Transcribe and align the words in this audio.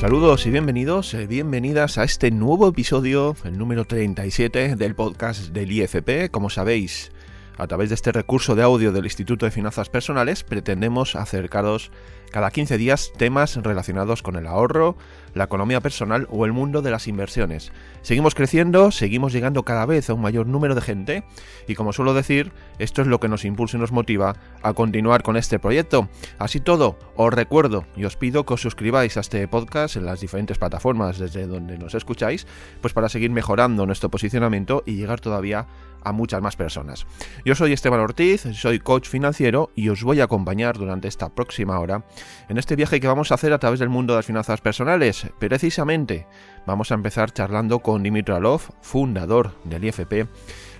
Saludos 0.00 0.46
y 0.46 0.50
bienvenidos, 0.50 1.12
eh, 1.12 1.26
bienvenidas 1.26 1.98
a 1.98 2.04
este 2.04 2.30
nuevo 2.30 2.66
episodio, 2.66 3.36
el 3.44 3.58
número 3.58 3.84
37 3.84 4.76
del 4.76 4.94
podcast 4.94 5.48
del 5.48 5.70
IFP. 5.70 6.30
Como 6.30 6.48
sabéis, 6.48 7.12
a 7.60 7.66
través 7.66 7.90
de 7.90 7.94
este 7.94 8.10
recurso 8.10 8.54
de 8.54 8.62
audio 8.62 8.90
del 8.90 9.04
Instituto 9.04 9.44
de 9.44 9.50
Finanzas 9.50 9.90
Personales 9.90 10.44
pretendemos 10.44 11.14
acercaros 11.14 11.90
cada 12.30 12.50
15 12.50 12.78
días 12.78 13.12
temas 13.16 13.56
relacionados 13.56 14.22
con 14.22 14.36
el 14.36 14.46
ahorro, 14.46 14.96
la 15.34 15.44
economía 15.44 15.80
personal 15.80 16.26
o 16.30 16.46
el 16.46 16.52
mundo 16.52 16.80
de 16.80 16.90
las 16.90 17.08
inversiones. 17.08 17.72
Seguimos 18.02 18.34
creciendo, 18.34 18.90
seguimos 18.92 19.32
llegando 19.32 19.64
cada 19.64 19.84
vez 19.84 20.08
a 20.08 20.14
un 20.14 20.22
mayor 20.22 20.46
número 20.46 20.74
de 20.74 20.80
gente 20.80 21.24
y 21.66 21.74
como 21.74 21.92
suelo 21.92 22.14
decir, 22.14 22.52
esto 22.78 23.02
es 23.02 23.08
lo 23.08 23.20
que 23.20 23.28
nos 23.28 23.44
impulsa 23.44 23.76
y 23.76 23.80
nos 23.80 23.92
motiva 23.92 24.36
a 24.62 24.72
continuar 24.72 25.22
con 25.22 25.36
este 25.36 25.58
proyecto. 25.58 26.08
Así 26.38 26.60
todo, 26.60 26.98
os 27.16 27.34
recuerdo 27.34 27.84
y 27.96 28.04
os 28.04 28.16
pido 28.16 28.46
que 28.46 28.54
os 28.54 28.62
suscribáis 28.62 29.16
a 29.16 29.20
este 29.20 29.46
podcast 29.48 29.96
en 29.96 30.06
las 30.06 30.20
diferentes 30.20 30.56
plataformas 30.56 31.18
desde 31.18 31.46
donde 31.46 31.78
nos 31.78 31.94
escucháis, 31.94 32.46
pues 32.80 32.94
para 32.94 33.08
seguir 33.08 33.30
mejorando 33.30 33.86
nuestro 33.86 34.08
posicionamiento 34.08 34.82
y 34.86 34.94
llegar 34.94 35.20
todavía 35.20 35.60
a 35.60 35.66
muchas 36.12 36.42
más 36.42 36.56
personas. 36.56 37.06
Yo 37.44 37.54
soy 37.54 37.72
Esteban 37.72 38.00
Ortiz, 38.00 38.42
soy 38.54 38.78
coach 38.78 39.08
financiero 39.08 39.70
y 39.74 39.88
os 39.88 40.02
voy 40.02 40.20
a 40.20 40.24
acompañar 40.24 40.76
durante 40.76 41.08
esta 41.08 41.28
próxima 41.28 41.78
hora 41.78 42.04
en 42.48 42.58
este 42.58 42.76
viaje 42.76 43.00
que 43.00 43.06
vamos 43.06 43.30
a 43.30 43.34
hacer 43.34 43.52
a 43.52 43.58
través 43.58 43.80
del 43.80 43.88
mundo 43.88 44.12
de 44.12 44.18
las 44.18 44.26
finanzas 44.26 44.60
personales. 44.60 45.26
Precisamente 45.38 46.26
vamos 46.66 46.90
a 46.90 46.94
empezar 46.94 47.32
charlando 47.32 47.80
con 47.80 48.02
Dimitri 48.02 48.34
Alov, 48.34 48.62
fundador 48.80 49.54
del 49.64 49.84
IFP, 49.84 50.28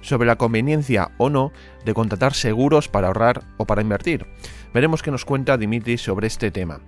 sobre 0.00 0.26
la 0.26 0.36
conveniencia 0.36 1.10
o 1.18 1.30
no 1.30 1.52
de 1.84 1.94
contratar 1.94 2.34
seguros 2.34 2.88
para 2.88 3.08
ahorrar 3.08 3.42
o 3.56 3.66
para 3.66 3.82
invertir. 3.82 4.26
Veremos 4.72 5.02
qué 5.02 5.10
nos 5.10 5.24
cuenta 5.24 5.58
Dimitri 5.58 5.98
sobre 5.98 6.28
este 6.28 6.50
tema. 6.50 6.80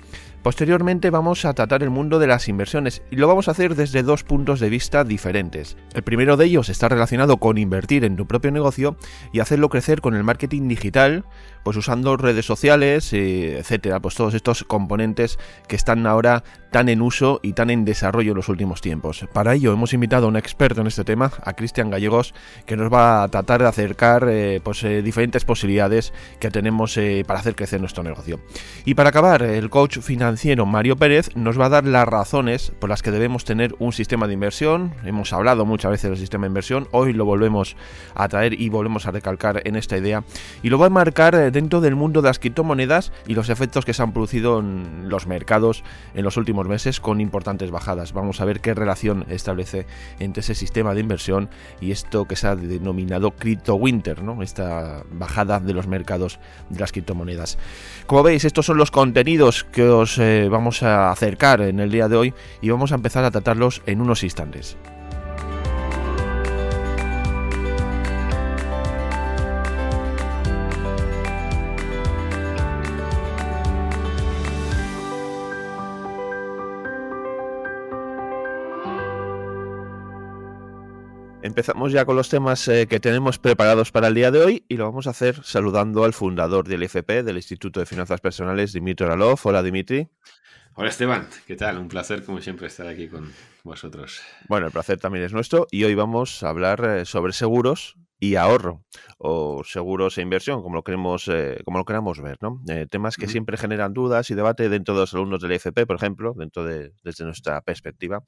Posteriormente 0.42 1.10
vamos 1.10 1.44
a 1.44 1.54
tratar 1.54 1.84
el 1.84 1.90
mundo 1.90 2.18
de 2.18 2.26
las 2.26 2.48
inversiones 2.48 3.02
y 3.10 3.16
lo 3.16 3.28
vamos 3.28 3.46
a 3.46 3.52
hacer 3.52 3.76
desde 3.76 4.02
dos 4.02 4.24
puntos 4.24 4.58
de 4.58 4.70
vista 4.70 5.04
diferentes. 5.04 5.76
El 5.94 6.02
primero 6.02 6.36
de 6.36 6.46
ellos 6.46 6.68
está 6.68 6.88
relacionado 6.88 7.36
con 7.36 7.58
invertir 7.58 8.04
en 8.04 8.16
tu 8.16 8.26
propio 8.26 8.50
negocio 8.50 8.96
y 9.32 9.38
hacerlo 9.38 9.68
crecer 9.68 10.00
con 10.00 10.14
el 10.14 10.24
marketing 10.24 10.66
digital, 10.66 11.24
pues 11.62 11.76
usando 11.76 12.16
redes 12.16 12.46
sociales, 12.46 13.12
eh, 13.12 13.58
etcétera, 13.58 14.00
pues 14.00 14.14
todos 14.14 14.34
estos 14.34 14.64
componentes 14.64 15.38
que 15.68 15.76
están 15.76 16.06
ahora 16.06 16.44
tan 16.70 16.88
en 16.88 17.02
uso 17.02 17.38
y 17.42 17.52
tan 17.52 17.68
en 17.68 17.84
desarrollo 17.84 18.32
en 18.32 18.36
los 18.36 18.48
últimos 18.48 18.80
tiempos. 18.80 19.26
Para 19.32 19.54
ello 19.54 19.72
hemos 19.72 19.92
invitado 19.92 20.26
a 20.26 20.28
un 20.28 20.36
experto 20.36 20.80
en 20.80 20.86
este 20.86 21.04
tema, 21.04 21.30
a 21.44 21.52
Cristian 21.52 21.90
Gallegos, 21.90 22.34
que 22.64 22.76
nos 22.76 22.90
va 22.90 23.22
a 23.22 23.28
tratar 23.28 23.60
de 23.60 23.68
acercar 23.68 24.26
eh, 24.28 24.60
pues, 24.62 24.82
eh, 24.84 25.02
diferentes 25.02 25.44
posibilidades 25.44 26.12
que 26.40 26.50
tenemos 26.50 26.98
para 27.26 27.40
hacer 27.40 27.54
crecer 27.54 27.80
nuestro 27.80 28.02
negocio. 28.02 28.40
Y 28.84 28.94
para 28.94 29.10
acabar, 29.10 29.42
el 29.42 29.70
coach 29.70 29.98
financiero 29.98 30.66
Mario 30.66 30.96
Pérez 30.96 31.34
nos 31.36 31.60
va 31.60 31.66
a 31.66 31.68
dar 31.70 31.86
las 31.86 32.06
razones 32.08 32.72
por 32.78 32.88
las 32.88 33.02
que 33.02 33.10
debemos 33.10 33.44
tener 33.44 33.74
un 33.78 33.92
sistema 33.92 34.26
de 34.26 34.34
inversión. 34.34 34.94
Hemos 35.04 35.32
hablado 35.32 35.64
muchas 35.66 35.90
veces 35.90 36.10
del 36.10 36.18
sistema 36.18 36.44
de 36.44 36.48
inversión, 36.48 36.88
hoy 36.90 37.12
lo 37.12 37.24
volvemos 37.24 37.76
a 38.14 38.28
traer 38.28 38.58
y 38.60 38.68
volvemos 38.68 39.06
a 39.06 39.10
recalcar 39.10 39.62
en 39.64 39.76
esta 39.76 39.96
idea. 39.96 40.24
Y 40.62 40.70
lo 40.70 40.78
va 40.78 40.86
a 40.86 40.90
marcar 40.90 41.51
dentro 41.52 41.80
del 41.80 41.94
mundo 41.94 42.22
de 42.22 42.28
las 42.28 42.38
criptomonedas 42.38 43.12
y 43.26 43.34
los 43.34 43.48
efectos 43.48 43.84
que 43.84 43.94
se 43.94 44.02
han 44.02 44.12
producido 44.12 44.58
en 44.58 45.08
los 45.08 45.26
mercados 45.26 45.84
en 46.14 46.24
los 46.24 46.36
últimos 46.36 46.66
meses 46.66 47.00
con 47.00 47.20
importantes 47.20 47.70
bajadas. 47.70 48.12
Vamos 48.12 48.40
a 48.40 48.44
ver 48.44 48.60
qué 48.60 48.74
relación 48.74 49.24
establece 49.28 49.86
entre 50.18 50.40
ese 50.40 50.54
sistema 50.54 50.94
de 50.94 51.00
inversión 51.00 51.50
y 51.80 51.92
esto 51.92 52.24
que 52.24 52.36
se 52.36 52.48
ha 52.48 52.56
denominado 52.56 53.32
Crypto 53.32 53.74
Winter, 53.74 54.22
¿no? 54.22 54.42
esta 54.42 55.04
bajada 55.12 55.60
de 55.60 55.74
los 55.74 55.86
mercados 55.86 56.40
de 56.70 56.80
las 56.80 56.92
criptomonedas. 56.92 57.58
Como 58.06 58.22
veis, 58.22 58.44
estos 58.44 58.66
son 58.66 58.78
los 58.78 58.90
contenidos 58.90 59.64
que 59.64 59.84
os 59.84 60.18
eh, 60.18 60.48
vamos 60.50 60.82
a 60.82 61.10
acercar 61.10 61.60
en 61.60 61.80
el 61.80 61.90
día 61.90 62.08
de 62.08 62.16
hoy 62.16 62.34
y 62.60 62.70
vamos 62.70 62.92
a 62.92 62.96
empezar 62.96 63.24
a 63.24 63.30
tratarlos 63.30 63.82
en 63.86 64.00
unos 64.00 64.24
instantes. 64.24 64.76
Empezamos 81.52 81.92
ya 81.92 82.06
con 82.06 82.16
los 82.16 82.30
temas 82.30 82.66
eh, 82.68 82.86
que 82.86 82.98
tenemos 82.98 83.38
preparados 83.38 83.92
para 83.92 84.08
el 84.08 84.14
día 84.14 84.30
de 84.30 84.40
hoy 84.40 84.64
y 84.70 84.78
lo 84.78 84.86
vamos 84.86 85.06
a 85.06 85.10
hacer 85.10 85.44
saludando 85.44 86.02
al 86.04 86.14
fundador 86.14 86.66
del 86.66 86.82
IFP, 86.82 87.22
del 87.22 87.36
Instituto 87.36 87.78
de 87.78 87.84
Finanzas 87.84 88.22
Personales, 88.22 88.72
Dimitri 88.72 89.04
Oralov. 89.04 89.38
Hola, 89.42 89.62
Dimitri. 89.62 90.08
Hola, 90.76 90.88
Esteban. 90.88 91.28
¿Qué 91.46 91.54
tal? 91.54 91.76
Un 91.76 91.88
placer, 91.88 92.24
como 92.24 92.40
siempre, 92.40 92.68
estar 92.68 92.86
aquí 92.86 93.06
con 93.06 93.30
vosotros. 93.64 94.22
Bueno, 94.48 94.64
el 94.64 94.72
placer 94.72 94.98
también 94.98 95.26
es 95.26 95.34
nuestro 95.34 95.66
y 95.70 95.84
hoy 95.84 95.94
vamos 95.94 96.42
a 96.42 96.48
hablar 96.48 96.82
eh, 96.86 97.04
sobre 97.04 97.34
seguros 97.34 97.98
y 98.22 98.36
ahorro 98.36 98.84
o 99.18 99.64
seguros 99.64 100.16
e 100.16 100.22
inversión, 100.22 100.62
como 100.62 100.76
lo 100.76 100.84
queremos, 100.84 101.26
eh, 101.26 101.58
como 101.64 101.78
lo 101.78 101.84
queramos 101.84 102.20
ver, 102.22 102.38
¿no? 102.40 102.62
Eh, 102.68 102.86
temas 102.88 103.16
que 103.16 103.26
siempre 103.26 103.56
generan 103.56 103.92
dudas 103.92 104.30
y 104.30 104.36
debate 104.36 104.68
dentro 104.68 104.94
de 104.94 105.00
los 105.00 105.12
alumnos 105.12 105.42
del 105.42 105.50
IFP, 105.50 105.86
por 105.86 105.96
ejemplo, 105.96 106.32
dentro 106.36 106.64
de 106.64 106.92
desde 107.02 107.24
nuestra 107.24 107.60
perspectiva, 107.62 108.22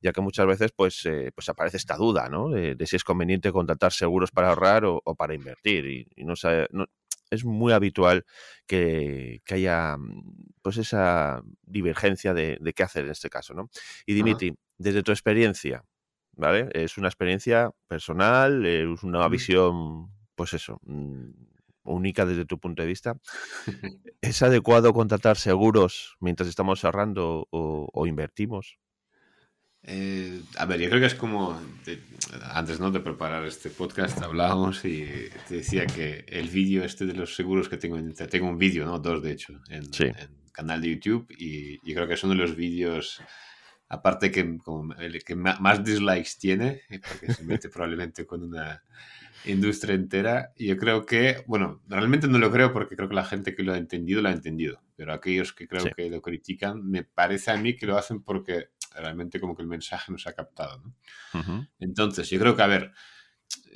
ya 0.00 0.12
que 0.12 0.22
muchas 0.22 0.46
veces 0.46 0.72
pues, 0.74 1.04
eh, 1.04 1.32
pues 1.34 1.50
aparece 1.50 1.76
esta 1.76 1.96
duda, 1.96 2.30
¿no? 2.30 2.48
De, 2.48 2.78
si 2.86 2.96
es 2.96 3.04
conveniente 3.04 3.52
contratar 3.52 3.92
seguros 3.92 4.30
para 4.30 4.48
ahorrar 4.48 4.86
o, 4.86 5.02
para 5.18 5.34
invertir 5.34 5.84
y, 5.84 6.24
no, 6.24 6.32
es 7.28 7.44
muy 7.44 7.74
habitual 7.74 8.24
que, 8.66 9.42
haya 9.50 9.98
pues 10.62 10.78
esa 10.78 11.42
divergencia 11.62 12.32
de, 12.32 12.58
qué 12.74 12.82
hacer 12.82 13.04
en 13.04 13.10
este 13.10 13.28
caso, 13.28 13.52
¿no? 13.52 13.68
Y 14.06 14.14
Dimitri, 14.14 14.56
desde 14.78 15.02
tu 15.02 15.12
experiencia, 15.12 15.84
¿vale? 16.36 16.68
Es 16.72 16.98
una 16.98 17.08
experiencia 17.08 17.70
personal, 17.88 18.64
es 18.64 19.02
una 19.02 19.26
visión, 19.28 20.10
pues 20.34 20.54
eso, 20.54 20.78
mm, 20.84 21.30
única 21.84 22.26
desde 22.26 22.44
tu 22.44 22.58
punto 22.58 22.82
de 22.82 22.88
vista. 22.88 23.18
¿Es 24.20 24.42
adecuado 24.42 24.92
contratar 24.92 25.36
seguros 25.36 26.16
mientras 26.20 26.48
estamos 26.48 26.84
ahorrando 26.84 27.48
o, 27.50 28.06
invertimos? 28.06 28.78
Eh, 29.88 30.42
a 30.58 30.66
ver, 30.66 30.80
yo 30.80 30.88
creo 30.88 31.00
que 31.00 31.06
es 31.06 31.14
como 31.14 31.60
antes 32.50 32.80
¿no? 32.80 32.90
de 32.90 32.98
preparar 32.98 33.44
este 33.46 33.70
podcast 33.70 34.20
hablábamos 34.20 34.84
y 34.84 35.06
te 35.46 35.58
decía 35.58 35.86
que 35.86 36.24
el 36.26 36.48
vídeo 36.48 36.82
este 36.82 37.06
de 37.06 37.12
los 37.12 37.36
seguros 37.36 37.68
que 37.68 37.76
tengo, 37.76 37.96
tengo 38.28 38.48
un 38.48 38.58
vídeo, 38.58 38.84
¿no? 38.84 38.98
dos 38.98 39.22
de 39.22 39.30
hecho, 39.30 39.60
en, 39.68 39.84
en 40.00 40.50
canal 40.50 40.80
de 40.80 40.90
YouTube 40.90 41.28
y 41.38 41.76
yo 41.88 41.94
creo 41.94 42.08
que 42.08 42.14
es 42.14 42.24
uno 42.24 42.34
de 42.34 42.40
los 42.40 42.56
vídeos 42.56 43.22
aparte 43.88 44.30
que 44.30 44.58
como 44.58 44.94
el 44.94 45.22
que 45.24 45.36
más 45.36 45.84
dislikes 45.84 46.32
tiene, 46.38 46.82
eh, 46.88 47.00
porque 47.00 47.32
se 47.32 47.44
mete 47.44 47.68
probablemente 47.68 48.26
con 48.26 48.42
una 48.42 48.82
industria 49.44 49.94
entera. 49.94 50.52
Yo 50.56 50.76
creo 50.76 51.06
que, 51.06 51.44
bueno, 51.46 51.82
realmente 51.86 52.26
no 52.28 52.38
lo 52.38 52.50
creo 52.50 52.72
porque 52.72 52.96
creo 52.96 53.08
que 53.08 53.14
la 53.14 53.24
gente 53.24 53.54
que 53.54 53.62
lo 53.62 53.72
ha 53.72 53.78
entendido 53.78 54.22
lo 54.22 54.28
ha 54.28 54.32
entendido, 54.32 54.82
pero 54.96 55.12
aquellos 55.12 55.52
que 55.52 55.68
creo 55.68 55.84
que 55.94 56.10
lo 56.10 56.20
critican, 56.20 56.84
me 56.88 57.04
parece 57.04 57.52
a 57.52 57.56
mí 57.56 57.76
que 57.76 57.86
lo 57.86 57.96
hacen 57.96 58.22
porque 58.22 58.70
realmente 58.94 59.40
como 59.40 59.54
que 59.54 59.62
el 59.62 59.68
mensaje 59.68 60.10
no 60.10 60.18
se 60.18 60.28
ha 60.28 60.32
captado. 60.32 60.82
Entonces, 61.78 62.28
yo 62.30 62.38
creo 62.38 62.56
que, 62.56 62.62
a 62.62 62.66
ver, 62.66 62.92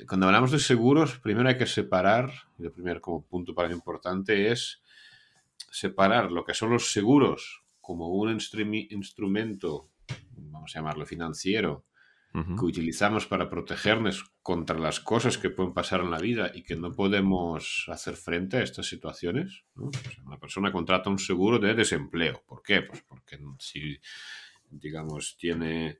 cuando 0.07 0.25
hablamos 0.25 0.51
de 0.51 0.59
seguros, 0.59 1.19
primero 1.19 1.47
hay 1.47 1.57
que 1.57 1.67
separar, 1.67 2.31
y 2.57 2.63
el 2.63 2.71
primer 2.71 2.99
como 2.99 3.25
punto 3.25 3.53
para 3.53 3.69
mí 3.69 3.75
importante 3.75 4.51
es 4.51 4.81
separar 5.71 6.31
lo 6.31 6.43
que 6.43 6.53
son 6.53 6.71
los 6.71 6.91
seguros 6.91 7.63
como 7.79 8.09
un 8.09 8.29
instrumento 8.31 9.90
vamos 10.37 10.75
a 10.75 10.79
llamarlo 10.79 11.05
financiero, 11.05 11.85
que 12.33 12.65
utilizamos 12.65 13.27
para 13.27 13.49
protegernos 13.49 14.23
contra 14.41 14.79
las 14.79 15.01
cosas 15.01 15.37
que 15.37 15.49
pueden 15.49 15.73
pasar 15.73 15.99
en 15.99 16.11
la 16.11 16.17
vida 16.17 16.49
y 16.53 16.63
que 16.63 16.77
no 16.77 16.93
podemos 16.93 17.85
hacer 17.89 18.15
frente 18.15 18.55
a 18.57 18.63
estas 18.63 18.87
situaciones. 18.87 19.65
una 19.75 20.39
persona 20.39 20.71
contrata 20.71 21.09
un 21.09 21.19
seguro 21.19 21.59
de 21.59 21.73
desempleo. 21.73 22.41
¿Por 22.47 22.63
qué? 22.63 22.83
Pues 22.83 23.01
porque 23.01 23.37
si, 23.59 23.99
digamos, 24.69 25.35
tiene 25.37 25.99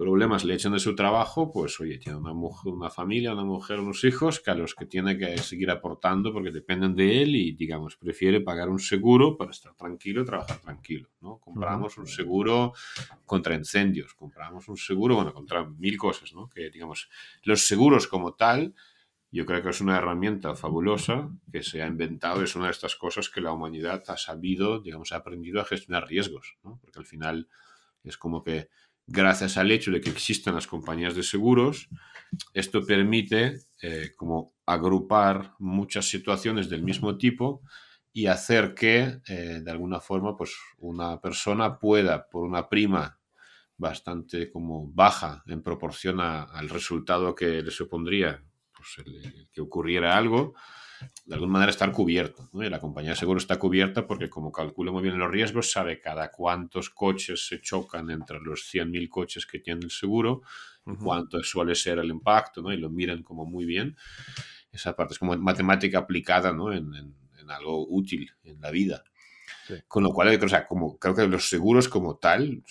problemas 0.00 0.46
le 0.46 0.54
echan 0.54 0.72
de 0.72 0.78
su 0.78 0.94
trabajo, 0.94 1.52
pues 1.52 1.78
oye, 1.78 1.98
tiene 1.98 2.16
una, 2.16 2.32
mujer, 2.32 2.72
una 2.72 2.88
familia, 2.88 3.34
una 3.34 3.44
mujer, 3.44 3.80
unos 3.80 4.02
hijos 4.04 4.40
que 4.40 4.50
a 4.50 4.54
los 4.54 4.74
que 4.74 4.86
tiene 4.86 5.18
que 5.18 5.36
seguir 5.36 5.70
aportando 5.70 6.32
porque 6.32 6.50
dependen 6.50 6.96
de 6.96 7.20
él 7.20 7.36
y, 7.36 7.52
digamos, 7.52 7.96
prefiere 7.96 8.40
pagar 8.40 8.70
un 8.70 8.78
seguro 8.78 9.36
para 9.36 9.50
estar 9.50 9.74
tranquilo 9.74 10.22
y 10.22 10.24
trabajar 10.24 10.58
tranquilo, 10.58 11.10
¿no? 11.20 11.36
Compramos 11.36 11.98
un 11.98 12.06
seguro 12.06 12.72
contra 13.26 13.54
incendios, 13.54 14.14
compramos 14.14 14.70
un 14.70 14.78
seguro, 14.78 15.16
bueno, 15.16 15.34
contra 15.34 15.68
mil 15.68 15.98
cosas, 15.98 16.32
¿no? 16.32 16.48
Que, 16.48 16.70
digamos, 16.70 17.10
los 17.42 17.66
seguros 17.66 18.06
como 18.06 18.32
tal, 18.32 18.74
yo 19.30 19.44
creo 19.44 19.62
que 19.62 19.68
es 19.68 19.82
una 19.82 19.98
herramienta 19.98 20.54
fabulosa 20.54 21.28
que 21.52 21.62
se 21.62 21.82
ha 21.82 21.86
inventado, 21.86 22.42
es 22.42 22.56
una 22.56 22.64
de 22.64 22.70
estas 22.70 22.96
cosas 22.96 23.28
que 23.28 23.42
la 23.42 23.52
humanidad 23.52 24.02
ha 24.08 24.16
sabido, 24.16 24.80
digamos, 24.80 25.12
ha 25.12 25.16
aprendido 25.16 25.60
a 25.60 25.66
gestionar 25.66 26.08
riesgos, 26.08 26.56
¿no? 26.64 26.78
Porque 26.80 27.00
al 27.00 27.04
final 27.04 27.48
es 28.02 28.16
como 28.16 28.42
que 28.42 28.70
gracias 29.10 29.56
al 29.56 29.70
hecho 29.70 29.90
de 29.90 30.00
que 30.00 30.10
existen 30.10 30.54
las 30.54 30.66
compañías 30.66 31.14
de 31.14 31.22
seguros, 31.22 31.88
esto 32.54 32.86
permite 32.86 33.58
eh, 33.82 34.12
como 34.16 34.54
agrupar 34.64 35.54
muchas 35.58 36.08
situaciones 36.08 36.70
del 36.70 36.82
mismo 36.82 37.18
tipo 37.18 37.62
y 38.12 38.26
hacer 38.26 38.74
que, 38.74 39.20
eh, 39.26 39.60
de 39.62 39.70
alguna 39.70 40.00
forma, 40.00 40.36
pues 40.36 40.56
una 40.78 41.20
persona 41.20 41.78
pueda, 41.78 42.28
por 42.28 42.44
una 42.44 42.68
prima 42.68 43.18
bastante 43.76 44.50
como 44.50 44.90
baja 44.92 45.42
en 45.46 45.62
proporción 45.62 46.20
al 46.20 46.68
resultado 46.68 47.34
que 47.34 47.62
le 47.62 47.70
supondría 47.70 48.44
pues, 48.72 49.06
que 49.50 49.60
ocurriera 49.60 50.16
algo, 50.16 50.54
de 51.24 51.34
alguna 51.34 51.52
manera 51.52 51.70
estar 51.70 51.90
cubierto. 51.92 52.48
Y 52.54 52.68
la 52.68 52.80
compañía 52.80 53.10
de 53.10 53.16
seguro 53.16 53.38
está 53.38 53.58
cubierta 53.58 54.06
porque 54.06 54.28
como 54.28 54.52
calcula 54.52 54.92
muy 54.92 55.02
bien 55.02 55.18
los 55.18 55.30
riesgos, 55.30 55.70
sabe 55.70 56.00
cada 56.00 56.30
cuántos 56.30 56.90
coches 56.90 57.46
se 57.46 57.60
chocan 57.60 58.10
entre 58.10 58.40
los 58.40 58.68
100.000 58.72 59.08
coches 59.08 59.46
que 59.46 59.58
tiene 59.60 59.84
el 59.84 59.90
seguro, 59.90 60.42
cuánto 61.02 61.42
suele 61.42 61.74
ser 61.74 61.98
el 61.98 62.10
impacto, 62.10 62.62
¿no? 62.62 62.72
y 62.72 62.76
lo 62.76 62.90
miran 62.90 63.22
como 63.22 63.44
muy 63.46 63.64
bien. 63.64 63.96
Esa 64.72 64.94
parte 64.94 65.14
es 65.14 65.18
como 65.18 65.36
matemática 65.36 65.98
aplicada 65.98 66.52
¿no? 66.52 66.72
en, 66.72 66.92
en 66.94 67.50
algo 67.50 67.86
útil 67.88 68.30
en 68.44 68.60
la 68.60 68.70
vida. 68.70 69.04
Con 69.86 70.02
lo 70.02 70.10
cual, 70.10 70.38
o 70.42 70.48
sea, 70.48 70.66
como, 70.66 70.98
creo 70.98 71.14
que 71.14 71.26
los 71.26 71.48
seguros 71.48 71.88
como 71.88 72.16
tal 72.16 72.62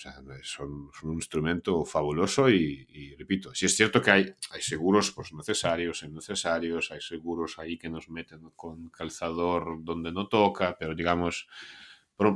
son, 0.42 0.90
un 1.02 1.14
instrumento 1.14 1.84
fabuloso 1.84 2.48
y, 2.48 3.14
repito, 3.18 3.54
si 3.54 3.66
es 3.66 3.76
cierto 3.76 4.00
que 4.00 4.10
hay, 4.10 4.34
hay 4.50 4.62
seguros 4.62 5.12
pues, 5.12 5.32
necesarios, 5.32 6.02
innecesarios, 6.02 6.90
hay 6.90 7.00
seguros 7.00 7.58
ahí 7.58 7.78
que 7.78 7.88
nos 7.88 8.08
meten 8.08 8.50
con 8.56 8.88
calzador 8.90 9.82
donde 9.82 10.12
no 10.12 10.28
toca, 10.28 10.76
pero 10.78 10.94
digamos, 10.94 11.48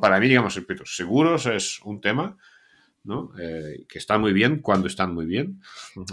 para 0.00 0.18
mí, 0.18 0.28
digamos, 0.28 0.54
repito, 0.54 0.84
seguros 0.86 1.46
es 1.46 1.80
un 1.84 2.00
tema 2.00 2.36
¿no? 3.04 3.32
Eh, 3.38 3.84
que 3.86 3.98
está 3.98 4.18
muy 4.18 4.32
bien 4.32 4.60
cuando 4.60 4.86
están 4.88 5.14
muy 5.14 5.26
bien. 5.26 5.60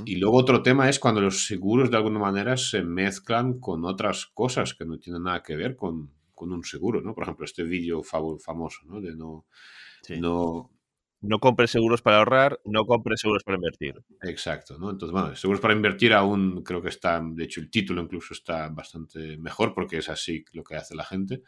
Y 0.05 0.17
luego 0.17 0.37
otro 0.37 0.61
tema 0.61 0.89
es 0.89 0.99
cuando 0.99 1.21
los 1.21 1.47
seguros 1.47 1.89
de 1.89 1.97
alguna 1.97 2.19
manera 2.19 2.57
se 2.57 2.83
mezclan 2.83 3.59
con 3.59 3.85
otras 3.85 4.25
cosas 4.27 4.73
que 4.73 4.85
no 4.85 4.99
tienen 4.99 5.23
nada 5.23 5.41
que 5.41 5.55
ver 5.55 5.77
con, 5.77 6.11
con 6.41 6.51
un 6.51 6.63
seguro, 6.63 7.01
¿no? 7.01 7.13
Por 7.13 7.23
ejemplo, 7.25 7.45
este 7.45 7.61
vídeo 7.61 8.01
famoso, 8.01 8.79
¿no? 8.85 8.99
De 8.99 9.15
no, 9.15 9.45
no... 10.19 10.71
No 11.23 11.37
compres 11.37 11.69
seguros 11.69 12.01
para 12.01 12.17
ahorrar, 12.17 12.59
no 12.65 12.87
compres 12.87 13.19
seguros 13.21 13.43
para 13.43 13.57
invertir. 13.57 13.93
Exacto, 14.23 14.79
¿no? 14.79 14.89
Entonces, 14.89 15.11
bueno, 15.11 15.35
seguros 15.35 15.61
para 15.61 15.75
invertir 15.75 16.13
aún 16.13 16.63
creo 16.63 16.81
que 16.81 16.89
está, 16.89 17.21
de 17.23 17.43
hecho 17.43 17.61
el 17.61 17.69
título 17.69 18.01
incluso 18.01 18.33
está 18.33 18.69
bastante 18.69 19.37
mejor 19.37 19.75
porque 19.75 19.99
es 19.99 20.09
así 20.09 20.43
lo 20.53 20.63
que 20.63 20.77
hace 20.77 20.95
la 20.95 21.03
gente, 21.03 21.43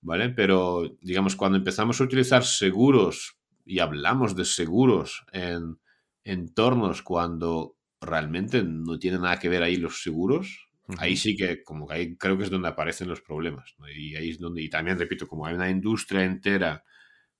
¿vale? 0.00 0.28
Pero, 0.28 0.96
digamos, 1.00 1.34
cuando 1.34 1.58
empezamos 1.58 2.00
a 2.00 2.04
utilizar 2.04 2.44
seguros 2.44 3.36
y 3.64 3.80
hablamos 3.80 4.36
de 4.36 4.44
seguros 4.44 5.26
en 5.32 5.80
entornos 6.22 7.02
cuando 7.02 7.76
realmente 8.00 8.62
no 8.62 8.96
tiene 9.00 9.18
nada 9.18 9.40
que 9.40 9.48
ver 9.48 9.64
ahí 9.64 9.74
los 9.74 10.04
seguros, 10.04 10.68
Ahí 10.98 11.16
sí 11.16 11.34
que, 11.34 11.62
como 11.62 11.86
que 11.86 11.94
ahí 11.94 12.16
creo 12.16 12.36
que 12.36 12.44
es 12.44 12.50
donde 12.50 12.68
aparecen 12.68 13.08
los 13.08 13.22
problemas. 13.22 13.74
Y 13.96 14.16
ahí 14.16 14.30
es 14.30 14.38
donde, 14.38 14.62
y 14.62 14.68
también 14.68 14.98
repito, 14.98 15.26
como 15.26 15.46
hay 15.46 15.54
una 15.54 15.70
industria 15.70 16.24
entera, 16.24 16.84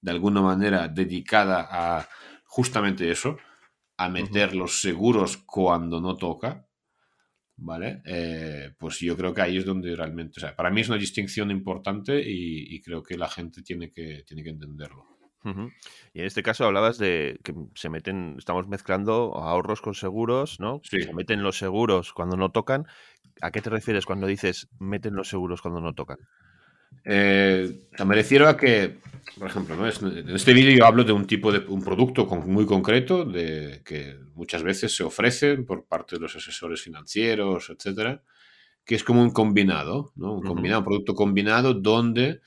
de 0.01 0.11
alguna 0.11 0.41
manera, 0.41 0.89
dedicada 0.89 1.69
a 1.71 2.09
justamente 2.45 3.11
eso, 3.11 3.37
a 3.97 4.09
meter 4.09 4.55
los 4.55 4.81
seguros 4.81 5.37
cuando 5.37 6.01
no 6.01 6.17
toca, 6.17 6.67
¿vale? 7.57 8.03
Eh, 8.07 8.75
pues 8.79 8.99
yo 9.01 9.17
creo 9.17 9.35
que 9.35 9.43
ahí 9.43 9.59
es 9.59 9.65
donde 9.65 9.95
realmente, 9.95 10.35
o 10.39 10.41
sea, 10.41 10.57
para 10.57 10.71
mí 10.71 10.81
es 10.81 10.89
una 10.89 10.99
distinción 10.99 11.51
importante 11.51 12.21
y, 12.21 12.75
y 12.75 12.81
creo 12.81 13.03
que 13.03 13.17
la 13.17 13.29
gente 13.29 13.63
tiene 13.63 13.93
que, 13.93 14.25
tiene 14.27 14.43
que 14.43 14.51
entenderlo. 14.51 15.14
Y 15.45 16.21
en 16.21 16.25
este 16.25 16.43
caso 16.43 16.65
hablabas 16.65 16.99
de 16.99 17.39
que 17.43 17.55
se 17.75 17.91
meten, 17.91 18.37
estamos 18.39 18.67
mezclando 18.67 19.35
ahorros 19.37 19.81
con 19.81 19.95
seguros, 19.95 20.59
¿no? 20.59 20.81
Se 20.85 21.13
meten 21.13 21.43
los 21.43 21.59
seguros 21.59 22.13
cuando 22.13 22.37
no 22.37 22.51
tocan. 22.51 22.87
¿A 23.41 23.51
qué 23.51 23.61
te 23.61 23.71
refieres 23.71 24.07
cuando 24.07 24.27
dices 24.27 24.69
meten 24.79 25.15
los 25.15 25.29
seguros 25.29 25.61
cuando 25.61 25.81
no 25.81 25.93
tocan? 25.93 26.19
Eh, 27.05 27.89
me 28.07 28.15
refiero 28.15 28.49
a 28.49 28.57
que, 28.57 28.99
por 29.39 29.49
ejemplo, 29.49 29.77
en 29.77 30.31
este 30.31 30.55
vídeo 30.55 30.79
yo 30.79 30.87
hablo 30.87 31.05
de 31.05 31.13
un 31.13 31.27
tipo 31.27 31.53
de 31.53 31.59
un 31.59 31.83
producto 31.83 32.25
muy 32.27 32.67
concreto 32.67 33.25
de, 33.25 33.83
que 33.85 34.17
muchas 34.35 34.63
veces 34.63 34.95
se 34.97 35.05
ofrece 35.05 35.57
por 35.59 35.87
parte 35.87 36.17
de 36.17 36.23
los 36.23 36.37
asesores 36.37 36.81
financieros, 36.81 37.71
etcétera, 37.71 38.23
que 38.85 38.95
es 38.95 39.05
como 39.05 39.23
un 39.23 39.31
combinado, 39.31 40.13
¿no? 40.17 40.35
Un 40.35 40.43
combinado, 40.43 40.81
un 40.81 40.87
producto 40.87 41.15
combinado 41.15 41.75
donde 41.75 42.41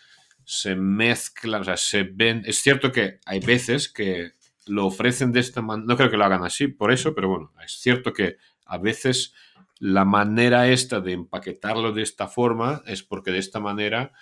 se 0.49 0.77
mezclan, 0.77 1.59
o 1.59 1.63
sea, 1.65 1.75
se 1.75 2.03
ven. 2.03 2.41
Es 2.45 2.59
cierto 2.59 2.93
que 2.93 3.19
hay 3.25 3.41
veces 3.41 3.89
que 3.89 4.31
lo 4.65 4.85
ofrecen 4.85 5.33
de 5.33 5.41
esta 5.41 5.61
manera, 5.61 5.85
no 5.85 5.97
creo 5.97 6.09
que 6.09 6.15
lo 6.15 6.23
hagan 6.23 6.45
así 6.45 6.69
por 6.69 6.93
eso, 6.93 7.13
pero 7.13 7.27
bueno, 7.27 7.51
es 7.65 7.73
cierto 7.73 8.13
que 8.13 8.37
a 8.65 8.77
veces 8.77 9.33
la 9.79 10.05
manera 10.05 10.69
esta 10.69 11.01
de 11.01 11.11
empaquetarlo 11.11 11.91
de 11.91 12.01
esta 12.01 12.29
forma 12.29 12.81
es 12.85 13.03
porque 13.03 13.31
de 13.31 13.39
esta 13.39 13.59
manera 13.59 14.13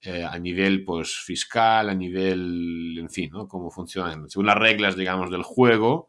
eh, 0.00 0.24
a 0.24 0.38
nivel 0.38 0.84
pues 0.84 1.14
fiscal, 1.14 1.90
a 1.90 1.94
nivel, 1.94 2.96
en 2.98 3.10
fin, 3.10 3.28
¿no? 3.30 3.46
Cómo 3.46 3.70
funcionan, 3.70 4.30
según 4.30 4.46
las 4.46 4.56
reglas, 4.56 4.96
digamos, 4.96 5.30
del 5.30 5.42
juego, 5.42 6.08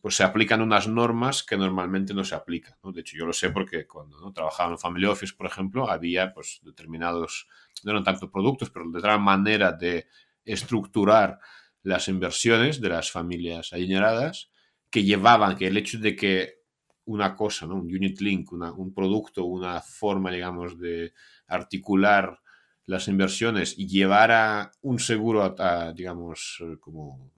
pues 0.00 0.16
se 0.16 0.24
aplican 0.24 0.60
unas 0.60 0.86
normas 0.86 1.42
que 1.42 1.56
normalmente 1.56 2.12
no 2.14 2.24
se 2.24 2.34
aplican. 2.34 2.74
De 2.82 3.00
hecho, 3.00 3.16
yo 3.16 3.26
lo 3.26 3.32
sé 3.32 3.50
porque 3.50 3.86
cuando 3.86 4.20
¿no? 4.20 4.32
trabajaba 4.32 4.70
en 4.70 4.78
Family 4.78 5.06
Office, 5.06 5.34
por 5.36 5.46
ejemplo, 5.46 5.90
había 5.90 6.32
pues, 6.32 6.60
determinados, 6.62 7.48
no 7.84 7.92
eran 7.92 8.04
tanto 8.04 8.30
productos, 8.30 8.70
pero 8.70 8.84
determinada 8.86 9.18
manera 9.18 9.72
de 9.72 10.06
estructurar 10.44 11.38
las 11.82 12.08
inversiones 12.08 12.80
de 12.80 12.88
las 12.88 13.10
familias 13.10 13.72
adineradas 13.72 14.50
que 14.90 15.04
llevaban 15.04 15.56
que 15.56 15.66
el 15.68 15.76
hecho 15.76 15.98
de 15.98 16.14
que 16.14 16.64
una 17.06 17.34
cosa, 17.34 17.66
¿no? 17.66 17.74
un 17.74 17.86
unit 17.86 18.20
link, 18.20 18.52
un 18.52 18.94
producto, 18.94 19.44
una 19.44 19.80
forma, 19.80 20.30
digamos, 20.30 20.78
de 20.78 21.12
articular 21.46 22.40
las 22.86 23.08
inversiones 23.08 23.78
y 23.78 23.86
llevar 23.86 24.30
a 24.32 24.72
un 24.82 24.98
seguro, 24.98 25.54
a, 25.58 25.92
digamos, 25.92 26.62
como 26.80 27.30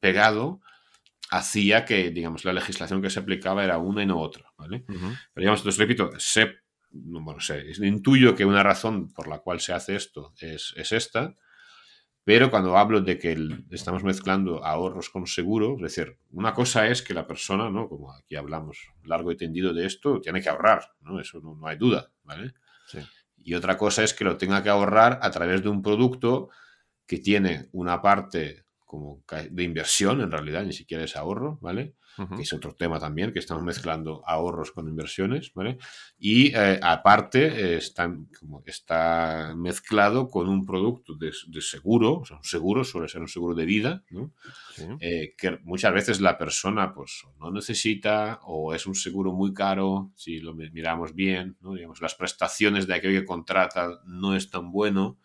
pegado, 0.00 0.60
hacía 1.30 1.84
que, 1.84 2.10
digamos, 2.10 2.44
la 2.44 2.52
legislación 2.52 3.02
que 3.02 3.10
se 3.10 3.20
aplicaba 3.20 3.64
era 3.64 3.78
una 3.78 4.02
y 4.02 4.06
no 4.06 4.20
otra, 4.20 4.52
¿vale? 4.56 4.84
Pero, 4.86 5.10
digamos, 5.36 5.60
entonces, 5.60 5.78
repito, 5.78 6.10
sé, 6.18 6.58
bueno, 6.90 7.40
sé, 7.40 7.64
intuyo 7.82 8.34
que 8.34 8.44
una 8.44 8.62
razón 8.62 9.12
por 9.12 9.28
la 9.28 9.38
cual 9.38 9.60
se 9.60 9.72
hace 9.72 9.96
esto 9.96 10.32
es, 10.40 10.74
esta, 10.92 11.34
pero 12.22 12.50
cuando 12.50 12.78
hablo 12.78 13.00
de 13.00 13.18
que 13.18 13.36
estamos 13.70 14.02
mezclando 14.02 14.64
ahorros 14.64 15.10
con 15.10 15.26
seguro, 15.26 15.76
es 15.76 15.82
decir, 15.94 16.18
una 16.30 16.54
cosa 16.54 16.86
es 16.86 17.02
que 17.02 17.12
la 17.12 17.26
persona, 17.26 17.68
¿no? 17.68 17.88
Como 17.88 18.12
aquí 18.14 18.36
hablamos 18.36 18.78
largo 19.02 19.30
y 19.30 19.36
tendido 19.36 19.74
de 19.74 19.86
esto, 19.86 20.20
tiene 20.20 20.40
que 20.40 20.48
ahorrar, 20.48 20.94
¿no? 21.00 21.20
Eso 21.20 21.40
no, 21.40 21.66
hay 21.66 21.76
duda, 21.76 22.10
¿vale? 22.22 22.54
Y 23.36 23.54
otra 23.54 23.76
cosa 23.76 24.02
es 24.02 24.14
que 24.14 24.24
lo 24.24 24.38
tenga 24.38 24.62
que 24.62 24.70
ahorrar 24.70 25.18
a 25.20 25.30
través 25.30 25.62
de 25.62 25.68
un 25.68 25.82
producto 25.82 26.48
que 27.06 27.18
tiene 27.18 27.68
una 27.72 28.00
parte 28.00 28.63
como 28.94 29.24
de 29.50 29.62
inversión, 29.62 30.20
en 30.20 30.30
realidad, 30.30 30.64
ni 30.64 30.72
siquiera 30.72 31.04
es 31.04 31.16
ahorro, 31.16 31.58
¿vale? 31.60 31.94
Que 32.36 32.42
es 32.42 32.52
otro 32.52 32.76
tema 32.76 33.00
también, 33.00 33.32
que 33.32 33.40
estamos 33.40 33.64
mezclando 33.64 34.22
ahorros 34.24 34.70
con 34.70 34.86
inversiones, 34.86 35.52
¿vale? 35.52 35.78
Y 36.16 36.54
eh, 36.54 36.78
aparte 36.80 37.80
como 38.38 38.62
está 38.66 39.54
mezclado 39.56 40.28
con 40.28 40.48
un 40.48 40.64
producto 40.64 41.16
de, 41.16 41.32
seguro, 41.60 42.20
o 42.20 42.24
sea, 42.24 42.36
un 42.36 42.44
seguro 42.44 42.84
suele 42.84 43.08
ser 43.08 43.20
un 43.20 43.26
seguro 43.26 43.56
de 43.56 43.64
vida, 43.64 44.04
¿no? 44.10 44.32
Eh, 45.00 45.34
que 45.36 45.58
muchas 45.64 45.92
veces 45.92 46.20
la 46.20 46.38
persona 46.38 46.94
pues 46.94 47.24
no 47.40 47.50
necesita 47.50 48.38
o 48.44 48.74
es 48.74 48.86
un 48.86 48.94
seguro 48.94 49.32
muy 49.32 49.52
caro, 49.52 50.12
si 50.14 50.38
lo 50.38 50.54
miramos 50.54 51.14
bien, 51.14 51.56
¿no? 51.60 51.74
Digamos, 51.74 52.00
las 52.00 52.14
prestaciones 52.14 52.86
de 52.86 52.94
aquello 52.94 53.20
que 53.20 53.26
contrata 53.26 54.00
no 54.06 54.36
es 54.36 54.50
tan 54.50 54.70
bueno, 54.70 55.18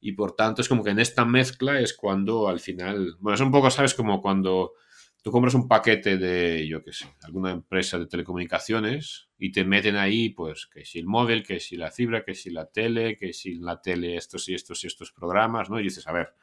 y 0.00 0.12
por 0.12 0.32
tanto 0.32 0.62
es 0.62 0.68
como 0.68 0.84
que 0.84 0.90
en 0.90 1.00
esta 1.00 1.24
mezcla 1.24 1.80
es 1.80 1.94
cuando 1.94 2.48
al 2.48 2.60
final, 2.60 3.16
bueno, 3.20 3.34
es 3.34 3.40
un 3.40 3.50
poco, 3.50 3.70
¿sabes? 3.70 3.94
Como 3.94 4.22
cuando 4.22 4.74
tú 5.22 5.32
compras 5.32 5.54
un 5.54 5.66
paquete 5.66 6.16
de, 6.16 6.66
yo 6.68 6.82
qué 6.82 6.92
sé, 6.92 7.06
alguna 7.22 7.50
empresa 7.50 7.98
de 7.98 8.06
telecomunicaciones 8.06 9.28
y 9.38 9.52
te 9.52 9.64
meten 9.64 9.96
ahí, 9.96 10.30
pues, 10.30 10.66
que 10.66 10.84
si 10.84 11.00
el 11.00 11.06
móvil, 11.06 11.42
que 11.42 11.60
si 11.60 11.76
la 11.76 11.90
fibra, 11.90 12.24
que 12.24 12.34
si 12.34 12.50
la 12.50 12.66
tele, 12.66 13.16
que 13.16 13.32
si 13.32 13.54
la 13.54 13.80
tele 13.80 14.16
estos 14.16 14.48
y 14.48 14.54
estos 14.54 14.84
y 14.84 14.86
estos 14.86 15.12
programas, 15.12 15.70
¿no? 15.70 15.80
Y 15.80 15.84
dices, 15.84 16.06
a 16.06 16.12
ver, 16.12 16.34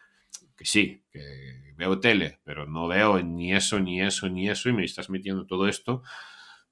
que 0.55 0.65
sí, 0.65 1.03
que 1.09 1.73
veo 1.77 1.99
tele, 1.99 2.39
pero 2.43 2.65
no 2.65 2.87
veo 2.87 3.21
ni 3.21 3.53
eso, 3.53 3.79
ni 3.79 4.01
eso, 4.01 4.29
ni 4.29 4.49
eso, 4.49 4.69
y 4.69 4.73
me 4.73 4.83
estás 4.83 5.09
metiendo 5.09 5.45
todo 5.45 5.67
esto 5.67 6.01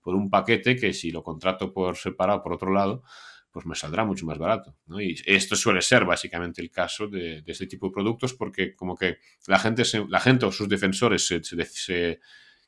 por 0.02 0.16
un 0.16 0.30
paquete 0.30 0.76
que 0.76 0.94
si 0.94 1.12
lo 1.12 1.24
contrato 1.24 1.74
por 1.74 1.96
separado 1.96 2.44
por 2.44 2.54
otro 2.54 2.74
lado, 2.74 3.04
pues 3.54 3.68
me 3.68 3.76
saldrá 3.76 4.04
mucho 4.04 4.26
más 4.26 4.40
barato. 4.40 4.76
¿no? 4.88 5.00
Y 5.00 5.16
esto 5.28 5.56
suele 5.56 5.82
ser 5.84 6.06
básicamente 6.06 6.60
el 6.60 6.72
caso 6.72 7.08
de, 7.08 7.44
este 7.46 7.68
tipo 7.68 7.88
de 7.88 7.94
productos 7.94 8.34
porque 8.34 8.76
como 8.76 8.98
que 8.98 9.20
la 9.48 9.60
gente, 9.60 9.84
la 10.10 10.20
gente 10.20 10.48
o 10.48 10.52
sus 10.52 10.68
defensores 10.68 11.28
se, 11.28 12.20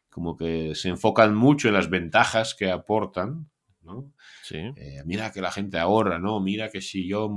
como 0.09 0.37
que 0.37 0.75
se 0.75 0.89
enfocan 0.89 1.35
mucho 1.35 1.67
en 1.67 1.73
las 1.73 1.89
ventajas 1.89 2.53
que 2.53 2.69
aportan. 2.69 3.49
¿no? 3.81 4.13
Sí. 4.43 4.57
Eh, 4.57 5.01
mira 5.05 5.31
que 5.31 5.41
la 5.41 5.51
gente 5.51 5.79
ahorra, 5.79 6.19
¿no? 6.19 6.39
Mira 6.39 6.69
que 6.69 6.81
si 6.81 7.07
yo 7.07 7.29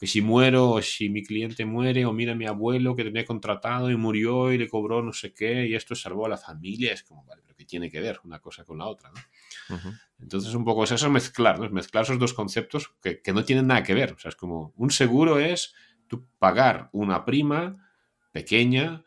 que 0.00 0.06
si 0.06 0.22
muero 0.22 0.70
o 0.70 0.80
si 0.80 1.10
mi 1.10 1.22
cliente 1.22 1.66
muere 1.66 2.06
o 2.06 2.12
mira 2.14 2.32
a 2.32 2.34
mi 2.34 2.46
abuelo 2.46 2.96
que 2.96 3.04
tenía 3.04 3.26
contratado 3.26 3.90
y 3.90 3.96
murió 3.96 4.50
y 4.50 4.56
le 4.56 4.66
cobró 4.66 5.02
no 5.02 5.12
sé 5.12 5.34
qué 5.34 5.66
y 5.66 5.74
esto 5.74 5.94
salvó 5.94 6.24
a 6.24 6.30
la 6.30 6.38
familia. 6.38 6.94
Es 6.94 7.02
como, 7.02 7.22
vale, 7.26 7.42
pero 7.44 7.54
¿qué 7.54 7.66
tiene 7.66 7.90
que 7.90 8.00
ver 8.00 8.18
una 8.24 8.38
cosa 8.38 8.64
con 8.64 8.78
la 8.78 8.86
otra. 8.86 9.10
¿no? 9.10 9.78
Entonces, 10.18 10.54
un 10.54 10.64
poco 10.64 10.84
eso 10.84 10.94
es 10.94 11.06
mezclar, 11.10 11.58
¿no? 11.58 11.66
Es 11.66 11.70
mezclar 11.70 12.04
esos 12.04 12.18
dos 12.18 12.32
conceptos 12.32 12.94
que, 13.02 13.20
que, 13.20 13.34
no 13.34 13.44
tienen 13.44 13.66
nada 13.66 13.82
que 13.82 13.92
ver. 13.92 14.14
O 14.14 14.18
sea, 14.18 14.30
es 14.30 14.36
como 14.36 14.72
un 14.76 14.90
seguro 14.90 15.38
es 15.38 15.74
tú 16.06 16.26
pagar 16.38 16.88
una 16.92 17.26
prima 17.26 17.86
pequeña 18.32 19.04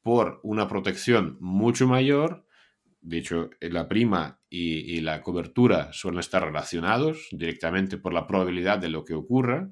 por 0.00 0.40
una 0.42 0.66
protección 0.68 1.36
mucho 1.40 1.86
mayor. 1.86 2.46
De 3.02 3.18
hecho, 3.18 3.50
la 3.60 3.88
prima 3.88 4.40
y, 4.48 4.96
y 4.96 5.00
la 5.02 5.20
cobertura 5.20 5.92
suelen 5.92 6.20
estar 6.20 6.42
relacionados 6.42 7.28
directamente 7.30 7.98
por 7.98 8.14
la 8.14 8.26
probabilidad 8.26 8.78
de 8.78 8.88
lo 8.88 9.04
que 9.04 9.12
ocurra 9.12 9.68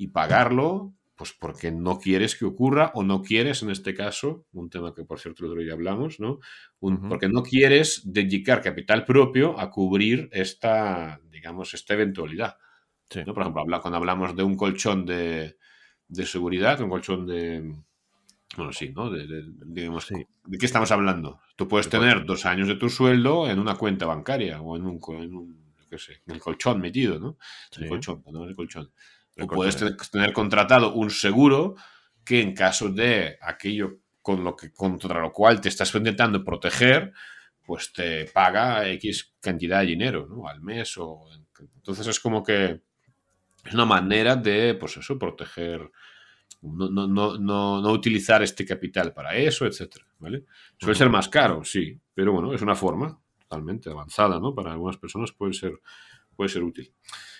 y 0.00 0.08
pagarlo 0.08 0.94
pues 1.14 1.34
porque 1.38 1.70
no 1.70 1.98
quieres 1.98 2.34
que 2.34 2.46
ocurra 2.46 2.92
o 2.94 3.02
no 3.02 3.20
quieres, 3.20 3.62
en 3.62 3.68
este 3.68 3.92
caso, 3.92 4.46
un 4.54 4.70
tema 4.70 4.94
que 4.94 5.04
por 5.04 5.20
cierto 5.20 5.44
el 5.44 5.50
otro 5.50 5.62
día 5.62 5.74
hablamos, 5.74 6.18
¿no? 6.18 6.38
Porque 6.80 7.28
no 7.28 7.42
quieres 7.42 8.00
dedicar 8.10 8.62
capital 8.62 9.04
propio 9.04 9.60
a 9.60 9.70
cubrir 9.70 10.30
esta, 10.32 11.20
digamos, 11.30 11.74
esta 11.74 11.92
eventualidad. 11.92 12.56
¿no? 13.26 13.34
Por 13.34 13.42
ejemplo, 13.42 13.80
cuando 13.82 13.98
hablamos 13.98 14.34
de 14.34 14.42
un 14.42 14.56
colchón 14.56 15.04
de, 15.04 15.58
de, 16.08 16.24
seguridad, 16.24 16.80
un 16.80 16.88
colchón 16.88 17.26
de... 17.26 17.74
Bueno, 18.56 18.72
sí, 18.72 18.90
¿no? 18.96 19.10
De, 19.10 19.44
digamos, 19.66 20.08
¿De 20.08 20.58
qué 20.58 20.64
estamos 20.64 20.90
hablando? 20.90 21.42
Tú 21.54 21.68
puedes 21.68 21.90
tener 21.90 22.24
dos 22.24 22.46
años 22.46 22.66
de 22.66 22.76
tu 22.76 22.88
sueldo 22.88 23.46
en 23.46 23.58
una 23.58 23.74
cuenta 23.74 24.06
bancaria 24.06 24.62
o 24.62 24.74
en 24.74 24.86
un, 24.86 24.98
en 25.18 25.34
un 25.34 25.60
qué 25.90 25.98
sé, 25.98 26.22
en 26.26 26.34
el 26.34 26.40
colchón 26.40 26.80
metido, 26.80 27.18
¿no? 27.18 27.36
El 27.76 27.88
colchón, 27.88 28.22
no 28.32 28.44
el 28.44 28.54
colchón. 28.54 28.90
O 29.38 29.46
puedes 29.46 29.76
tener 30.10 30.32
contratado 30.32 30.94
un 30.94 31.10
seguro 31.10 31.76
que 32.24 32.40
en 32.40 32.54
caso 32.54 32.88
de 32.90 33.38
aquello 33.40 33.98
con 34.22 34.44
lo 34.44 34.54
que, 34.54 34.72
contra 34.72 35.20
lo 35.20 35.32
cual 35.32 35.60
te 35.60 35.68
estás 35.68 35.94
intentando 35.94 36.44
proteger, 36.44 37.12
pues 37.64 37.92
te 37.92 38.26
paga 38.26 38.88
X 38.88 39.34
cantidad 39.40 39.80
de 39.80 39.86
dinero, 39.86 40.26
¿no? 40.28 40.48
Al 40.48 40.60
mes 40.60 40.96
o... 40.98 41.20
Entonces 41.76 42.06
es 42.06 42.20
como 42.20 42.42
que 42.42 42.80
es 43.64 43.74
una 43.74 43.84
manera 43.84 44.36
de, 44.36 44.74
pues 44.74 44.96
eso, 44.96 45.18
proteger, 45.18 45.90
no, 46.62 46.88
no, 46.88 47.06
no, 47.38 47.80
no, 47.80 47.92
utilizar 47.92 48.42
este 48.42 48.64
capital 48.64 49.12
para 49.12 49.36
eso, 49.36 49.66
etcétera, 49.66 50.06
¿vale? 50.18 50.44
Suele 50.78 50.94
ser 50.94 51.10
más 51.10 51.28
caro, 51.28 51.64
sí, 51.64 51.98
pero 52.14 52.32
bueno, 52.32 52.54
es 52.54 52.62
una 52.62 52.74
forma 52.74 53.18
totalmente 53.38 53.90
avanzada, 53.90 54.38
¿no? 54.40 54.54
Para 54.54 54.72
algunas 54.72 54.96
personas 54.96 55.32
puede 55.32 55.52
ser, 55.52 55.72
puede 56.40 56.48
ser 56.48 56.62
útil. 56.62 56.90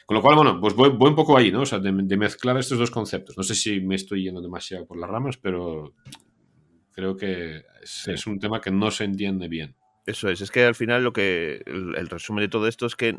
Con 0.04 0.14
lo 0.14 0.20
cual, 0.20 0.36
bueno, 0.36 0.60
pues 0.60 0.74
voy, 0.74 0.90
un 0.90 1.14
poco 1.14 1.38
ahí, 1.38 1.50
¿no? 1.50 1.62
O 1.62 1.64
sea, 1.64 1.78
de, 1.78 1.90
mezclar 1.90 2.58
estos 2.58 2.78
dos 2.78 2.90
conceptos. 2.90 3.34
No 3.34 3.42
sé 3.42 3.54
si 3.54 3.80
me 3.80 3.94
estoy 3.94 4.24
yendo 4.24 4.42
demasiado 4.42 4.86
por 4.86 4.98
las 4.98 5.08
ramas, 5.08 5.38
pero 5.38 5.94
creo 6.92 7.16
que 7.16 7.62
es, 7.82 8.26
un 8.26 8.38
tema 8.38 8.60
que 8.60 8.70
no 8.70 8.90
se 8.90 9.04
entiende 9.04 9.48
bien. 9.48 9.74
Eso 10.04 10.28
es, 10.28 10.42
es 10.42 10.50
que 10.50 10.64
al 10.64 10.74
final 10.74 11.02
lo 11.02 11.14
que 11.14 11.62
el, 11.64 12.10
resumen 12.10 12.42
de 12.42 12.48
todo 12.48 12.68
esto 12.68 12.84
es 12.84 12.94
que 12.94 13.16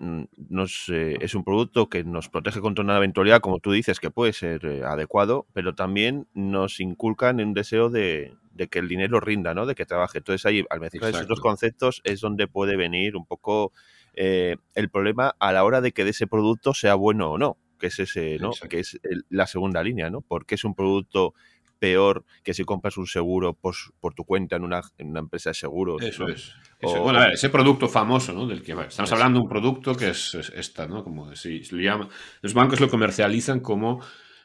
nos, 0.49 0.87
eh, 0.89 1.17
es 1.19 1.33
un 1.33 1.43
producto 1.43 1.89
que 1.89 2.03
nos 2.03 2.29
protege 2.29 2.59
contra 2.59 2.83
una 2.83 2.97
eventualidad, 2.97 3.39
como 3.39 3.57
tú 3.57 3.71
dices, 3.71 3.99
que 3.99 4.11
puede 4.11 4.33
ser 4.33 4.63
eh, 4.67 4.83
adecuado, 4.83 5.47
pero 5.53 5.73
también 5.73 6.27
nos 6.35 6.79
inculcan 6.79 7.41
un 7.41 7.55
deseo 7.55 7.89
de, 7.89 8.35
que 8.69 8.77
el 8.77 8.87
dinero 8.87 9.19
rinda, 9.19 9.55
¿no? 9.55 9.65
De 9.65 9.73
que 9.73 9.87
trabaje. 9.87 10.19
Entonces 10.19 10.45
ahí, 10.45 10.63
al 10.69 10.79
mezclar 10.79 11.09
esos 11.09 11.27
dos 11.27 11.41
conceptos, 11.41 12.01
es 12.03 12.21
donde 12.21 12.47
puede 12.47 12.77
venir 12.77 13.15
un 13.15 13.25
poco 13.25 13.71
eh, 14.13 14.57
el 14.75 14.89
problema 14.89 15.35
a 15.39 15.51
la 15.51 15.63
hora 15.63 15.81
de 15.81 15.91
que 15.91 16.03
de 16.03 16.11
ese 16.11 16.27
producto 16.27 16.73
sea 16.73 16.95
bueno 16.95 17.31
o 17.31 17.37
no, 17.37 17.57
que 17.79 17.87
es 17.87 17.99
ese, 17.99 18.37
¿no? 18.39 18.51
Que 18.69 18.79
es 18.79 18.99
la 19.29 19.47
segunda 19.47 19.81
línea, 19.83 20.09
¿no? 20.09 20.21
Porque 20.21 20.55
es 20.55 20.63
un 20.63 20.75
producto 20.75 21.33
peor 21.81 22.23
que 22.43 22.53
si 22.53 22.63
compras 22.63 22.95
un 22.97 23.07
seguro 23.07 23.53
por, 23.53 23.73
por 23.99 24.13
tu 24.13 24.23
cuenta 24.23 24.55
en 24.55 24.63
una, 24.63 24.81
en 24.99 25.09
una, 25.09 25.19
empresa 25.19 25.49
de 25.49 25.55
seguros. 25.55 25.99
Eso 26.03 26.27
es. 26.27 26.53
bueno, 26.79 27.17
a 27.17 27.23
ver, 27.23 27.33
ese 27.33 27.49
producto 27.49 27.89
famoso, 27.89 28.33
¿no? 28.33 28.45
Del 28.45 28.61
que 28.61 28.73
estamos 28.73 29.11
hablando 29.11 29.39
de 29.39 29.43
un 29.43 29.49
producto 29.49 29.95
que 29.95 30.09
es, 30.09 30.35
esta, 30.35 30.85
¿no? 30.85 31.03
Como 31.03 31.35
si, 31.35 31.63
lo 31.71 31.81
llama, 31.81 32.07
los 32.41 32.53
bancos 32.53 32.79
lo 32.79 32.87
comercializan 32.87 33.61
como 33.61 33.99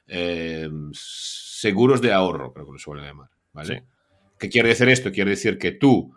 eh, 0.06 0.70
seguros 0.92 2.00
de 2.00 2.14
ahorro, 2.14 2.54
creo 2.54 2.64
que 2.64 2.72
lo 2.72 2.78
suelen 2.78 3.04
llamar, 3.04 3.28
¿vale? 3.52 3.84
¿Qué 4.38 4.48
quiere 4.48 4.70
decir 4.70 4.88
esto? 4.88 5.12
Quiere 5.12 5.30
decir 5.30 5.58
que 5.58 5.72
tú 5.72 6.14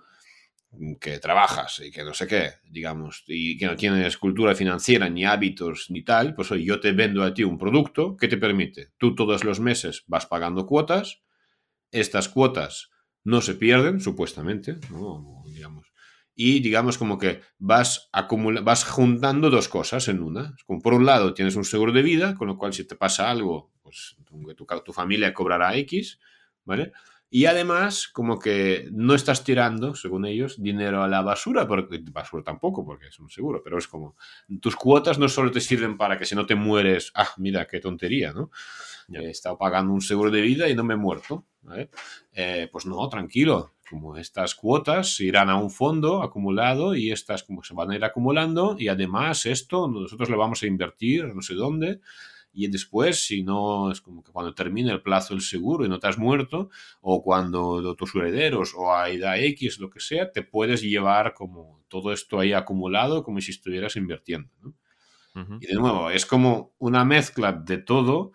que 1.00 1.20
trabajas 1.20 1.82
y 1.84 1.92
que 1.92 2.04
no 2.04 2.14
sé 2.14 2.28
qué, 2.28 2.52
digamos, 2.64 3.24
y 3.28 3.58
que 3.58 3.66
no 3.66 3.76
tienes 3.76 4.18
cultura 4.18 4.54
financiera, 4.56 5.10
ni 5.10 5.26
hábitos, 5.26 5.88
ni 5.90 6.04
tal, 6.04 6.36
pues 6.36 6.52
hoy 6.52 6.64
yo 6.64 6.80
te 6.80 6.92
vendo 6.92 7.24
a 7.24 7.34
ti 7.34 7.44
un 7.44 7.58
producto 7.58 8.16
que 8.16 8.28
te 8.28 8.38
permite, 8.38 8.90
tú 8.98 9.16
todos 9.16 9.44
los 9.44 9.60
meses 9.60 10.04
vas 10.08 10.26
pagando 10.26 10.66
cuotas, 10.66 11.22
estas 11.92 12.30
cuotas 12.30 12.92
no 13.24 13.42
se 13.42 13.56
pierden, 13.56 14.00
supuestamente, 14.00 14.78
¿no? 14.92 15.44
digamos, 15.48 15.92
y 16.42 16.62
digamos 16.62 16.98
como 16.98 17.18
que 17.18 17.42
vas, 17.58 18.10
vas 18.64 18.86
juntando 18.86 19.50
dos 19.50 19.68
cosas 19.68 20.08
en 20.08 20.24
una. 20.24 20.56
Como 20.66 20.80
por 20.80 20.94
un 20.94 21.06
lado 21.06 21.34
tienes 21.34 21.58
un 21.58 21.66
seguro 21.66 21.92
de 21.92 22.02
vida, 22.02 22.34
con 22.36 22.48
lo 22.48 22.58
cual 22.58 22.72
si 22.72 22.88
te 22.88 22.96
pasa 22.96 23.30
algo, 23.30 23.74
pues 23.82 24.16
tu, 24.24 24.56
tu 24.86 24.94
familia 24.94 25.34
cobrará 25.34 25.76
X, 25.76 26.18
¿vale? 26.64 26.94
Y 27.32 27.46
además, 27.46 28.08
como 28.08 28.40
que 28.40 28.90
no 28.92 29.14
estás 29.14 29.44
tirando, 29.44 29.94
según 29.94 30.26
ellos, 30.26 30.62
dinero 30.62 31.04
a 31.04 31.08
la 31.08 31.22
basura, 31.22 31.68
porque 31.68 32.02
basura 32.12 32.44
tampoco, 32.44 32.84
porque 32.84 33.08
es 33.08 33.20
un 33.20 33.30
seguro, 33.30 33.62
pero 33.64 33.78
es 33.78 33.88
como, 33.88 34.16
tus 34.60 34.76
cuotas 34.76 35.20
no 35.20 35.30
solo 35.30 35.52
te 35.52 35.62
sirven 35.62 35.96
para 35.96 36.18
que 36.18 36.26
si 36.26 36.34
no 36.34 36.48
te 36.48 36.56
mueres, 36.56 37.12
ah, 37.14 37.30
mira, 37.38 37.68
qué 37.68 37.80
tontería, 37.80 38.34
¿no? 38.34 38.50
He 39.12 39.30
estado 39.30 39.58
pagando 39.58 39.94
un 39.94 40.02
seguro 40.02 40.32
de 40.32 40.42
vida 40.42 40.70
y 40.70 40.76
no 40.76 40.84
me 40.84 40.94
he 40.94 40.98
muerto, 40.98 41.46
eh, 42.34 42.68
pues 42.72 42.86
no, 42.86 43.08
tranquilo, 43.10 43.74
como 43.90 44.18
estas 44.18 44.56
cuotas 44.56 45.20
irán 45.20 45.50
a 45.50 45.56
un 45.56 45.72
fondo 45.72 46.22
acumulado 46.22 46.96
y 46.96 47.12
estas 47.12 47.44
como 47.44 47.64
se 47.64 47.74
van 47.74 47.92
a 47.92 47.96
ir 47.96 48.04
acumulando 48.04 48.76
y 48.78 48.88
además 48.88 49.46
esto 49.46 49.88
nosotros 49.88 50.30
le 50.30 50.38
vamos 50.38 50.62
a 50.62 50.68
invertir 50.68 51.26
no 51.34 51.42
sé 51.42 51.56
dónde 51.56 52.00
y 52.52 52.68
después, 52.68 53.26
si 53.26 53.44
no, 53.44 53.92
es 53.92 54.02
como 54.02 54.24
que 54.24 54.32
cuando 54.32 54.54
termine 54.54 54.92
el 54.92 55.02
plazo 55.02 55.34
del 55.34 55.42
seguro 55.42 55.86
y 55.86 55.90
no 55.90 56.00
te 56.00 56.08
has 56.08 56.18
muerto, 56.18 56.70
o 57.02 57.24
cuando 57.24 57.96
tus 57.96 58.16
herederos 58.16 58.74
o 58.76 58.94
a 58.94 59.10
edad 59.10 59.40
X, 59.40 59.80
lo 59.80 59.90
que 59.90 60.00
sea, 60.00 60.32
te 60.32 60.42
puedes 60.42 60.82
llevar 60.82 61.34
como 61.34 61.84
todo 61.88 62.12
esto 62.12 62.40
ahí 62.40 62.54
acumulado 62.54 63.24
como 63.24 63.40
si 63.42 63.52
estuvieras 63.52 63.96
invirtiendo. 63.96 64.50
Y 65.62 65.68
de 65.68 65.76
nuevo, 65.76 66.10
es 66.10 66.26
como 66.26 66.74
una 66.80 67.06
mezcla 67.06 67.54
de 67.54 67.78
todo 67.78 68.34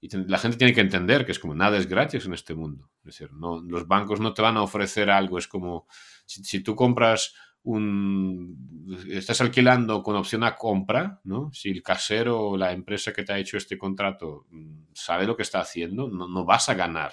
y 0.00 0.08
la 0.16 0.38
gente 0.38 0.56
tiene 0.56 0.72
que 0.72 0.80
entender 0.80 1.24
que 1.24 1.30
es 1.30 1.38
como 1.38 1.54
nada 1.54 1.76
es 1.76 1.86
gratis 1.86 2.24
en 2.24 2.32
este 2.32 2.54
mundo. 2.54 2.90
Es 3.04 3.18
decir, 3.18 3.32
no, 3.32 3.62
los 3.62 3.86
bancos 3.86 4.18
no 4.18 4.34
te 4.34 4.42
van 4.42 4.56
a 4.56 4.62
ofrecer 4.62 5.10
algo, 5.10 5.38
es 5.38 5.46
como 5.46 5.86
si, 6.26 6.42
si 6.42 6.60
tú 6.60 6.74
compras 6.74 7.34
un, 7.62 8.96
estás 9.10 9.40
alquilando 9.40 10.02
con 10.02 10.16
opción 10.16 10.44
a 10.44 10.56
compra, 10.56 11.20
¿no? 11.24 11.50
Si 11.52 11.70
el 11.70 11.82
casero 11.82 12.40
o 12.50 12.56
la 12.56 12.72
empresa 12.72 13.12
que 13.12 13.22
te 13.22 13.32
ha 13.32 13.38
hecho 13.38 13.56
este 13.56 13.78
contrato 13.78 14.46
mm, 14.50 14.84
sabe 14.92 15.26
lo 15.26 15.36
que 15.36 15.42
está 15.42 15.60
haciendo, 15.60 16.08
no, 16.08 16.28
no 16.28 16.44
vas 16.44 16.68
a 16.68 16.74
ganar. 16.74 17.12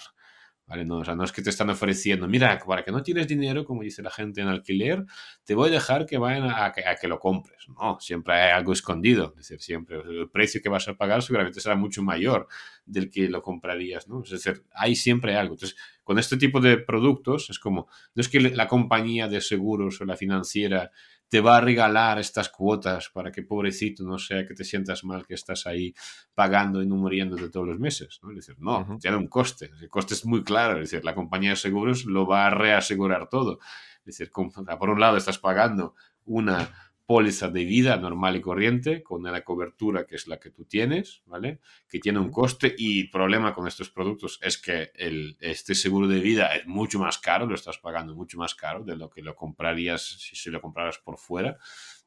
No, 0.68 0.98
o 0.98 1.06
sea, 1.06 1.16
no 1.16 1.24
es 1.24 1.32
que 1.32 1.42
te 1.42 1.50
están 1.50 1.70
ofreciendo, 1.70 2.28
mira, 2.28 2.60
para 2.60 2.84
que 2.84 2.92
no 2.92 3.02
tienes 3.02 3.26
dinero, 3.26 3.64
como 3.64 3.84
dice 3.84 4.02
la 4.02 4.12
gente 4.12 4.42
en 4.42 4.50
alquiler, 4.50 5.06
te 5.46 5.56
voy 5.56 5.70
a 5.70 5.72
dejar 5.72 6.06
que 6.06 6.18
vayan 6.18 6.50
a, 6.50 6.74
que, 6.74 6.86
a 6.86 6.96
que, 6.98 7.08
lo 7.08 7.20
compres. 7.20 7.68
No, 7.70 7.98
siempre 8.02 8.34
hay 8.36 8.52
algo 8.52 8.74
escondido. 8.74 9.34
Es 9.40 9.48
decir, 9.48 9.62
siempre 9.62 9.98
el 9.98 10.30
precio 10.30 10.62
que 10.62 10.68
vas 10.68 10.86
a 10.90 10.96
pagar 10.96 11.24
seguramente 11.24 11.62
será 11.62 11.78
mucho 11.78 12.04
mayor 12.04 12.48
del 12.86 13.10
que 13.10 13.30
lo 13.30 13.42
comprarías, 13.42 14.10
¿no? 14.10 14.22
Es 14.24 14.30
decir, 14.30 14.66
hay 14.74 14.98
siempre 14.98 15.38
algo. 15.38 15.54
Entonces, 15.54 15.78
con 16.04 16.20
este 16.20 16.36
tipo 16.36 16.60
de 16.60 16.78
productos 16.78 17.50
es 17.50 17.60
como, 17.60 17.88
no 18.14 18.22
es 18.22 18.28
que 18.28 18.42
la 18.42 18.68
compañía 18.68 19.30
de 19.30 19.40
seguros 19.40 20.02
o 20.02 20.06
la 20.06 20.18
financiera 20.18 20.92
te 21.30 21.42
va 21.42 21.58
a 21.58 21.62
regalar 21.62 22.20
estas 22.20 22.50
cuotas 22.50 23.10
para 23.10 23.32
que 23.32 23.44
pobrecito 23.44 24.04
no 24.04 24.18
sea 24.18 24.46
que 24.48 24.54
te 24.54 24.64
sientas 24.64 25.04
mal 25.04 25.26
que 25.26 25.34
estás 25.34 25.68
ahí 25.68 25.94
pagando 26.34 26.82
y 26.82 26.88
no 26.88 26.96
muriéndote 26.96 27.50
todos 27.50 27.68
los 27.68 27.80
meses. 27.80 28.20
¿no? 28.24 28.30
Es 28.32 28.38
decir, 28.38 28.56
no, 28.60 28.98
tiene 29.00 29.18
un 29.18 29.28
coste. 29.28 29.72
El 29.82 29.90
coste 29.90 30.14
es 30.14 30.26
muy 30.26 30.44
claro. 30.44 30.82
Es 30.82 30.92
decir, 30.92 31.04
la 31.04 31.16
compañía 31.16 31.52
de 31.52 31.56
seguros 31.58 32.06
lo 32.06 32.26
va 32.26 32.48
a 32.48 32.50
reasegurar 32.50 33.28
todo. 33.30 33.60
Es 34.00 34.18
decir, 34.18 34.32
por 34.32 34.90
un 34.90 35.00
lado 35.00 35.18
estás 35.18 35.38
pagando 35.38 35.96
una 36.26 36.87
póliza 37.08 37.48
de 37.48 37.64
vida 37.64 37.96
normal 37.96 38.36
y 38.36 38.42
corriente 38.42 39.02
con 39.02 39.24
la 39.24 39.42
cobertura 39.46 40.06
que 40.06 40.16
es 40.16 40.28
la 40.28 40.42
que 40.42 40.52
tú 40.52 40.66
tienes, 40.66 41.24
¿vale? 41.26 41.62
Que 41.88 42.00
tiene 42.00 42.20
un 42.20 42.30
coste 42.30 42.76
y 42.78 43.02
el 43.04 43.10
problema 43.10 43.56
con 43.56 43.66
estos 43.66 43.90
productos 43.90 44.38
es 44.44 44.58
que 44.58 44.92
el, 44.94 45.38
este 45.40 45.74
seguro 45.74 46.10
de 46.10 46.20
vida 46.20 46.54
es 46.54 46.68
mucho 46.68 47.00
más 47.00 47.18
caro, 47.18 47.46
lo 47.46 47.56
estás 47.56 47.78
pagando 47.78 48.14
mucho 48.14 48.38
más 48.38 48.56
caro 48.56 48.84
de 48.84 48.98
lo 48.98 49.10
que 49.10 49.22
lo 49.22 49.36
comprarías 49.36 50.02
si 50.20 50.36
se 50.36 50.52
lo 50.52 50.60
compraras 50.60 50.98
por 50.98 51.18
fuera, 51.18 51.58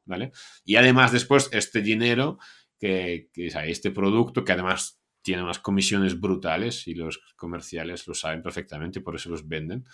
¿vale? 0.05 0.33
Y 0.67 0.77
además 0.77 1.13
después 1.13 1.49
este 1.51 1.81
dinero 1.81 2.39
que, 2.79 3.31
que 3.33 3.47
este 3.47 3.91
producto 3.91 4.45
que 4.45 4.53
además 4.53 5.01
tiene 5.23 5.43
unas 5.43 5.61
comisiones 5.61 6.21
brutales 6.21 6.87
y 6.87 6.95
los 6.95 7.21
comerciales 7.37 8.07
lo 8.07 8.13
saben 8.13 8.43
perfectamente, 8.43 9.01
por 9.01 9.17
eso 9.17 9.31
los 9.31 9.49
venden. 9.49 9.87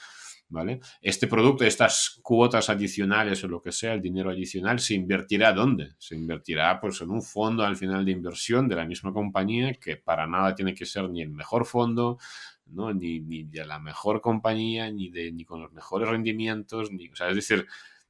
¿Vale? 0.49 0.81
Este 1.01 1.27
producto, 1.27 1.65
estas 1.65 2.21
cuotas 2.23 2.71
adicionales 2.71 3.43
o 3.45 3.49
lo 3.49 3.61
que 3.61 3.73
sea, 3.73 3.95
el 3.95 4.03
dinero 4.03 4.31
adicional, 4.31 4.79
¿se 4.79 4.95
invertirá 4.95 5.53
dónde? 5.53 5.95
Se 5.99 6.15
invertirá 6.15 6.81
pues 6.81 7.01
en 7.01 7.11
un 7.11 7.23
fondo 7.23 7.65
al 7.65 7.77
final 7.77 8.05
de 8.05 8.13
inversión 8.13 8.69
de 8.69 8.77
la 8.77 8.85
misma 8.85 9.13
compañía 9.13 9.75
que 9.75 9.97
para 9.97 10.27
nada 10.27 10.55
tiene 10.55 10.75
que 10.75 10.87
ser 10.87 11.09
ni 11.11 11.23
el 11.23 11.31
mejor 11.31 11.67
fondo, 11.67 12.19
¿no? 12.67 12.93
Ni, 12.93 13.21
ni 13.21 13.45
de 13.45 13.65
la 13.65 13.79
mejor 13.79 14.21
compañía, 14.21 14.91
ni, 14.91 15.11
de, 15.11 15.33
ni 15.33 15.45
con 15.45 15.61
los 15.61 15.73
mejores 15.73 16.09
rendimientos, 16.09 16.93
ni, 16.93 17.09
o 17.09 17.17
sea, 17.17 17.29
es 17.31 17.37
decir, 17.37 17.67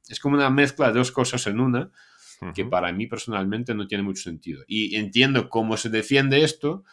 es 0.09 0.21
como 0.21 0.37
una 0.37 0.50
mezcla 0.50 0.88
de 0.88 0.99
dos 0.99 1.12
cosas 1.12 1.47
en 1.47 1.61
una 1.61 1.90
que 2.55 2.66
para 2.66 2.93
mí 2.93 3.07
personalmente 3.07 3.75
no 3.75 3.87
tiene 3.87 4.05
mucho 4.05 4.23
sentido. 4.23 4.62
Y 4.66 4.97
entiendo 4.97 5.49
cómo 5.49 5.78
se 5.78 5.88
defiende 5.88 6.45
esto, 6.45 6.85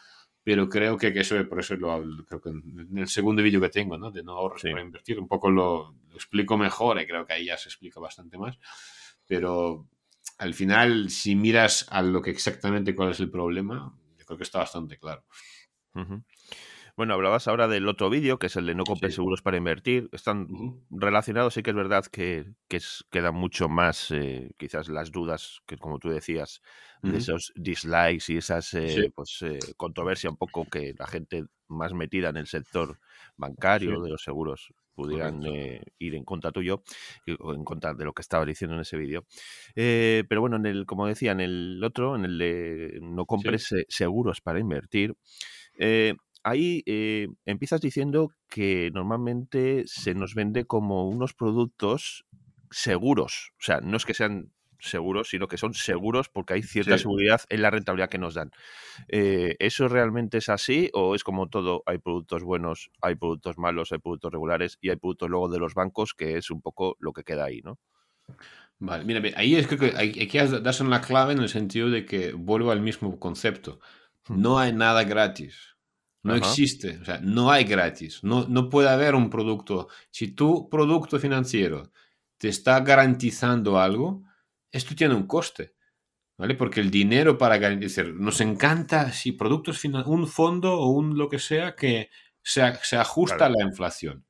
pero 0.43 0.67
creo 0.67 0.97
que, 0.97 1.13
que 1.13 1.21
eso, 1.21 1.47
por 1.47 1.59
eso 1.59 1.75
lo 1.75 2.25
creo 2.25 2.41
que 2.41 2.49
en 2.49 2.97
el 2.97 3.07
segundo 3.07 3.41
vídeo 3.41 3.61
que 3.61 3.69
tengo, 3.69 3.97
¿no? 3.97 4.11
De 4.11 4.23
no 4.23 4.33
ahorros 4.33 4.61
para 4.61 4.81
invertir, 4.81 5.19
un 5.19 5.27
poco 5.27 5.49
lo, 5.49 5.95
lo, 6.09 6.15
explico 6.15 6.57
mejor 6.57 7.01
y 7.01 7.07
creo 7.07 7.25
que 7.25 7.33
ahí 7.33 7.45
ya 7.45 7.57
se 7.57 7.69
explica 7.69 7.99
bastante 7.99 8.37
más. 8.37 8.57
Pero 9.25 9.87
al 10.37 10.53
final, 10.53 11.09
si 11.09 11.35
miras 11.35 11.87
a 11.89 12.01
lo 12.01 12.21
que 12.21 12.31
exactamente 12.31 12.93
cuál 12.93 13.11
es 13.11 13.19
el 13.19 13.31
problema, 13.31 13.97
yo 14.17 14.25
creo 14.25 14.37
que 14.37 14.43
está 14.43 14.59
bastante 14.59 14.97
claro. 14.97 15.23
Bueno, 16.95 17.15
hablabas 17.15 17.47
ahora 17.47 17.67
del 17.67 17.87
otro 17.87 18.11
vídeo, 18.11 18.37
que 18.37 18.47
es 18.47 18.55
el 18.55 18.67
de 18.67 18.75
no 18.75 18.83
compres 18.83 19.15
seguros 19.15 19.41
para 19.41 19.57
invertir. 19.57 20.09
Están 20.11 20.47
relacionados, 20.91 21.55
sí 21.55 21.63
que 21.63 21.71
es 21.71 21.75
verdad 21.75 22.05
que, 22.05 22.53
que 22.67 22.79
quedan 23.09 23.33
mucho 23.33 23.67
más, 23.67 24.11
eh, 24.11 24.51
quizás 24.57 24.89
las 24.89 25.11
dudas, 25.11 25.61
que 25.65 25.77
como 25.77 25.97
tú 25.97 26.09
decías, 26.09 26.61
de 27.01 27.17
esos 27.17 27.51
dislikes 27.55 28.31
y 28.31 28.37
esas 28.37 28.73
eh, 28.75 29.11
pues, 29.13 29.41
eh, 29.41 29.57
controversia 29.75 30.29
un 30.29 30.37
poco 30.37 30.65
que 30.65 30.93
la 30.97 31.07
gente 31.07 31.45
más 31.67 31.93
metida 31.93 32.29
en 32.29 32.37
el 32.37 32.45
sector 32.45 32.99
bancario 33.37 33.99
de 33.99 34.11
los 34.11 34.23
seguros 34.23 34.71
pudieran 34.93 35.41
ir 35.97 36.13
en 36.13 36.23
contra 36.23 36.51
tuyo 36.51 36.83
o 37.39 37.55
en 37.55 37.65
contra 37.65 37.95
de 37.95 38.05
lo 38.05 38.13
que 38.13 38.21
estaba 38.21 38.45
diciendo 38.45 38.75
en 38.75 38.81
ese 38.81 38.97
vídeo. 38.97 39.25
pero 39.73 40.41
bueno, 40.41 40.57
en 40.57 40.67
el, 40.67 40.85
como 40.85 41.07
decía, 41.07 41.31
en 41.31 41.39
el 41.39 41.83
otro, 41.83 42.15
en 42.15 42.25
el 42.25 42.37
de 42.37 42.99
no 43.01 43.25
compres 43.25 43.73
seguros 43.89 44.41
para 44.41 44.59
invertir, 44.59 45.15
ahí 46.43 46.83
eh, 46.85 47.27
empiezas 47.45 47.81
diciendo 47.81 48.31
que 48.49 48.91
normalmente 48.93 49.83
se 49.87 50.13
nos 50.13 50.35
vende 50.35 50.65
como 50.65 51.07
unos 51.07 51.33
productos 51.33 52.25
seguros. 52.69 53.51
O 53.59 53.63
sea, 53.63 53.79
no 53.81 53.97
es 53.97 54.05
que 54.05 54.13
sean 54.13 54.51
seguros, 54.79 55.29
sino 55.29 55.47
que 55.47 55.57
son 55.57 55.73
seguros 55.73 56.29
porque 56.29 56.55
hay 56.55 56.63
cierta 56.63 56.97
seguridad 56.97 57.41
en 57.49 57.61
la 57.61 57.69
rentabilidad 57.69 58.09
que 58.09 58.17
nos 58.17 58.33
dan. 58.33 58.51
Eh, 59.07 59.55
¿Eso 59.59 59.87
realmente 59.87 60.39
es 60.39 60.49
así 60.49 60.89
o 60.93 61.15
es 61.15 61.23
como 61.23 61.47
todo? 61.49 61.83
Hay 61.85 61.99
productos 61.99 62.43
buenos, 62.43 62.91
hay 63.01 63.15
productos 63.15 63.57
malos, 63.57 63.91
hay 63.91 63.99
productos 63.99 64.31
regulares 64.31 64.77
y 64.81 64.89
hay 64.89 64.97
productos 64.97 65.29
luego 65.29 65.49
de 65.49 65.59
los 65.59 65.73
bancos 65.73 66.13
que 66.13 66.37
es 66.37 66.51
un 66.51 66.61
poco 66.61 66.97
lo 66.99 67.13
que 67.13 67.23
queda 67.23 67.45
ahí, 67.45 67.61
¿no? 67.63 67.79
Vale, 68.79 69.05
mira, 69.05 69.21
ahí 69.37 69.55
es 69.55 69.67
que 69.67 69.77
que 69.77 70.47
darse 70.61 70.83
una 70.83 71.01
clave 71.01 71.33
en 71.33 71.39
el 71.39 71.49
sentido 71.49 71.89
de 71.89 72.05
que 72.05 72.33
vuelvo 72.33 72.71
al 72.71 72.81
mismo 72.81 73.17
concepto. 73.19 73.79
Hmm. 74.27 74.41
No 74.41 74.59
hay 74.59 74.73
nada 74.73 75.03
gratis. 75.03 75.72
No 76.23 76.35
existe, 76.35 76.99
o 77.01 77.05
sea, 77.05 77.19
no 77.21 77.51
hay 77.51 77.65
gratis, 77.65 78.23
no, 78.23 78.47
no 78.47 78.69
puede 78.69 78.89
haber 78.89 79.13
un 79.13 79.29
producto. 79.29 79.89
Si 80.09 80.29
tu 80.29 80.69
producto 80.69 81.19
financiero 81.19 81.91
te 82.37 82.47
está 82.47 82.79
garantizando 82.79 83.77
algo, 83.77 84.23
esto 84.71 84.95
tiene 84.95 85.15
un 85.15 85.27
coste, 85.27 85.75
¿vale? 86.37 86.55
Porque 86.55 86.79
el 86.79 86.89
dinero 86.89 87.37
para 87.37 87.57
garantizar, 87.57 88.07
nos 88.07 88.39
encanta 88.39 89.11
si 89.11 89.33
productos, 89.33 89.83
un 89.83 90.27
fondo 90.27 90.79
o 90.79 90.87
un 90.87 91.17
lo 91.17 91.27
que 91.27 91.39
sea 91.39 91.75
que 91.75 92.09
se, 92.41 92.73
se 92.83 92.95
ajusta 92.95 93.47
a 93.47 93.49
la 93.49 93.63
inflación. 93.63 94.25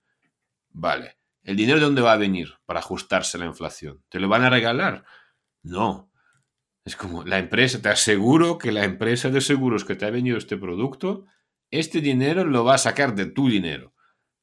Vale, 0.71 1.19
¿el 1.43 1.55
dinero 1.55 1.77
de 1.77 1.85
dónde 1.85 2.01
va 2.01 2.13
a 2.13 2.17
venir 2.17 2.55
para 2.65 2.79
ajustarse 2.79 3.38
a 3.38 3.41
la 3.41 3.45
inflación? 3.45 4.03
¿Te 4.09 4.19
lo 4.19 4.27
van 4.27 4.43
a 4.43 4.50
regalar? 4.50 5.05
No. 5.62 6.09
Es 6.85 6.95
como 6.95 7.23
la 7.23 7.38
empresa, 7.38 7.81
te 7.81 7.89
aseguro 7.89 8.57
que 8.57 8.71
la 8.71 8.83
empresa 8.83 9.29
de 9.29 9.41
seguros 9.41 9.85
que 9.85 9.95
te 9.95 10.05
ha 10.05 10.09
venido 10.09 10.38
este 10.38 10.57
producto 10.57 11.25
este 11.80 12.01
dinero 12.01 12.44
lo 12.44 12.63
va 12.63 12.75
a 12.75 12.77
sacar 12.77 13.15
de 13.15 13.25
tu 13.25 13.50
dinero, 13.50 13.94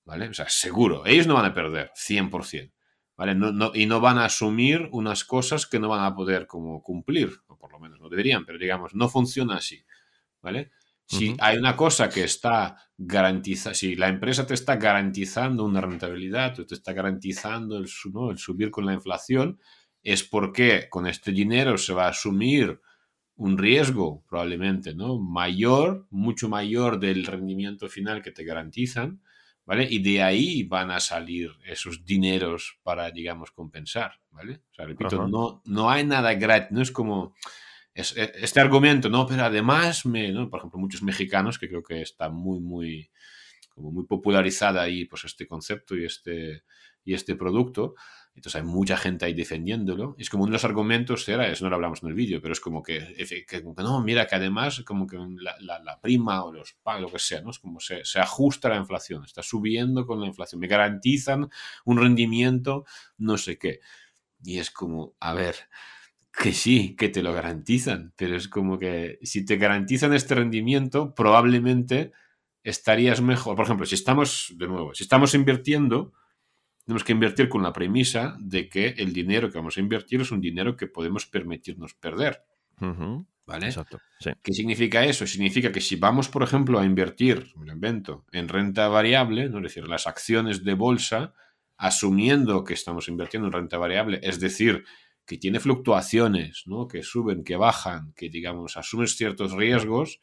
¿vale? 0.04 0.28
O 0.28 0.34
sea, 0.34 0.48
seguro, 0.48 1.06
ellos 1.06 1.28
no 1.28 1.34
van 1.34 1.44
a 1.44 1.54
perder, 1.54 1.92
100%, 1.94 2.72
¿vale? 3.16 3.34
No, 3.36 3.70
y 3.72 3.86
no 3.86 4.00
van 4.00 4.18
a 4.18 4.24
asumir 4.24 4.88
unas 4.90 5.24
cosas 5.24 5.66
que 5.66 5.78
no 5.78 5.88
van 5.88 6.04
a 6.04 6.14
poder 6.14 6.48
como 6.48 6.82
cumplir, 6.82 7.30
o 7.46 7.56
por 7.56 7.70
lo 7.72 7.78
menos 7.78 8.00
no 8.00 8.08
deberían, 8.08 8.44
pero 8.44 8.58
digamos, 8.58 8.94
no 8.94 9.08
funciona 9.08 9.56
así, 9.56 9.84
¿vale? 10.42 10.72
Si 11.06 11.34
hay 11.40 11.56
una 11.56 11.76
cosa 11.76 12.08
que 12.08 12.22
está 12.22 12.76
garantizada, 12.96 13.74
si 13.74 13.96
la 13.96 14.08
empresa 14.08 14.46
te 14.46 14.54
está 14.54 14.76
garantizando 14.76 15.64
una 15.64 15.80
rentabilidad 15.80 16.54
te 16.54 16.72
está 16.72 16.92
garantizando 16.92 17.78
el, 17.78 17.84
el 17.84 18.38
subir 18.38 18.70
con 18.70 18.86
la 18.86 18.92
inflación, 18.92 19.58
es 20.02 20.22
porque 20.22 20.88
con 20.88 21.08
este 21.08 21.32
dinero 21.32 21.78
se 21.78 21.92
va 21.92 22.06
a 22.06 22.10
asumir 22.10 22.80
un 23.40 23.56
riesgo 23.56 24.22
probablemente, 24.28 24.94
¿no? 24.94 25.18
Mayor, 25.18 26.06
mucho 26.10 26.50
mayor 26.50 27.00
del 27.00 27.24
rendimiento 27.24 27.88
final 27.88 28.20
que 28.20 28.32
te 28.32 28.44
garantizan, 28.44 29.22
¿vale? 29.64 29.88
Y 29.90 30.00
de 30.00 30.22
ahí 30.22 30.64
van 30.64 30.90
a 30.90 31.00
salir 31.00 31.50
esos 31.64 32.04
dineros 32.04 32.78
para, 32.82 33.10
digamos, 33.10 33.50
compensar, 33.50 34.20
¿vale? 34.30 34.60
O 34.70 34.74
sea, 34.74 34.84
repito, 34.84 35.26
no, 35.26 35.62
no 35.64 35.90
hay 35.90 36.04
nada 36.04 36.34
gratis, 36.34 36.70
no 36.70 36.82
es 36.82 36.90
como 36.92 37.34
e, 37.94 38.02
este 38.42 38.60
argumento, 38.60 39.08
¿no? 39.08 39.26
Pero 39.26 39.42
además, 39.42 40.04
me, 40.04 40.30
¿no? 40.32 40.50
por 40.50 40.58
ejemplo, 40.58 40.78
muchos 40.78 41.02
mexicanos, 41.02 41.58
que 41.58 41.70
creo 41.70 41.82
que 41.82 42.02
está 42.02 42.28
muy, 42.28 42.60
muy, 42.60 43.10
como 43.70 43.90
muy 43.90 44.04
popularizada 44.04 44.82
ahí, 44.82 45.06
pues 45.06 45.24
este 45.24 45.46
concepto 45.46 45.96
y 45.96 46.04
este, 46.04 46.64
y 47.04 47.14
este 47.14 47.36
producto, 47.36 47.94
entonces 48.34 48.60
hay 48.60 48.66
mucha 48.66 48.96
gente 48.96 49.24
ahí 49.24 49.34
defendiéndolo. 49.34 50.14
Es 50.18 50.30
como 50.30 50.44
uno 50.44 50.50
de 50.50 50.54
los 50.54 50.64
argumentos 50.64 51.28
era, 51.28 51.48
eso 51.48 51.64
no 51.64 51.70
lo 51.70 51.76
hablamos 51.76 52.02
en 52.02 52.08
el 52.08 52.14
vídeo, 52.14 52.40
pero 52.40 52.52
es 52.52 52.60
como 52.60 52.82
que, 52.82 53.16
no, 53.78 54.00
mira 54.02 54.26
que 54.26 54.36
además 54.36 54.82
como 54.86 55.06
que 55.06 55.18
la, 55.18 56.00
prima 56.00 56.44
o 56.44 56.52
los 56.52 56.74
pagos, 56.82 57.02
lo 57.02 57.10
que 57.10 57.18
sea, 57.18 57.42
¿no? 57.42 57.50
Es 57.50 57.58
como 57.58 57.80
se, 57.80 58.04
se 58.04 58.20
ajusta 58.20 58.68
la 58.68 58.76
inflación, 58.76 59.24
está 59.24 59.42
subiendo 59.42 60.06
con 60.06 60.20
la 60.20 60.26
inflación, 60.26 60.60
me 60.60 60.68
garantizan 60.68 61.50
un 61.84 61.98
rendimiento, 61.98 62.84
no 63.18 63.36
sé 63.36 63.58
qué. 63.58 63.80
Y 64.42 64.58
es 64.58 64.70
como, 64.70 65.14
a 65.20 65.34
ver, 65.34 65.56
que 66.32 66.52
sí, 66.52 66.96
que 66.96 67.08
te 67.08 67.22
lo 67.22 67.32
garantizan, 67.32 68.14
pero 68.16 68.36
es 68.36 68.48
como 68.48 68.78
que 68.78 69.18
si 69.22 69.44
te 69.44 69.56
garantizan 69.56 70.14
este 70.14 70.34
rendimiento, 70.34 71.14
probablemente 71.14 72.12
estarías 72.62 73.20
mejor. 73.20 73.56
Por 73.56 73.64
ejemplo, 73.64 73.86
si 73.86 73.94
estamos, 73.94 74.54
de 74.56 74.66
nuevo, 74.66 74.94
si 74.94 75.02
estamos 75.02 75.34
invirtiendo, 75.34 76.12
tenemos 76.90 77.04
que 77.04 77.12
invertir 77.12 77.48
con 77.48 77.62
la 77.62 77.72
premisa 77.72 78.36
de 78.40 78.68
que 78.68 78.88
el 78.98 79.12
dinero 79.12 79.48
que 79.48 79.58
vamos 79.58 79.76
a 79.76 79.80
invertir 79.80 80.22
es 80.22 80.32
un 80.32 80.40
dinero 80.40 80.76
que 80.76 80.88
podemos 80.88 81.24
permitirnos 81.24 81.94
perder. 81.94 82.42
¿Vale? 83.46 83.66
Exacto. 83.66 84.00
¿Qué 84.42 84.52
significa 84.52 85.04
eso? 85.04 85.24
Significa 85.24 85.70
que 85.70 85.80
si 85.80 85.94
vamos, 85.94 86.28
por 86.28 86.42
ejemplo, 86.42 86.80
a 86.80 86.84
invertir, 86.84 87.52
me 87.54 87.66
lo 87.66 87.74
invento, 87.74 88.24
en 88.32 88.48
renta 88.48 88.88
variable, 88.88 89.48
¿no? 89.48 89.58
es 89.58 89.62
decir, 89.62 89.86
las 89.86 90.08
acciones 90.08 90.64
de 90.64 90.74
bolsa, 90.74 91.32
asumiendo 91.76 92.64
que 92.64 92.74
estamos 92.74 93.06
invirtiendo 93.06 93.46
en 93.46 93.52
renta 93.52 93.78
variable, 93.78 94.18
es 94.24 94.40
decir, 94.40 94.82
que 95.24 95.38
tiene 95.38 95.60
fluctuaciones, 95.60 96.64
¿no? 96.66 96.88
que 96.88 97.04
suben, 97.04 97.44
que 97.44 97.54
bajan, 97.54 98.14
que 98.14 98.30
digamos, 98.30 98.76
asumes 98.76 99.16
ciertos 99.16 99.52
riesgos, 99.52 100.20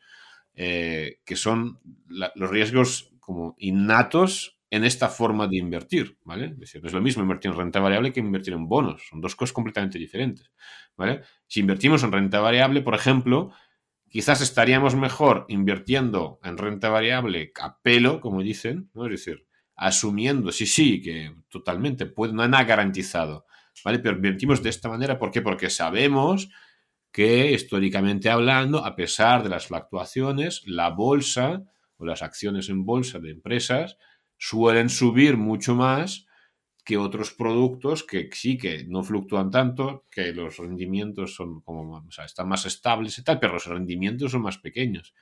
eh, 0.53 1.21
que 1.23 1.37
son 1.37 1.79
los 2.09 2.49
riesgos 2.49 3.13
como 3.21 3.55
innatos 3.57 4.56
en 4.69 4.83
esta 4.83 5.07
forma 5.07 5.47
de 5.47 5.57
invertir, 5.57 6.17
¿vale? 6.23 6.47
Es 6.47 6.59
decir, 6.59 6.81
no 6.81 6.87
es 6.87 6.93
lo 6.93 7.01
mismo 7.01 7.23
invertir 7.23 7.51
en 7.51 7.57
renta 7.57 7.79
variable 7.79 8.11
que 8.11 8.19
invertir 8.19 8.53
en 8.53 8.67
bonos, 8.67 9.07
son 9.09 9.21
dos 9.21 9.35
cosas 9.35 9.53
completamente 9.53 9.97
diferentes, 9.97 10.51
¿vale? 10.97 11.21
Si 11.47 11.61
invertimos 11.61 12.03
en 12.03 12.11
renta 12.11 12.39
variable, 12.39 12.81
por 12.81 12.95
ejemplo, 12.95 13.51
quizás 14.09 14.41
estaríamos 14.41 14.95
mejor 14.95 15.45
invirtiendo 15.47 16.39
en 16.43 16.57
renta 16.57 16.89
variable 16.89 17.51
a 17.61 17.79
pelo, 17.79 18.19
como 18.19 18.41
dicen, 18.41 18.89
¿no? 18.93 19.05
Es 19.05 19.11
decir, 19.11 19.47
asumiendo, 19.75 20.51
sí, 20.51 20.65
sí, 20.65 21.01
que 21.01 21.33
totalmente, 21.49 22.05
puede, 22.05 22.33
no 22.33 22.41
hay 22.41 22.49
nada 22.49 22.65
garantizado, 22.65 23.45
¿vale? 23.85 23.99
Pero 23.99 24.17
invertimos 24.17 24.61
de 24.61 24.69
esta 24.69 24.89
manera, 24.89 25.17
¿por 25.17 25.31
qué? 25.31 25.41
Porque 25.41 25.69
sabemos 25.69 26.49
que 27.11 27.51
históricamente 27.51 28.29
hablando, 28.29 28.83
a 28.85 28.95
pesar 28.95 29.43
de 29.43 29.49
las 29.49 29.67
fluctuaciones, 29.67 30.63
la 30.65 30.89
bolsa 30.89 31.63
o 31.95 32.05
las 32.05 32.21
acciones 32.21 32.69
en 32.69 32.85
bolsa 32.85 33.19
de 33.19 33.31
empresas 33.31 33.97
suelen 34.37 34.89
subir 34.89 35.37
mucho 35.37 35.75
más 35.75 36.25
que 36.83 36.97
otros 36.97 37.31
productos 37.31 38.03
que 38.03 38.29
sí 38.31 38.57
que 38.57 38.85
no 38.87 39.03
fluctúan 39.03 39.51
tanto, 39.51 40.05
que 40.09 40.31
los 40.31 40.57
rendimientos 40.57 41.35
son 41.35 41.59
como, 41.61 42.01
están 42.25 42.47
más 42.47 42.65
estables 42.65 43.17
y 43.17 43.23
tal, 43.23 43.39
pero 43.39 43.53
los 43.53 43.65
rendimientos 43.65 44.31
son 44.31 44.43
más 44.43 44.57
pequeños. 44.57 45.13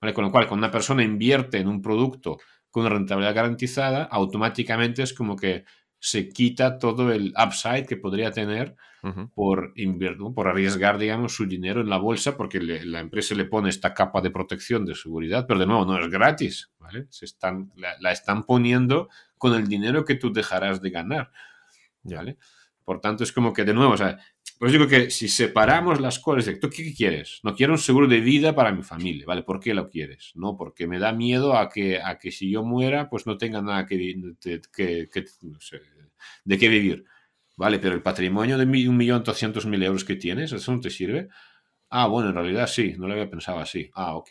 ¿Vale? 0.00 0.14
Con 0.14 0.24
lo 0.24 0.32
cual, 0.32 0.48
cuando 0.48 0.66
una 0.66 0.72
persona 0.72 1.04
invierte 1.04 1.58
en 1.58 1.68
un 1.68 1.82
producto 1.82 2.38
con 2.70 2.88
rentabilidad 2.88 3.34
garantizada, 3.34 4.04
automáticamente 4.04 5.02
es 5.02 5.12
como 5.12 5.36
que 5.36 5.64
se 5.98 6.30
quita 6.30 6.78
todo 6.78 7.12
el 7.12 7.34
upside 7.36 7.86
que 7.86 7.98
podría 7.98 8.30
tener 8.32 8.74
por, 9.34 9.74
por 10.34 10.48
arriesgar, 10.48 10.96
digamos, 10.96 11.34
su 11.34 11.46
dinero 11.46 11.80
en 11.80 11.90
la 11.90 11.96
bolsa, 11.96 12.36
porque 12.36 12.60
la 12.60 13.00
empresa 13.00 13.34
le 13.34 13.46
pone 13.46 13.68
esta 13.68 13.92
capa 13.94 14.20
de 14.20 14.30
protección 14.30 14.84
de 14.84 14.94
seguridad, 14.94 15.44
pero 15.46 15.58
de 15.58 15.66
nuevo, 15.66 15.84
no 15.84 15.98
es 15.98 16.08
gratis, 16.08 16.70
¿vale? 16.78 17.06
Se 17.10 17.24
están, 17.24 17.72
la, 17.76 18.12
están 18.12 18.44
poniendo 18.44 19.08
con 19.38 19.54
el 19.54 19.66
dinero 19.66 20.04
que 20.04 20.14
tú 20.14 20.32
dejarás 20.32 20.80
de 20.80 20.90
ganar, 20.90 21.32
¿vale? 22.04 22.38
Por 22.84 23.00
tanto, 23.00 23.24
es 23.24 23.32
como 23.32 23.52
que, 23.52 23.64
de 23.64 23.74
nuevo, 23.74 23.92
o 23.92 23.96
sea, 23.96 24.18
pues 24.58 24.70
digo 24.70 24.86
que 24.86 25.10
si 25.10 25.28
separamos 25.28 26.00
las 26.00 26.20
cosas, 26.20 26.60
¿tú 26.60 26.70
qué 26.70 26.94
quieres? 26.94 27.40
No 27.42 27.54
quiero 27.56 27.72
un 27.72 27.78
seguro 27.78 28.06
de 28.06 28.20
vida 28.20 28.54
para 28.54 28.70
mi 28.70 28.84
familia, 28.84 29.24
¿vale? 29.26 29.42
¿Por 29.42 29.58
qué 29.58 29.74
lo 29.74 29.88
quieres? 29.88 30.30
No, 30.36 30.56
porque 30.56 30.86
me 30.86 31.00
da 31.00 31.12
miedo 31.12 31.56
a 31.56 31.68
que, 31.68 32.00
a 32.00 32.18
que 32.18 32.30
si 32.30 32.50
yo 32.50 32.62
muera, 32.62 33.08
pues 33.08 33.26
no 33.26 33.36
tenga 33.36 33.60
nada 33.62 33.86
que, 33.86 33.96
que, 34.72 35.08
que 35.12 35.24
no 35.42 35.60
sé, 35.60 35.80
de 36.44 36.58
qué 36.58 36.68
vivir. 36.68 37.04
Vale, 37.56 37.78
pero 37.78 37.94
el 37.94 38.02
patrimonio 38.02 38.58
de 38.58 38.66
1.200.000 38.66 39.82
euros 39.82 40.04
que 40.04 40.16
tienes, 40.16 40.52
¿eso 40.52 40.72
no 40.72 40.80
te 40.80 40.90
sirve? 40.90 41.28
Ah, 41.90 42.06
bueno, 42.06 42.30
en 42.30 42.34
realidad 42.34 42.66
sí, 42.66 42.94
no 42.98 43.06
lo 43.06 43.12
había 43.12 43.28
pensado 43.30 43.58
así. 43.58 43.90
Ah, 43.94 44.16
ok. 44.16 44.30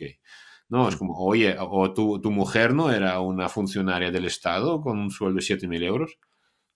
No, 0.68 0.88
es 0.88 0.96
como, 0.96 1.14
oye, 1.18 1.54
o 1.58 1.92
tu, 1.92 2.20
tu 2.20 2.30
mujer 2.30 2.74
no 2.74 2.90
era 2.90 3.20
una 3.20 3.48
funcionaria 3.48 4.10
del 4.10 4.24
Estado 4.24 4.80
con 4.80 4.98
un 4.98 5.10
sueldo 5.10 5.36
de 5.36 5.42
7.000 5.42 5.82
euros. 5.82 6.18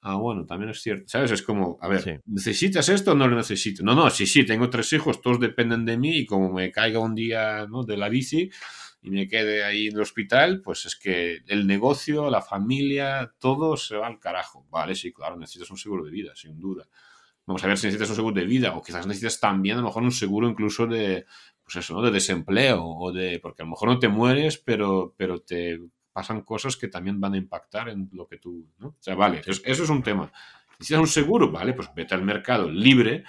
Ah, 0.02 0.16
bueno, 0.16 0.46
también 0.46 0.70
es 0.70 0.80
cierto. 0.82 1.04
¿Sabes? 1.08 1.32
Es 1.32 1.42
como, 1.42 1.78
a 1.80 1.88
ver, 1.88 2.22
¿necesitas 2.26 2.88
esto 2.88 3.12
o 3.12 3.14
no 3.16 3.26
lo 3.26 3.36
necesito? 3.36 3.82
No, 3.82 3.94
no, 3.94 4.08
sí, 4.10 4.26
sí, 4.26 4.46
tengo 4.46 4.70
tres 4.70 4.92
hijos, 4.92 5.20
todos 5.20 5.40
dependen 5.40 5.84
de 5.84 5.98
mí 5.98 6.18
y 6.18 6.26
como 6.26 6.52
me 6.52 6.70
caiga 6.70 7.00
un 7.00 7.14
día 7.14 7.66
¿no? 7.66 7.82
de 7.82 7.96
la 7.96 8.08
bici 8.08 8.48
y 9.06 9.10
me 9.10 9.28
quede 9.28 9.62
ahí 9.62 9.86
en 9.86 9.94
el 9.94 10.00
hospital, 10.00 10.60
pues 10.62 10.84
es 10.84 10.96
que 10.96 11.38
el 11.46 11.64
negocio, 11.64 12.28
la 12.28 12.42
familia, 12.42 13.32
todo 13.38 13.76
se 13.76 13.96
va 13.96 14.08
al 14.08 14.18
carajo. 14.18 14.66
Vale, 14.68 14.96
sí, 14.96 15.12
claro, 15.12 15.36
necesitas 15.36 15.70
un 15.70 15.76
seguro 15.76 16.04
de 16.04 16.10
vida, 16.10 16.34
sin 16.34 16.58
duda. 16.58 16.88
Vamos 17.46 17.62
a 17.62 17.68
ver 17.68 17.78
si 17.78 17.86
necesitas 17.86 18.10
un 18.10 18.16
seguro 18.16 18.34
de 18.34 18.44
vida 18.44 18.74
o 18.74 18.82
quizás 18.82 19.06
necesitas 19.06 19.38
también 19.38 19.76
a 19.76 19.80
lo 19.80 19.86
mejor 19.86 20.02
un 20.02 20.10
seguro 20.10 20.48
incluso 20.48 20.88
de, 20.88 21.24
pues 21.62 21.76
eso, 21.76 21.94
¿no? 21.94 22.02
De 22.02 22.10
desempleo 22.10 22.84
o 22.84 23.12
de, 23.12 23.38
porque 23.38 23.62
a 23.62 23.64
lo 23.64 23.70
mejor 23.70 23.90
no 23.90 24.00
te 24.00 24.08
mueres, 24.08 24.58
pero, 24.58 25.14
pero 25.16 25.40
te 25.40 25.78
pasan 26.12 26.42
cosas 26.42 26.76
que 26.76 26.88
también 26.88 27.20
van 27.20 27.34
a 27.34 27.36
impactar 27.36 27.88
en 27.88 28.10
lo 28.10 28.26
que 28.26 28.38
tú, 28.38 28.66
¿no? 28.78 28.88
O 28.88 28.96
sea, 28.98 29.14
vale, 29.14 29.40
eso, 29.46 29.62
es 29.64 29.88
un 29.88 30.02
tema. 30.02 30.32
Si 30.80 30.94
es 30.94 30.98
un 30.98 31.06
seguro, 31.06 31.52
vale, 31.52 31.74
pues 31.74 31.90
vete 31.94 32.16
al 32.16 32.24
mercado 32.24 32.68
libre 32.68 33.22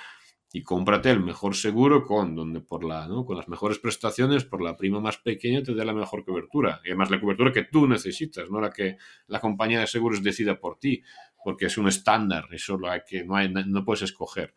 y 0.52 0.64
cómprate 0.64 1.12
el 1.12 1.20
mejor 1.20 1.56
seguro 1.56 2.06
con, 2.06 2.36
donde 2.36 2.62
por 2.62 2.84
la, 2.84 3.08
¿no? 3.08 3.26
con 3.26 3.36
las 3.36 3.50
mejores 3.50 3.80
prestaciones, 3.80 4.46
por 4.46 4.62
la 4.62 4.78
prima 4.78 5.00
más 5.00 5.18
pequeña 5.18 5.62
te 5.62 5.74
dé 5.74 5.84
la 5.84 5.94
mejor 5.94 6.24
cobertura. 6.24 6.80
Y 6.84 6.90
además 6.90 7.12
la 7.12 7.20
cobertura 7.20 7.52
que 7.52 7.64
tú 7.64 7.88
necesitas, 7.88 8.50
no 8.50 8.62
la 8.62 8.72
que 8.72 8.98
la 9.28 9.40
compañía 9.40 9.82
de 9.82 9.88
seguros 9.88 10.24
decida 10.24 10.60
por 10.60 10.80
ti, 10.80 11.04
porque 11.44 11.66
es 11.66 11.78
un 11.78 11.88
estándar, 11.88 12.48
eso 12.52 12.78
lo 12.78 12.90
que, 13.08 13.26
no, 13.26 13.36
hay, 13.36 13.50
no 13.50 13.84
puedes 13.84 14.04
escoger. 14.04 14.54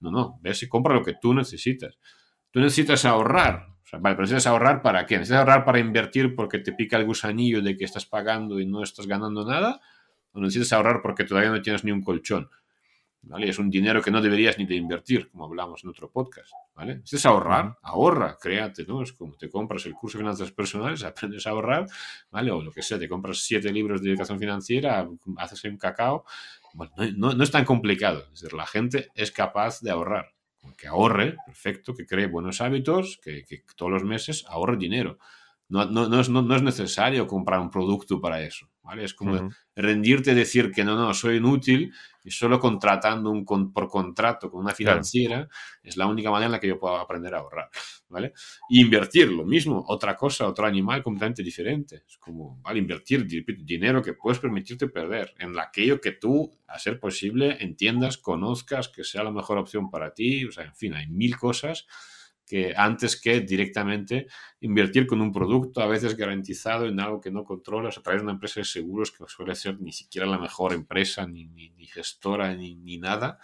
No, 0.00 0.10
no, 0.10 0.38
ves 0.42 0.62
y 0.62 0.68
compra 0.68 0.94
lo 0.94 1.02
que 1.02 1.14
tú 1.14 1.34
necesitas. 1.34 1.98
Tú 2.50 2.60
necesitas 2.60 3.04
ahorrar, 3.04 3.68
vale, 3.92 4.14
pero 4.14 4.22
necesitas 4.22 4.46
ahorrar 4.46 4.82
para 4.82 5.06
qué? 5.06 5.14
¿Necesitas 5.14 5.40
ahorrar 5.40 5.64
para 5.64 5.78
invertir 5.78 6.34
porque 6.34 6.58
te 6.58 6.72
pica 6.72 6.98
el 6.98 7.04
gusanillo 7.04 7.62
de 7.62 7.76
que 7.76 7.84
estás 7.84 8.06
pagando 8.06 8.60
y 8.60 8.66
no 8.66 8.82
estás 8.82 9.06
ganando 9.06 9.44
nada? 9.44 9.80
¿O 10.32 10.40
necesitas 10.40 10.72
ahorrar 10.72 11.02
porque 11.02 11.24
todavía 11.24 11.50
no 11.50 11.60
tienes 11.62 11.84
ni 11.84 11.92
un 11.92 12.02
colchón? 12.02 12.48
¿Vale? 13.24 13.48
Es 13.48 13.58
un 13.58 13.70
dinero 13.70 14.02
que 14.02 14.10
no 14.10 14.20
deberías 14.20 14.58
ni 14.58 14.66
de 14.66 14.74
invertir, 14.74 15.30
como 15.30 15.44
hablamos 15.44 15.84
en 15.84 15.90
otro 15.90 16.10
podcast. 16.10 16.50
¿vale? 16.74 16.96
Necesitas 16.96 17.26
ahorrar, 17.26 17.78
ahorra, 17.82 18.36
créate, 18.40 18.84
¿no? 18.84 19.02
Es 19.02 19.12
como 19.12 19.36
te 19.36 19.48
compras 19.48 19.86
el 19.86 19.94
curso 19.94 20.18
de 20.18 20.24
finanzas 20.24 20.50
personales, 20.50 21.04
aprendes 21.04 21.46
a 21.46 21.50
ahorrar, 21.50 21.86
¿vale? 22.30 22.50
O 22.50 22.62
lo 22.62 22.72
que 22.72 22.82
sea, 22.82 22.98
te 22.98 23.08
compras 23.08 23.38
siete 23.38 23.72
libros 23.72 24.02
de 24.02 24.10
educación 24.10 24.38
financiera, 24.38 25.08
haces 25.36 25.64
un 25.64 25.76
cacao. 25.76 26.24
Bueno, 26.74 26.92
no, 27.16 27.32
no 27.32 27.44
es 27.44 27.50
tan 27.50 27.64
complicado. 27.64 28.24
Es 28.32 28.40
decir, 28.40 28.54
la 28.54 28.66
gente 28.66 29.08
es 29.14 29.30
capaz 29.30 29.80
de 29.80 29.90
ahorrar 29.90 30.32
que 30.76 30.88
ahorre, 30.88 31.36
perfecto, 31.44 31.94
que 31.94 32.06
cree 32.06 32.26
buenos 32.26 32.60
hábitos, 32.60 33.18
que, 33.22 33.44
todos 33.76 33.92
los 33.92 34.04
meses 34.04 34.44
ahorre 34.48 34.76
dinero. 34.76 35.18
No, 35.68 35.86
no, 35.86 36.20
es, 36.20 36.28
no, 36.28 36.54
es, 36.54 36.62
necesario 36.62 37.26
comprar 37.26 37.58
un 37.60 37.70
producto 37.70 38.20
para 38.20 38.42
eso, 38.42 38.68
¿vale? 38.82 39.04
Es 39.04 39.14
como 39.14 39.48
rendirte 39.74 40.34
decir 40.34 40.70
que 40.70 40.84
no, 40.84 40.96
no, 40.96 41.14
soy 41.14 41.36
inútil 41.36 41.94
y 42.24 42.30
solo 42.30 42.60
contratando 42.60 43.30
un 43.30 43.44
por 43.72 43.88
contrato 43.88 44.50
con 44.50 44.60
una 44.60 44.74
financiera 44.74 45.48
es 45.82 45.96
la 45.96 46.06
única 46.06 46.30
manera 46.30 46.46
en 46.46 46.52
la 46.52 46.60
que 46.60 46.68
yo 46.68 46.78
puedo 46.78 46.96
aprender 46.96 47.34
a 47.34 47.38
ahorrar, 47.38 47.70
¿vale? 48.08 48.34
invertir, 48.68 49.28
lo 49.28 49.44
mismo, 49.44 49.82
otra 49.88 50.14
cosa, 50.14 50.46
otro 50.46 50.66
animal 50.66 51.02
completamente 51.02 51.42
diferente. 51.42 52.04
Es 52.06 52.18
como, 52.18 52.60
¿vale? 52.60 52.78
Invertir 52.78 53.26
dinero 53.26 54.02
que 54.02 54.12
puedes 54.12 54.38
permitirte 54.38 54.88
perder 54.88 55.34
en 55.38 55.58
aquello 55.58 56.00
que 56.00 56.12
tú, 56.12 56.52
a 56.66 56.78
ser 56.78 57.00
posible, 57.00 57.56
entiendas, 57.60 58.18
conozcas, 58.18 58.88
que 58.88 59.04
sea 59.04 59.24
la 59.24 59.30
mejor 59.30 59.58
opción 59.58 59.90
para 59.90 60.12
ti. 60.12 60.44
O 60.44 60.52
sea, 60.52 60.64
en 60.64 60.74
fin, 60.74 60.94
hay 60.94 61.08
mil 61.08 61.36
cosas 61.36 61.86
que 62.46 62.74
antes 62.76 63.20
que 63.20 63.40
directamente 63.40 64.26
invertir 64.60 65.06
con 65.06 65.20
un 65.20 65.32
producto 65.32 65.80
a 65.80 65.86
veces 65.86 66.16
garantizado 66.16 66.86
en 66.86 67.00
algo 67.00 67.20
que 67.20 67.30
no 67.30 67.44
controlas 67.44 67.96
a 67.96 68.02
través 68.02 68.20
de 68.20 68.24
una 68.24 68.34
empresa 68.34 68.60
de 68.60 68.64
seguros 68.64 69.10
que 69.10 69.24
suele 69.26 69.54
ser 69.54 69.80
ni 69.80 69.92
siquiera 69.92 70.26
la 70.26 70.38
mejor 70.38 70.72
empresa, 70.72 71.26
ni, 71.26 71.46
ni, 71.46 71.86
gestora, 71.86 72.54
ni, 72.54 72.74
ni 72.74 72.98
nada, 72.98 73.38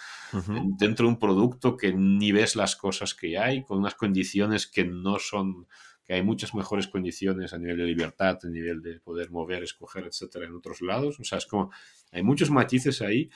dentro 0.79 1.07
de 1.07 1.13
un 1.13 1.19
producto 1.19 1.77
que 1.77 1.93
ni 1.93 2.33
ves 2.33 2.57
las 2.57 2.77
cosas 2.77 3.15
que 3.15 3.39
hay, 3.39 3.63
con 3.63 3.79
unas 3.79 3.95
condiciones 3.95 4.67
que 4.67 4.85
no 4.85 5.19
son 5.19 5.67
que 6.09 6.15
hay 6.15 6.23
muchas 6.23 6.55
mejores 6.55 6.89
condiciones 6.89 7.53
a 7.53 7.59
nivel 7.59 7.77
de 7.77 7.85
libertad, 7.85 8.39
a 8.43 8.49
nivel 8.49 8.81
de 8.81 8.99
poder 8.99 9.31
mover, 9.31 9.63
escoger, 9.63 10.07
etcétera, 10.07 10.47
en 10.47 10.55
otros 10.55 10.81
lados. 10.81 11.21
O 11.21 11.25
sea, 11.25 11.37
es 11.37 11.45
como, 11.45 11.71
hay 12.11 12.23
muchos 12.23 12.51
matices 12.51 13.03
ahí 13.03 13.29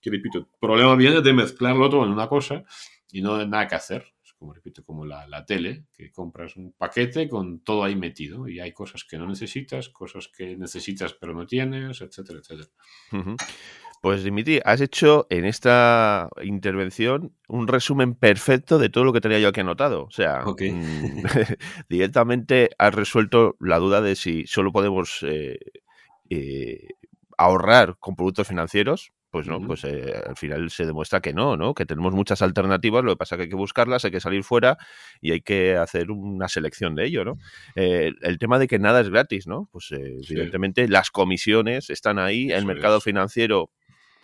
que, 0.00 0.10
repito, 0.10 0.38
el 0.38 0.46
problema 0.60 0.94
viene 0.94 1.22
de 1.22 1.32
mezclarlo 1.32 1.90
todo 1.90 2.04
en 2.04 2.12
una 2.12 2.28
cosa 2.28 2.62
y 3.10 3.20
no 3.20 3.34
hay 3.34 3.48
nada 3.48 3.66
que 3.66 3.74
hacer 3.74 4.14
como 4.40 4.54
repito, 4.54 4.82
como 4.82 5.04
la, 5.04 5.28
la, 5.28 5.44
tele, 5.44 5.84
que 5.92 6.10
compras 6.10 6.56
un 6.56 6.72
paquete 6.72 7.28
con 7.28 7.60
todo 7.60 7.84
ahí 7.84 7.94
metido 7.94 8.48
y 8.48 8.58
hay 8.58 8.72
cosas 8.72 9.04
que 9.04 9.18
no 9.18 9.26
necesitas, 9.26 9.90
cosas 9.90 10.28
que 10.28 10.56
necesitas 10.56 11.12
pero 11.12 11.34
no 11.34 11.46
tienes, 11.46 12.00
etcétera, 12.00 12.38
etcétera. 12.38 12.70
Pues 14.00 14.24
Dimitri, 14.24 14.62
has 14.64 14.80
hecho 14.80 15.26
en 15.28 15.44
esta 15.44 16.30
intervención 16.42 17.36
un 17.48 17.68
resumen 17.68 18.14
perfecto 18.14 18.78
de 18.78 18.88
todo 18.88 19.04
lo 19.04 19.12
que 19.12 19.20
tenía 19.20 19.40
yo 19.40 19.48
aquí 19.48 19.60
anotado. 19.60 20.04
O 20.04 20.10
sea, 20.10 20.42
mm, 20.46 21.22
directamente 21.90 22.70
has 22.78 22.94
resuelto 22.94 23.56
la 23.60 23.78
duda 23.78 24.00
de 24.00 24.16
si 24.16 24.46
solo 24.46 24.72
podemos 24.72 25.22
eh, 25.22 25.58
eh, 26.30 26.88
ahorrar 27.36 27.98
con 27.98 28.16
productos 28.16 28.48
financieros 28.48 29.12
pues 29.30 29.46
no, 29.46 29.60
pues 29.60 29.84
eh, 29.84 30.12
al 30.26 30.36
final 30.36 30.70
se 30.70 30.84
demuestra 30.84 31.20
que 31.20 31.32
no, 31.32 31.56
¿no? 31.56 31.72
Que 31.72 31.86
tenemos 31.86 32.12
muchas 32.12 32.42
alternativas, 32.42 33.04
lo 33.04 33.12
que 33.12 33.16
pasa 33.16 33.36
es 33.36 33.38
que 33.38 33.42
hay 33.44 33.48
que 33.48 33.56
buscarlas, 33.56 34.04
hay 34.04 34.10
que 34.10 34.20
salir 34.20 34.42
fuera 34.42 34.76
y 35.20 35.30
hay 35.30 35.40
que 35.40 35.76
hacer 35.76 36.10
una 36.10 36.48
selección 36.48 36.96
de 36.96 37.06
ello, 37.06 37.24
¿no? 37.24 37.38
Eh, 37.76 38.12
el 38.22 38.38
tema 38.38 38.58
de 38.58 38.66
que 38.66 38.80
nada 38.80 39.00
es 39.00 39.08
gratis, 39.08 39.46
¿no? 39.46 39.68
Pues 39.70 39.92
eh, 39.92 40.16
evidentemente 40.28 40.88
las 40.88 41.10
comisiones 41.10 41.90
están 41.90 42.18
ahí, 42.18 42.50
el 42.50 42.66
mercado 42.66 43.00
financiero 43.00 43.70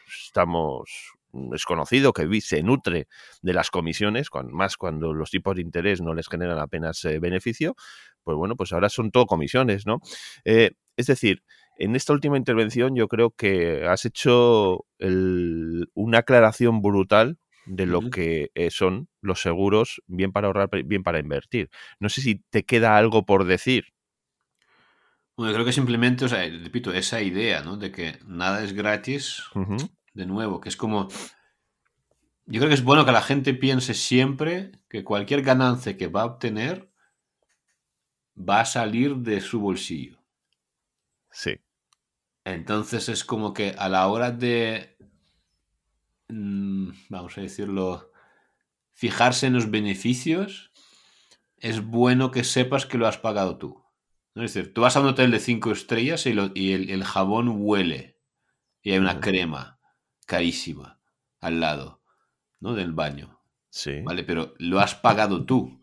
estamos 0.09 1.12
es 1.53 1.64
conocido 1.64 2.12
que 2.12 2.40
se 2.40 2.62
nutre 2.62 3.09
de 3.42 3.53
las 3.53 3.71
comisiones, 3.71 4.29
más 4.51 4.77
cuando 4.77 5.12
los 5.12 5.31
tipos 5.31 5.55
de 5.55 5.62
interés 5.62 6.01
no 6.01 6.14
les 6.14 6.29
generan 6.29 6.59
apenas 6.59 7.07
beneficio, 7.21 7.77
pues 8.25 8.37
bueno, 8.38 8.57
pues 8.57 8.73
ahora 8.73 8.88
son 8.88 9.11
todo 9.11 9.27
comisiones, 9.27 9.87
¿no? 9.87 10.01
es 10.45 11.07
decir, 11.07 11.42
en 11.79 11.97
esta 11.97 12.12
última 12.12 12.37
intervención 12.37 12.95
yo 12.97 13.09
creo 13.09 13.31
que 13.31 13.87
has 13.87 14.05
hecho 14.05 14.87
una 14.99 16.19
aclaración 16.19 16.83
brutal 16.83 17.39
de 17.67 17.87
lo 17.87 18.11
que 18.11 18.51
eh, 18.55 18.71
son 18.71 19.09
los 19.21 19.43
seguros, 19.43 20.01
bien 20.07 20.33
para 20.33 20.47
ahorrar, 20.47 20.71
bien 20.85 21.03
para 21.03 21.19
invertir. 21.19 21.69
No 21.99 22.09
sé 22.09 22.21
si 22.21 22.37
te 22.51 22.65
queda 22.65 22.97
algo 22.97 23.27
por 23.27 23.45
decir. 23.45 23.87
Bueno, 25.37 25.53
creo 25.53 25.67
que 25.67 25.73
simplemente, 25.73 26.25
o 26.25 26.29
sea, 26.29 26.49
repito, 26.49 26.93
esa 26.93 27.21
idea, 27.21 27.62
¿no? 27.62 27.77
De 27.77 27.91
que 27.93 28.19
nada 28.25 28.62
es 28.62 28.73
gratis, 28.73 29.43
de 30.15 30.27
nuevo, 30.27 30.61
que 30.61 30.69
es 30.69 30.77
como... 30.77 31.09
Yo 32.47 32.61
creo 32.61 32.69
que 32.69 32.75
es 32.75 32.85
bueno 32.85 33.05
que 33.05 33.12
la 33.12 33.21
gente 33.21 33.53
piense 33.53 33.93
siempre 33.93 34.71
que 34.89 35.03
cualquier 35.03 35.43
ganancia 35.43 35.97
que 35.97 36.07
va 36.07 36.23
a 36.23 36.27
obtener 36.27 36.89
va 38.39 38.61
a 38.61 38.65
salir 38.65 39.17
de 39.17 39.41
su 39.41 39.61
bolsillo. 39.61 40.23
Sí. 41.33 41.57
Entonces 42.46 43.09
es 43.09 43.24
como 43.24 43.52
que 43.52 43.74
a 43.76 43.88
la 43.88 44.06
hora 44.06 44.30
de, 44.30 44.96
mm, 46.28 46.90
vamos 47.09 47.37
a 47.37 47.40
decirlo, 47.40 48.12
fijarse 48.92 49.48
en 49.48 49.54
los 49.54 49.68
beneficios, 49.68 50.70
es 51.59 51.85
bueno 51.85 52.30
que 52.30 52.44
sepas 52.44 52.87
que 52.87 52.98
lo 52.98 53.09
has 53.09 53.18
pagado 53.18 53.59
tú. 53.59 53.82
Es 54.37 54.54
decir, 54.54 54.72
tú 54.72 54.82
vas 54.82 54.96
a 54.96 55.00
un 55.00 55.09
hotel 55.09 55.32
de 55.32 55.40
cinco 55.40 55.72
estrellas 55.72 56.24
y, 56.24 56.30
el, 56.72 57.04
jabón 57.04 57.48
huele 57.48 58.20
y 58.80 58.92
hay 58.92 58.98
una 58.98 59.18
crema 59.18 59.80
carísima 60.24 61.00
al 61.40 61.59
lado 61.59 62.00
¿no? 62.61 62.74
del 62.74 62.92
baño. 62.92 63.40
Sí. 63.70 64.02
¿Vale? 64.02 64.22
Pero 64.22 64.54
lo 64.59 64.78
has 64.78 64.94
pagado 64.94 65.44
tú 65.46 65.82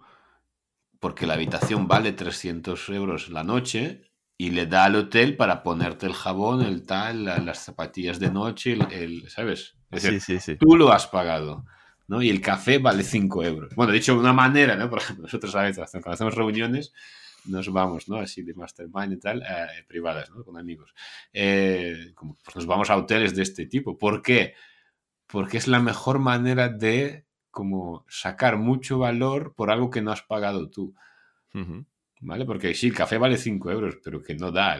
porque 1.01 1.27
la 1.27 1.33
habitación 1.33 1.89
vale 1.89 2.13
300 2.13 2.87
euros 2.87 3.27
la 3.27 3.43
noche 3.43 4.12
y 4.37 4.49
le 4.49 4.65
da 4.65 4.85
al 4.85 4.95
hotel 4.95 5.35
para 5.35 5.63
ponerte 5.63 6.05
el 6.05 6.13
jabón, 6.13 6.61
el 6.61 6.85
tal, 6.85 7.25
las 7.25 7.59
zapatillas 7.59 8.19
de 8.19 8.31
noche, 8.31 8.77
el, 8.91 9.29
¿sabes? 9.29 9.75
sí, 9.95 10.19
sí, 10.19 10.39
sí. 10.39 10.55
Tú 10.57 10.75
lo 10.75 10.91
has 10.91 11.07
pagado, 11.07 11.65
¿no? 12.07 12.21
Y 12.21 12.29
el 12.29 12.41
café 12.41 12.79
vale 12.79 13.03
5 13.03 13.43
euros. 13.43 13.75
Bueno, 13.75 13.93
dicho 13.93 14.13
de 14.13 14.19
una 14.19 14.33
manera, 14.33 14.75
¿no? 14.75 14.89
Por 14.89 14.99
ejemplo, 14.99 15.23
nosotros 15.23 15.55
a 15.55 15.61
veces 15.61 15.89
cuando 15.91 16.11
hacemos 16.11 16.35
reuniones 16.35 16.93
nos 17.45 17.71
vamos, 17.71 18.07
¿no? 18.07 18.17
Así 18.17 18.41
de 18.41 18.53
mastermind 18.53 19.13
y 19.13 19.19
tal, 19.19 19.41
eh, 19.41 19.83
privadas, 19.87 20.29
¿no? 20.31 20.43
Con 20.43 20.57
amigos. 20.57 20.93
Eh, 21.31 22.11
como, 22.15 22.37
pues 22.43 22.55
nos 22.55 22.65
vamos 22.65 22.89
a 22.89 22.97
hoteles 22.97 23.35
de 23.35 23.43
este 23.43 23.65
tipo. 23.65 23.97
¿Por 23.97 24.21
qué? 24.21 24.55
Porque 25.27 25.57
es 25.57 25.67
la 25.67 25.79
mejor 25.79 26.19
manera 26.19 26.69
de 26.69 27.25
como 27.51 28.05
sacar 28.09 28.57
mucho 28.57 28.97
valor 28.97 29.53
por 29.55 29.69
algo 29.69 29.89
que 29.89 30.01
no 30.01 30.11
has 30.11 30.23
pagado 30.23 30.69
tú. 30.69 30.95
¿Vale? 32.23 32.45
Porque 32.45 32.73
sí, 32.73 32.87
el 32.87 32.93
café 32.93 33.17
vale 33.17 33.37
5 33.37 33.71
euros, 33.71 33.97
pero 34.03 34.21
que 34.21 34.35
no 34.35 34.51
da. 34.51 34.79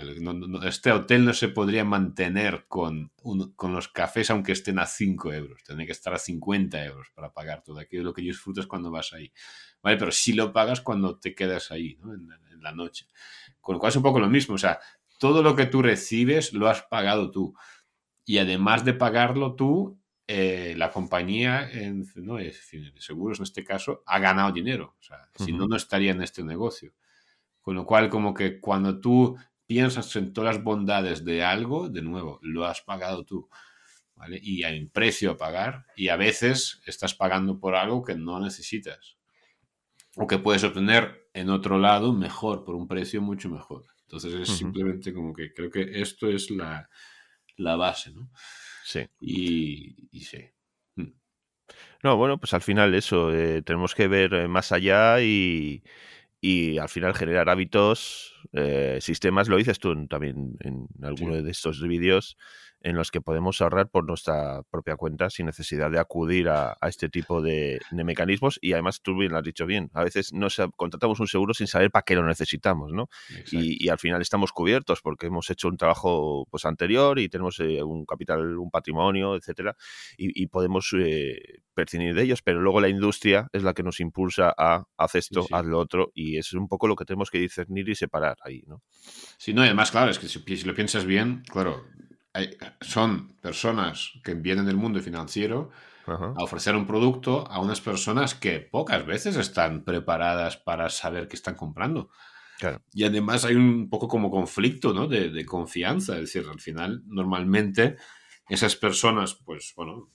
este 0.65 0.91
hotel 0.91 1.25
no 1.25 1.33
se 1.33 1.49
podría 1.49 1.83
mantener 1.83 2.65
con, 2.67 3.11
con 3.55 3.73
los 3.73 3.89
cafés 3.89 4.29
aunque 4.31 4.53
estén 4.53 4.79
a 4.79 4.85
5 4.85 5.33
euros. 5.33 5.63
Tendría 5.63 5.87
que 5.87 5.91
estar 5.91 6.13
a 6.13 6.19
50 6.19 6.83
euros 6.85 7.09
para 7.13 7.33
pagar 7.33 7.61
todo 7.61 7.79
aquello 7.79 8.03
lo 8.03 8.13
que 8.13 8.21
disfrutas 8.21 8.65
cuando 8.65 8.91
vas 8.91 9.13
ahí. 9.13 9.31
¿Vale? 9.81 9.97
Pero 9.97 10.11
sí 10.11 10.33
lo 10.33 10.53
pagas 10.53 10.81
cuando 10.81 11.19
te 11.19 11.35
quedas 11.35 11.71
ahí, 11.71 11.97
¿no? 12.01 12.13
en, 12.13 12.29
la 12.61 12.71
noche. 12.71 13.07
Con 13.59 13.73
lo 13.73 13.79
cual 13.79 13.89
es 13.89 13.97
un 13.97 14.03
poco 14.03 14.21
lo 14.21 14.29
mismo. 14.29 14.55
O 14.55 14.57
sea, 14.57 14.79
todo 15.19 15.43
lo 15.43 15.53
que 15.53 15.65
tú 15.65 15.81
recibes 15.81 16.53
lo 16.53 16.69
has 16.69 16.83
pagado 16.83 17.29
tú. 17.29 17.53
Y 18.23 18.37
además 18.37 18.85
de 18.85 18.93
pagarlo 18.93 19.55
tú, 19.55 19.99
eh, 20.27 20.75
la 20.77 20.91
compañía 20.91 21.69
en, 21.69 22.05
¿no? 22.15 22.37
seguros 22.99 23.39
en 23.39 23.43
este 23.43 23.65
caso 23.65 24.01
ha 24.05 24.19
ganado 24.19 24.53
dinero. 24.53 24.95
O 24.97 25.03
sea, 25.03 25.29
si 25.35 25.51
no, 25.51 25.67
no 25.67 25.75
estaría 25.75 26.11
en 26.11 26.21
este 26.21 26.41
negocio. 26.41 26.93
Con 27.63 27.75
lo 27.75 27.85
cual, 27.87 28.09
como 28.09 28.35
que 28.35 28.59
cuando 28.59 28.99
tú 28.99 29.35
piensas 29.65 30.15
en 30.15 30.33
todas 30.33 30.55
las 30.57 30.63
bondades 30.63 31.25
de 31.25 31.43
algo, 31.43 31.89
de 31.89 32.03
nuevo, 32.03 32.37
lo 32.43 32.65
has 32.65 32.81
pagado 32.81 33.23
tú. 33.23 33.49
¿vale? 34.15 34.39
Y 34.39 34.63
hay 34.63 34.79
un 34.79 34.89
precio 34.89 35.31
a 35.31 35.37
pagar 35.37 35.87
y 35.95 36.09
a 36.09 36.15
veces 36.15 36.81
estás 36.85 37.15
pagando 37.15 37.59
por 37.59 37.75
algo 37.75 38.03
que 38.03 38.15
no 38.15 38.39
necesitas 38.39 39.17
o 40.15 40.27
que 40.27 40.37
puedes 40.37 40.63
obtener 40.63 41.29
en 41.33 41.49
otro 41.49 41.79
lado 41.79 42.13
mejor, 42.13 42.63
por 42.63 42.75
un 42.75 42.87
precio 42.87 43.21
mucho 43.21 43.49
mejor. 43.49 43.85
Entonces 44.01 44.33
es 44.33 44.49
simplemente 44.49 45.11
como 45.11 45.33
que 45.33 45.53
creo 45.53 45.71
que 45.71 46.01
esto 46.01 46.29
es 46.29 46.51
la, 46.51 46.87
la 47.57 47.75
base, 47.75 48.11
¿no? 48.11 48.29
Sí. 48.83 49.07
Y, 49.19 50.09
y 50.11 50.21
sí. 50.21 50.45
Mm. 50.95 51.13
No, 52.03 52.17
bueno, 52.17 52.37
pues 52.37 52.53
al 52.53 52.61
final 52.61 52.93
eso, 52.93 53.33
eh, 53.33 53.63
tenemos 53.63 53.95
que 53.95 54.07
ver 54.07 54.33
eh, 54.35 54.47
más 54.47 54.71
allá 54.71 55.21
y, 55.21 55.81
y 56.43 56.77
al 56.77 56.89
final 56.89 57.13
generar 57.15 57.49
hábitos, 57.49 58.32
eh, 58.51 58.97
sistemas, 59.01 59.47
lo 59.47 59.57
dices 59.57 59.79
tú 59.79 60.07
también 60.07 60.57
en 60.59 60.87
alguno 61.01 61.41
de 61.41 61.51
estos 61.51 61.81
vídeos, 61.81 62.37
en 62.83 62.97
los 62.97 63.11
que 63.11 63.21
podemos 63.21 63.61
ahorrar 63.61 63.89
por 63.89 64.05
nuestra 64.05 64.61
propia 64.69 64.97
cuenta 64.97 65.29
sin 65.29 65.45
necesidad 65.45 65.89
de 65.89 65.99
acudir 65.99 66.49
a, 66.49 66.77
este 66.81 67.07
tipo 67.09 67.41
de, 67.41 67.79
mecanismos. 67.91 68.59
Y 68.61 68.73
además, 68.73 69.01
tú 69.01 69.17
bien 69.17 69.31
lo 69.31 69.37
has 69.37 69.43
dicho 69.43 69.65
bien, 69.65 69.89
a 69.93 70.03
veces 70.03 70.33
nos 70.33 70.61
contratamos 70.75 71.19
un 71.21 71.27
seguro 71.27 71.53
sin 71.53 71.67
saber 71.67 71.91
para 71.91 72.03
qué 72.03 72.15
lo 72.15 72.25
necesitamos, 72.25 72.91
¿no? 72.91 73.09
Y, 73.51 73.89
al 73.93 73.99
final 73.99 74.21
estamos 74.21 74.51
cubiertos 74.51 75.01
porque 75.01 75.27
hemos 75.27 75.49
hecho 75.49 75.67
un 75.67 75.77
trabajo 75.77 76.45
pues, 76.49 76.65
anterior 76.65 77.19
y 77.19 77.29
tenemos 77.29 77.59
eh, 77.59 77.81
un 77.83 78.05
capital, 78.05 78.57
un 78.57 78.69
patrimonio, 78.69 79.35
etcétera, 79.35 79.75
y, 80.17 80.47
podemos 80.47 80.93
eh, 80.97 81.61
percibir 81.73 82.13
de 82.13 82.23
ellos, 82.23 82.41
pero 82.41 82.59
luego 82.59 82.81
la 82.81 82.89
industria 82.89 83.47
es 83.53 83.63
la 83.63 83.73
que 83.73 83.81
nos 83.81 83.99
impulsa 84.01 84.53
a 84.57 84.85
hacer 84.97 85.19
esto, 85.19 85.47
haz 85.51 85.65
lo 85.65 85.79
otro, 85.79 86.11
y 86.13 86.37
es 86.37 86.53
un 86.53 86.67
poco 86.67 86.87
lo 86.87 86.95
que 86.95 87.05
tenemos 87.05 87.31
que 87.31 87.39
discernir 87.39 87.87
y 87.87 87.95
separar 87.95 88.32
ahí, 88.43 88.63
¿no? 88.67 88.81
Sí, 89.37 89.53
no, 89.53 89.61
y 89.63 89.65
además, 89.65 89.91
claro, 89.91 90.11
es 90.11 90.19
que 90.19 90.27
si, 90.27 90.39
si 90.39 90.63
lo 90.63 90.73
piensas 90.73 91.05
bien, 91.05 91.43
claro, 91.49 91.85
son 92.81 93.35
personas 93.41 94.13
que 94.23 94.33
vienen 94.33 94.65
del 94.65 94.77
mundo 94.77 94.99
financiero 95.01 95.69
a 96.05 96.43
ofrecer 96.43 96.75
un 96.75 96.85
producto 96.85 97.47
a 97.49 97.59
unas 97.59 97.79
personas 97.79 98.35
que 98.35 98.59
pocas 98.59 99.05
veces 99.05 99.37
están 99.37 99.85
preparadas 99.85 100.57
para 100.57 100.89
saber 100.89 101.27
qué 101.27 101.35
están 101.35 101.55
comprando. 101.55 102.09
Y 102.93 103.03
además 103.03 103.43
hay 103.43 103.55
un 103.55 103.89
poco 103.89 104.07
como 104.07 104.31
conflicto 104.31 104.93
¿no? 104.93 105.07
de, 105.07 105.45
confianza. 105.45 106.13
Es 106.13 106.33
decir, 106.33 106.45
al 106.49 106.59
final, 106.59 107.03
normalmente 107.07 107.97
esas 108.47 108.75
personas, 108.75 109.35
pues 109.35 109.73
bueno, 109.75 110.09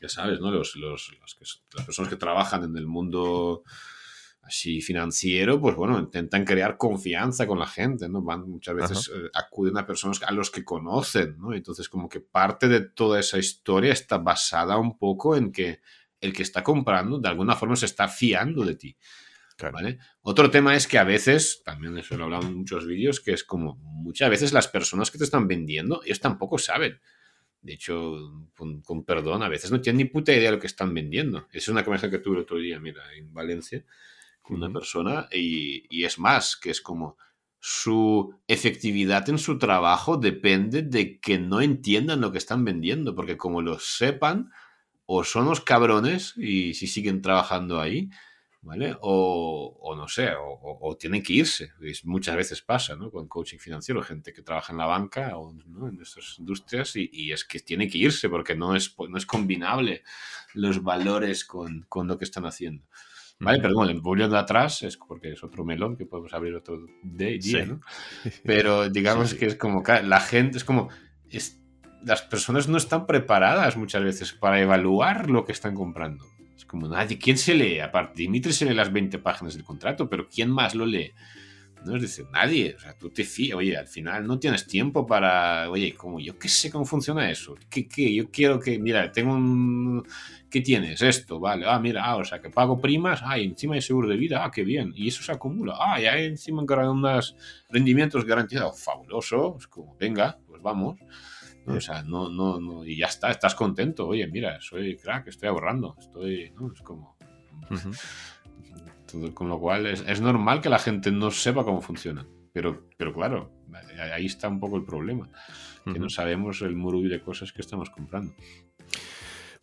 ya 0.00 0.08
sabes, 0.08 0.40
¿no? 0.40 0.50
Los, 0.50 0.76
los, 0.76 1.10
las 1.20 1.84
personas 1.84 2.10
que 2.10 2.16
trabajan 2.16 2.64
en 2.64 2.76
el 2.76 2.86
mundo 2.86 3.64
así 4.42 4.80
financiero, 4.80 5.60
pues 5.60 5.76
bueno, 5.76 5.98
intentan 5.98 6.44
crear 6.44 6.76
confianza 6.76 7.46
con 7.46 7.58
la 7.58 7.66
gente, 7.66 8.08
¿no? 8.08 8.22
Van 8.22 8.48
muchas 8.48 8.74
veces, 8.74 9.10
eh, 9.14 9.30
acuden 9.34 9.78
a 9.78 9.86
personas 9.86 10.20
a 10.22 10.32
los 10.32 10.50
que 10.50 10.64
conocen, 10.64 11.36
¿no? 11.38 11.54
Entonces 11.54 11.88
como 11.88 12.08
que 12.08 12.20
parte 12.20 12.68
de 12.68 12.80
toda 12.80 13.20
esa 13.20 13.38
historia 13.38 13.92
está 13.92 14.18
basada 14.18 14.78
un 14.78 14.98
poco 14.98 15.36
en 15.36 15.52
que 15.52 15.80
el 16.20 16.32
que 16.32 16.42
está 16.42 16.62
comprando 16.62 17.18
de 17.18 17.28
alguna 17.28 17.56
forma 17.56 17.76
se 17.76 17.86
está 17.86 18.08
fiando 18.08 18.64
de 18.64 18.74
ti. 18.74 18.96
¿vale? 19.70 19.98
Otro 20.22 20.50
tema 20.50 20.74
es 20.74 20.86
que 20.86 20.98
a 20.98 21.04
veces, 21.04 21.62
también 21.64 21.98
eso 21.98 22.16
lo 22.16 22.22
he 22.22 22.24
hablado 22.24 22.46
en 22.46 22.56
muchos 22.56 22.86
vídeos, 22.86 23.20
que 23.20 23.32
es 23.32 23.44
como 23.44 23.76
muchas 23.76 24.30
veces 24.30 24.52
las 24.52 24.68
personas 24.68 25.10
que 25.10 25.18
te 25.18 25.24
están 25.24 25.46
vendiendo, 25.46 26.02
ellos 26.04 26.20
tampoco 26.20 26.56
saben. 26.56 26.98
De 27.60 27.74
hecho, 27.74 28.16
con, 28.54 29.04
perdón, 29.04 29.42
a 29.42 29.48
veces 29.48 29.70
no 29.70 29.80
tienen 29.80 29.98
ni 29.98 30.04
puta 30.06 30.32
idea 30.32 30.50
de 30.50 30.56
lo 30.56 30.60
que 30.60 30.66
están 30.66 30.94
vendiendo. 30.94 31.46
Es 31.52 31.68
una 31.68 31.84
conversación 31.84 32.10
que 32.10 32.24
tuve 32.24 32.36
el 32.36 32.42
otro 32.42 32.56
día, 32.56 32.80
mira, 32.80 33.02
en 33.14 33.34
Valencia, 33.34 33.84
una 34.48 34.72
persona 34.72 35.28
y, 35.30 36.04
es 36.04 36.18
más, 36.18 36.56
que 36.56 36.70
es 36.70 36.80
como 36.80 37.16
su 37.58 38.34
efectividad 38.48 39.28
en 39.28 39.38
su 39.38 39.58
trabajo 39.58 40.16
depende 40.16 40.82
de 40.82 41.20
que 41.20 41.38
no 41.38 41.60
entiendan 41.60 42.20
lo 42.20 42.32
que 42.32 42.38
están 42.38 42.64
vendiendo, 42.64 43.14
porque 43.14 43.36
como 43.36 43.60
lo 43.62 43.78
sepan, 43.78 44.50
o 45.04 45.24
son 45.24 45.46
los 45.46 45.60
cabrones 45.60 46.34
y 46.36 46.74
si 46.74 46.86
siguen 46.86 47.20
trabajando 47.20 47.80
ahí, 47.80 48.08
¿vale? 48.62 48.96
O, 49.00 49.94
no 49.96 50.08
sé, 50.08 50.30
o, 50.38 50.96
tienen 50.98 51.22
que 51.22 51.32
irse. 51.32 51.72
Muchas 52.04 52.36
veces 52.36 52.62
pasa, 52.62 52.96
¿no? 52.96 53.10
Con 53.10 53.28
coaching 53.28 53.58
financiero, 53.58 54.02
gente 54.02 54.32
que 54.32 54.42
trabaja 54.42 54.72
en 54.72 54.78
la 54.78 54.86
banca 54.86 55.36
o 55.36 55.50
en 55.50 56.00
estas 56.00 56.38
industrias 56.38 56.94
y, 56.96 57.32
es 57.32 57.44
que 57.44 57.60
tiene 57.60 57.88
que 57.88 57.98
irse 57.98 58.28
porque 58.28 58.54
no 58.54 58.76
es, 58.76 58.94
no 59.08 59.16
es 59.16 59.26
combinable 59.26 60.02
los 60.54 60.82
valores 60.82 61.44
con, 61.44 61.86
con 61.88 62.06
lo 62.06 62.18
que 62.18 62.24
están 62.24 62.46
haciendo. 62.46 62.84
¿Vale? 63.40 63.58
Pero 63.60 63.74
bueno, 63.74 63.98
volviendo 64.02 64.36
atrás, 64.36 64.82
es 64.82 64.98
porque 64.98 65.32
es 65.32 65.42
otro 65.42 65.64
melón 65.64 65.96
que 65.96 66.04
podemos 66.04 66.32
abrir 66.34 66.54
otro 66.54 66.86
día, 67.02 67.64
¿no? 67.64 67.80
Pero 68.44 68.90
digamos 68.90 69.34
que 69.34 69.46
es 69.46 69.56
como 69.56 69.82
la 70.04 70.20
gente, 70.20 70.58
es 70.58 70.64
como. 70.64 70.90
Es, 71.30 71.58
las 72.04 72.22
personas 72.22 72.68
no 72.68 72.76
están 72.76 73.06
preparadas 73.06 73.76
muchas 73.76 74.04
veces 74.04 74.32
para 74.32 74.60
evaluar 74.60 75.30
lo 75.30 75.44
que 75.44 75.52
están 75.52 75.74
comprando. 75.74 76.26
Es 76.54 76.66
como 76.66 76.86
nadie. 76.86 77.18
¿Quién 77.18 77.38
se 77.38 77.54
lee? 77.54 77.80
Aparte, 77.80 78.22
Dimitri 78.22 78.52
se 78.52 78.66
lee 78.66 78.74
las 78.74 78.92
20 78.92 79.18
páginas 79.18 79.54
del 79.54 79.64
contrato, 79.64 80.08
pero 80.08 80.28
¿quién 80.28 80.50
más 80.50 80.74
lo 80.74 80.84
lee? 80.84 81.12
No 81.84 81.96
es 81.96 82.02
decir, 82.02 82.26
nadie. 82.30 82.74
O 82.76 82.78
sea, 82.78 82.96
tú 82.96 83.08
te 83.10 83.24
fías. 83.24 83.56
Oye, 83.56 83.76
al 83.76 83.88
final 83.88 84.26
no 84.26 84.38
tienes 84.38 84.66
tiempo 84.66 85.06
para. 85.06 85.70
Oye, 85.70 85.94
como 85.94 86.20
yo 86.20 86.38
qué 86.38 86.48
sé 86.48 86.70
cómo 86.70 86.84
funciona 86.84 87.30
eso. 87.30 87.54
¿Qué, 87.70 87.88
qué? 87.88 88.14
Yo 88.14 88.30
quiero 88.30 88.60
que. 88.60 88.78
Mira, 88.78 89.10
tengo 89.12 89.32
un. 89.32 90.06
¿Qué 90.50 90.60
tienes? 90.60 91.00
Esto, 91.00 91.38
vale. 91.38 91.64
Ah, 91.66 91.78
mira, 91.78 92.04
ah, 92.04 92.16
o 92.16 92.24
sea, 92.24 92.40
que 92.40 92.50
pago 92.50 92.80
primas. 92.80 93.20
Ah, 93.24 93.38
y 93.38 93.44
encima 93.44 93.74
hay 93.74 93.82
seguro 93.82 94.08
de 94.08 94.16
vida. 94.16 94.44
Ah, 94.44 94.50
qué 94.50 94.64
bien. 94.64 94.92
Y 94.96 95.08
eso 95.08 95.22
se 95.22 95.32
acumula. 95.32 95.76
Ah, 95.78 96.00
y 96.00 96.06
hay 96.06 96.24
encima 96.24 96.62
unos 96.62 97.36
rendimientos 97.68 98.24
garantizados. 98.24 98.82
Fabuloso. 98.82 99.56
Es 99.58 99.68
como, 99.68 99.96
venga, 99.96 100.38
pues 100.46 100.60
vamos. 100.60 100.98
O 101.66 101.80
sea, 101.80 102.02
no, 102.02 102.28
no, 102.28 102.58
no. 102.58 102.84
Y 102.84 102.96
ya 102.96 103.06
está, 103.06 103.30
estás 103.30 103.54
contento. 103.54 104.08
Oye, 104.08 104.26
mira, 104.26 104.60
soy 104.60 104.96
crack, 104.96 105.28
estoy 105.28 105.48
ahorrando. 105.48 105.94
Estoy. 105.98 106.52
¿no? 106.58 106.72
Es 106.72 106.82
como 106.82 107.16
con 109.34 109.48
lo 109.48 109.58
cual 109.58 109.86
es, 109.86 110.20
normal 110.20 110.60
que 110.60 110.68
la 110.68 110.78
gente 110.78 111.10
no 111.10 111.30
sepa 111.30 111.64
cómo 111.64 111.80
funciona. 111.80 112.26
Pero, 112.52 112.88
pero 112.96 113.12
claro, 113.12 113.52
ahí 114.12 114.26
está 114.26 114.48
un 114.48 114.60
poco 114.60 114.76
el 114.76 114.84
problema. 114.84 115.28
Que 115.84 115.98
no 115.98 116.10
sabemos 116.10 116.62
el 116.62 116.76
muro 116.76 117.00
de 117.00 117.20
cosas 117.20 117.52
que 117.52 117.62
estamos 117.62 117.90
comprando. 117.90 118.32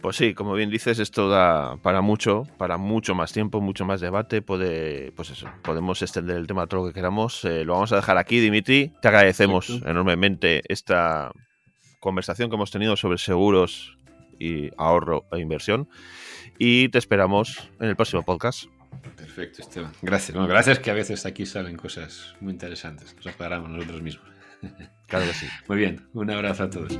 Pues 0.02 0.16
sí, 0.16 0.36
como 0.36 0.54
bien 0.54 0.70
dices, 0.70 1.00
esto 1.00 1.28
da 1.28 1.78
para 1.78 2.02
mucho, 2.02 2.44
para 2.58 2.78
mucho 2.78 3.16
más 3.16 3.34
tiempo, 3.34 3.62
mucho 3.62 3.84
más 3.84 4.00
debate. 4.00 4.44
Puede, 4.44 5.12
pues 5.14 5.32
eso, 5.32 5.50
podemos 5.64 6.02
extender 6.04 6.38
el 6.38 6.46
tema 6.46 6.64
a 6.64 6.68
todo 6.68 6.82
lo 6.82 6.88
que 6.88 6.94
queramos. 6.94 7.44
Eh, 7.46 7.66
lo 7.66 7.74
vamos 7.74 7.92
a 7.92 7.96
dejar 7.96 8.18
aquí, 8.18 8.40
Dimitri. 8.40 8.94
Te 9.02 9.08
agradecemos 9.08 9.70
enormemente 9.86 10.62
esta 10.72 11.32
conversación 12.00 12.50
que 12.50 12.56
hemos 12.56 12.70
tenido 12.70 12.96
sobre 12.96 13.18
seguros 13.18 13.98
y 14.40 14.70
ahorro 14.78 15.26
e 15.32 15.40
inversión. 15.40 15.90
Y 16.60 16.90
te 16.90 17.00
esperamos 17.00 17.70
en 17.80 17.90
el 17.90 17.96
próximo 17.96 18.22
podcast. 18.22 18.66
Perfecto, 19.16 19.64
Esteban. 19.64 19.92
Gracias. 20.04 20.36
Bueno, 20.36 20.48
gracias 20.48 20.78
que 20.78 20.92
a 20.92 20.94
veces 20.94 21.26
aquí 21.26 21.48
salen 21.48 21.76
cosas 21.76 22.36
muy 22.40 22.54
interesantes. 22.54 23.16
Nos 23.16 23.28
aclaramos 23.28 23.70
nosotros 23.70 24.02
mismos. 24.04 24.28
Claro 25.08 25.26
que 25.26 25.34
sí. 25.34 25.48
Muy 25.68 25.78
bien. 25.78 26.08
Un 26.14 26.32
abrazo 26.32 26.64
a 26.64 26.70
todos. 26.70 26.98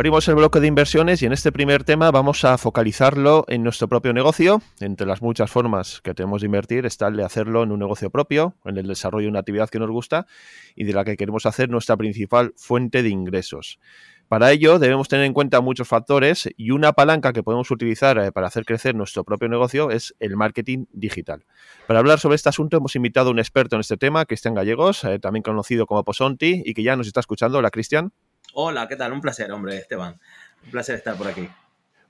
Abrimos 0.00 0.26
el 0.28 0.36
bloque 0.36 0.60
de 0.60 0.66
inversiones 0.66 1.20
y 1.20 1.26
en 1.26 1.34
este 1.34 1.52
primer 1.52 1.84
tema 1.84 2.10
vamos 2.10 2.46
a 2.46 2.56
focalizarlo 2.56 3.44
en 3.48 3.62
nuestro 3.62 3.86
propio 3.86 4.14
negocio. 4.14 4.62
Entre 4.80 5.06
las 5.06 5.20
muchas 5.20 5.50
formas 5.50 6.00
que 6.00 6.14
tenemos 6.14 6.40
de 6.40 6.46
invertir 6.46 6.86
está 6.86 7.08
el 7.08 7.16
de 7.16 7.22
hacerlo 7.22 7.62
en 7.62 7.70
un 7.70 7.80
negocio 7.80 8.08
propio, 8.08 8.54
en 8.64 8.78
el 8.78 8.86
desarrollo 8.86 9.24
de 9.24 9.28
una 9.28 9.40
actividad 9.40 9.68
que 9.68 9.78
nos 9.78 9.90
gusta 9.90 10.26
y 10.74 10.84
de 10.84 10.94
la 10.94 11.04
que 11.04 11.18
queremos 11.18 11.44
hacer 11.44 11.68
nuestra 11.68 11.98
principal 11.98 12.54
fuente 12.56 13.02
de 13.02 13.10
ingresos. 13.10 13.78
Para 14.26 14.50
ello 14.52 14.78
debemos 14.78 15.06
tener 15.06 15.26
en 15.26 15.34
cuenta 15.34 15.60
muchos 15.60 15.86
factores 15.86 16.48
y 16.56 16.70
una 16.70 16.94
palanca 16.94 17.34
que 17.34 17.42
podemos 17.42 17.70
utilizar 17.70 18.16
eh, 18.20 18.32
para 18.32 18.46
hacer 18.46 18.64
crecer 18.64 18.94
nuestro 18.94 19.24
propio 19.24 19.50
negocio 19.50 19.90
es 19.90 20.14
el 20.18 20.34
marketing 20.34 20.86
digital. 20.94 21.44
Para 21.86 21.98
hablar 21.98 22.20
sobre 22.20 22.36
este 22.36 22.48
asunto 22.48 22.78
hemos 22.78 22.96
invitado 22.96 23.28
a 23.28 23.32
un 23.32 23.38
experto 23.38 23.76
en 23.76 23.80
este 23.80 23.98
tema, 23.98 24.24
Cristian 24.24 24.54
Gallegos, 24.54 25.04
eh, 25.04 25.18
también 25.18 25.42
conocido 25.42 25.84
como 25.84 26.04
Posonti, 26.04 26.62
y 26.64 26.72
que 26.72 26.82
ya 26.82 26.96
nos 26.96 27.06
está 27.06 27.20
escuchando. 27.20 27.58
Hola, 27.58 27.70
Cristian. 27.70 28.14
Hola, 28.54 28.88
¿qué 28.88 28.96
tal? 28.96 29.12
Un 29.12 29.20
placer, 29.20 29.50
hombre, 29.52 29.76
Esteban. 29.76 30.18
Un 30.64 30.70
placer 30.70 30.96
estar 30.96 31.16
por 31.16 31.28
aquí. 31.28 31.48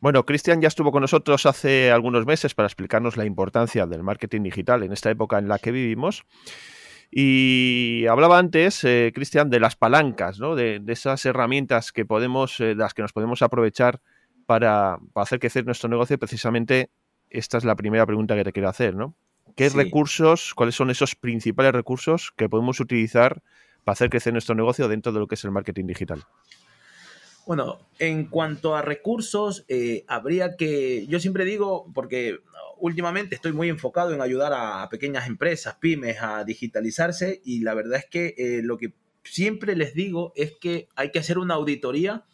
Bueno, 0.01 0.25
Cristian 0.25 0.63
ya 0.63 0.69
estuvo 0.69 0.93
con 0.93 1.03
nosotros 1.03 1.45
hace 1.45 1.91
algunos 1.91 2.25
meses 2.25 2.55
para 2.55 2.67
explicarnos 2.67 3.19
la 3.19 3.27
importancia 3.27 3.87
del 3.87 4.03
marketing 4.03 4.43
digital 4.43 4.83
en 4.83 4.93
esta 4.93 5.11
época 5.11 5.39
en 5.39 5.49
la 5.49 5.59
que 5.59 5.73
vivimos. 5.73 6.25
Y 7.11 8.07
hablaba 8.07 8.39
antes, 8.39 8.83
eh, 8.85 9.13
Cristian, 9.15 9.51
de 9.51 9.61
las 9.61 9.77
palancas, 9.77 10.39
¿no? 10.39 10.55
de, 10.55 10.81
esas 10.87 11.27
herramientas 11.27 11.93
que 11.93 12.07
podemos, 12.07 12.61
eh, 12.61 12.75
las 12.75 12.95
que 12.95 13.03
nos 13.03 13.13
podemos 13.13 13.43
aprovechar 13.43 14.01
para, 14.47 14.99
hacer 15.17 15.39
crecer 15.39 15.67
nuestro 15.67 15.91
negocio. 15.91 16.19
Precisamente 16.19 16.91
esta 17.29 17.59
es 17.59 17.65
la 17.65 17.77
primera 17.77 18.07
pregunta 18.07 18.37
que 18.37 18.45
te 18.45 18.53
quiero 18.53 18.69
hacer, 18.69 18.95
¿no? 18.95 19.15
¿Qué 19.57 19.69
recursos, 19.69 20.55
cuáles 20.55 20.77
son 20.77 20.91
esos 20.91 21.17
principales 21.17 21.73
recursos 21.73 22.33
que 22.37 22.49
podemos 22.49 22.81
utilizar 22.81 23.43
para 23.85 23.95
hacer 23.95 24.11
crecer 24.11 24.33
nuestro 24.33 24.55
negocio 24.55 24.89
dentro 24.89 25.13
de 25.13 25.21
lo 25.21 25.27
que 25.27 25.35
es 25.35 25.45
el 25.45 25.51
marketing 25.51 25.87
digital? 25.87 26.25
Bueno, 27.47 27.79
en 27.99 28.27
cuanto 28.27 28.77
a 28.77 28.83
recursos, 28.83 29.65
eh, 29.69 30.05
habría 30.07 30.57
que, 30.57 31.07
yo 31.09 31.19
siempre 31.19 31.45
digo, 31.45 31.91
porque 31.95 32.39
últimamente 32.79 33.35
estoy 33.35 33.53
muy 33.53 33.69
enfocado 33.69 34.15
en 34.15 34.21
ayudar 34.21 34.53
a 34.55 34.89
pequeñas 34.89 35.27
empresas, 35.27 35.77
pymes, 35.81 36.19
a 36.21 36.45
digitalizarse 36.45 37.41
y 37.45 37.61
la 37.61 37.75
verdad 37.75 37.99
es 37.99 38.07
que 38.07 38.35
eh, 38.37 38.61
lo 38.63 38.79
que 38.79 38.95
siempre 39.25 39.77
les 39.77 39.95
digo 39.95 40.33
es 40.37 40.53
que 40.61 40.89
hay 40.97 41.11
que 41.11 41.19
hacer 41.19 41.39
una 41.39 41.55
auditoría 41.55 42.25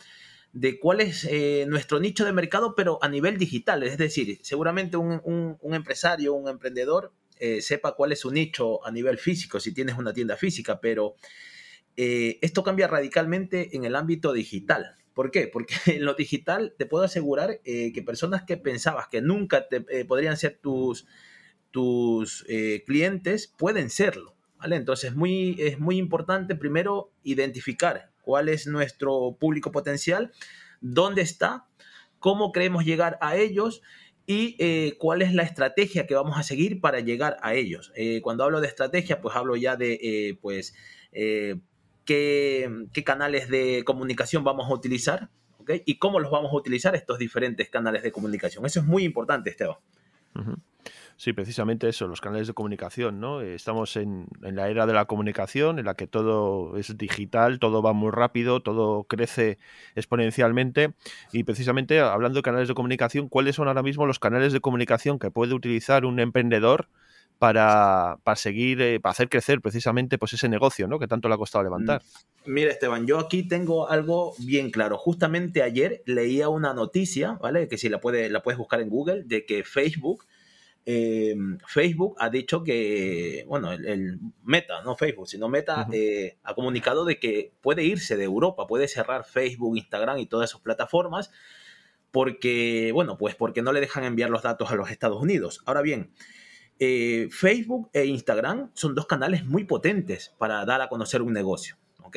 de 0.52 0.78
cuál 0.78 1.02
es 1.02 1.24
eh, 1.24 1.66
nuestro 1.68 2.00
nicho 2.00 2.24
de 2.24 2.32
mercado, 2.32 2.74
pero 2.74 2.98
a 3.02 3.08
nivel 3.08 3.36
digital. 3.36 3.82
Es 3.82 3.98
decir, 3.98 4.38
seguramente 4.42 4.96
un, 4.96 5.58
empresario, 5.62 6.32
un 6.32 6.48
emprendedor, 6.48 7.12
eh, 7.38 7.60
sepa 7.60 7.94
cuál 7.94 8.12
es 8.12 8.20
su 8.20 8.30
nicho 8.30 8.84
a 8.86 8.90
nivel 8.90 9.18
físico, 9.18 9.60
si 9.60 9.72
tienes 9.72 9.96
una 9.96 10.12
tienda 10.12 10.36
física, 10.36 10.80
pero 10.80 11.16
esto 11.98 12.62
cambia 12.62 12.88
radicalmente 12.88 13.74
en 13.74 13.86
el 13.86 13.96
ámbito 13.96 14.34
digital. 14.34 14.96
¿Por 15.16 15.30
qué? 15.30 15.48
Porque 15.50 15.74
en 15.86 16.04
lo 16.04 16.12
digital 16.12 16.74
te 16.76 16.84
puedo 16.84 17.02
asegurar 17.02 17.62
eh, 17.64 17.90
que 17.94 18.02
personas 18.02 18.42
que 18.44 18.58
pensabas 18.58 19.08
que 19.08 19.22
nunca 19.22 19.66
te, 19.66 19.86
eh, 19.88 20.04
podrían 20.04 20.36
ser 20.36 20.58
tus, 20.62 21.06
tus 21.70 22.44
eh, 22.48 22.84
clientes 22.86 23.50
pueden 23.56 23.88
serlo. 23.88 24.36
¿vale? 24.58 24.76
Entonces 24.76 25.14
muy, 25.14 25.56
es 25.58 25.78
muy 25.78 25.96
importante 25.96 26.54
primero 26.54 27.12
identificar 27.22 28.10
cuál 28.20 28.50
es 28.50 28.66
nuestro 28.66 29.38
público 29.40 29.72
potencial, 29.72 30.32
dónde 30.82 31.22
está, 31.22 31.66
cómo 32.18 32.52
queremos 32.52 32.84
llegar 32.84 33.16
a 33.22 33.36
ellos 33.36 33.80
y 34.26 34.92
cuál 34.98 35.22
es 35.22 35.32
la 35.34 35.42
estrategia 35.42 36.06
que 36.06 36.14
vamos 36.14 36.38
a 36.38 36.42
seguir 36.42 36.80
para 36.80 37.00
llegar 37.00 37.36
a 37.42 37.54
ellos. 37.54 37.92
cuando 38.22 38.44
hablo 38.44 38.60
de 38.60 38.68
estrategia, 38.68 39.20
pues 39.20 39.36
hablo 39.36 39.56
ya 39.56 39.76
de 39.76 40.36
pues, 40.40 40.74
qué, 42.04 43.02
canales 43.04 43.48
de 43.48 43.82
comunicación 43.84 44.44
vamos 44.44 44.70
a 44.70 44.74
utilizar 44.74 45.28
¿okay? 45.58 45.82
y 45.84 45.98
cómo 45.98 46.20
los 46.20 46.30
vamos 46.30 46.52
a 46.52 46.56
utilizar 46.56 46.94
estos 46.94 47.18
diferentes 47.18 47.68
canales 47.68 48.02
de 48.02 48.12
comunicación. 48.12 48.64
Eso 48.64 48.80
es 48.80 48.86
muy 48.86 49.04
importante, 49.04 49.50
Esteban. 49.50 49.76
Sí, 51.18 51.32
precisamente 51.32 51.88
eso, 51.88 52.08
los 52.08 52.20
canales 52.20 52.46
de 52.46 52.52
comunicación, 52.52 53.20
¿no? 53.20 53.40
Estamos 53.40 53.96
en, 53.96 54.26
la 54.42 54.68
era 54.68 54.86
de 54.86 54.92
la 54.92 55.06
comunicación, 55.06 55.78
en 55.78 55.86
la 55.86 55.94
que 55.94 56.06
todo 56.06 56.76
es 56.76 56.96
digital, 56.98 57.58
todo 57.58 57.80
va 57.80 57.94
muy 57.94 58.10
rápido, 58.10 58.60
todo 58.60 59.04
crece 59.04 59.58
exponencialmente. 59.94 60.92
Y 61.32 61.44
precisamente 61.44 62.00
hablando 62.00 62.40
de 62.40 62.42
canales 62.42 62.68
de 62.68 62.74
comunicación, 62.74 63.28
¿cuáles 63.28 63.56
son 63.56 63.66
ahora 63.66 63.82
mismo 63.82 64.04
los 64.04 64.18
canales 64.18 64.52
de 64.52 64.60
comunicación 64.60 65.18
que 65.18 65.30
puede 65.30 65.54
utilizar 65.54 66.04
un 66.04 66.20
emprendedor 66.20 66.88
para, 67.38 68.18
seguir, 68.34 68.80
eh, 68.80 69.00
para 69.00 69.12
hacer 69.12 69.28
crecer 69.28 69.60
precisamente 69.60 70.18
pues 70.18 70.32
ese 70.32 70.48
negocio, 70.48 70.88
¿no? 70.88 70.98
Que 70.98 71.06
tanto 71.06 71.28
le 71.28 71.34
ha 71.34 71.38
costado 71.38 71.64
levantar. 71.64 72.02
Mm, 72.44 72.52
mira, 72.52 72.70
Esteban, 72.70 73.06
yo 73.06 73.18
aquí 73.18 73.46
tengo 73.46 73.88
algo 73.88 74.34
bien 74.38 74.70
claro. 74.70 74.96
Justamente 74.96 75.62
ayer 75.62 76.02
leía 76.06 76.48
una 76.48 76.72
noticia, 76.72 77.38
¿vale? 77.42 77.68
Que 77.68 77.78
si 77.78 77.88
la, 77.88 78.00
puede, 78.00 78.30
la 78.30 78.42
puedes 78.42 78.58
buscar 78.58 78.80
en 78.80 78.88
Google, 78.88 79.24
de 79.24 79.44
que 79.44 79.64
Facebook, 79.64 80.24
em, 80.86 81.58
Facebook 81.66 82.16
ha 82.18 82.30
dicho 82.30 82.62
que, 82.62 83.44
bueno, 83.46 83.72
el, 83.72 84.18
Meta, 84.42 84.82
no 84.82 84.96
Facebook, 84.96 85.28
sino 85.28 85.48
Meta 85.48 85.86
eh, 85.92 86.38
ha 86.42 86.54
comunicado 86.54 87.04
de 87.04 87.18
que 87.18 87.52
puede 87.60 87.84
irse 87.84 88.16
de 88.16 88.24
Europa, 88.24 88.66
puede 88.66 88.88
cerrar 88.88 89.24
Facebook, 89.24 89.76
Instagram 89.76 90.18
y 90.18 90.26
todas 90.26 90.48
sus 90.48 90.62
plataformas 90.62 91.30
porque, 92.10 92.92
bueno, 92.94 93.18
pues 93.18 93.34
porque 93.34 93.60
no 93.60 93.74
le 93.74 93.80
dejan 93.80 94.04
enviar 94.04 94.30
los 94.30 94.42
datos 94.42 94.70
a 94.70 94.74
los 94.74 94.90
Estados 94.90 95.20
Unidos. 95.20 95.60
Ahora 95.66 95.82
bien, 95.82 96.12
eh, 96.78 97.28
Facebook 97.30 97.90
e 97.92 98.06
Instagram 98.06 98.70
son 98.74 98.94
dos 98.94 99.06
canales 99.06 99.44
muy 99.44 99.64
potentes 99.64 100.34
para 100.38 100.64
dar 100.64 100.80
a 100.80 100.88
conocer 100.88 101.20
un 101.20 101.32
negocio, 101.32 101.76
¿ok? 102.02 102.16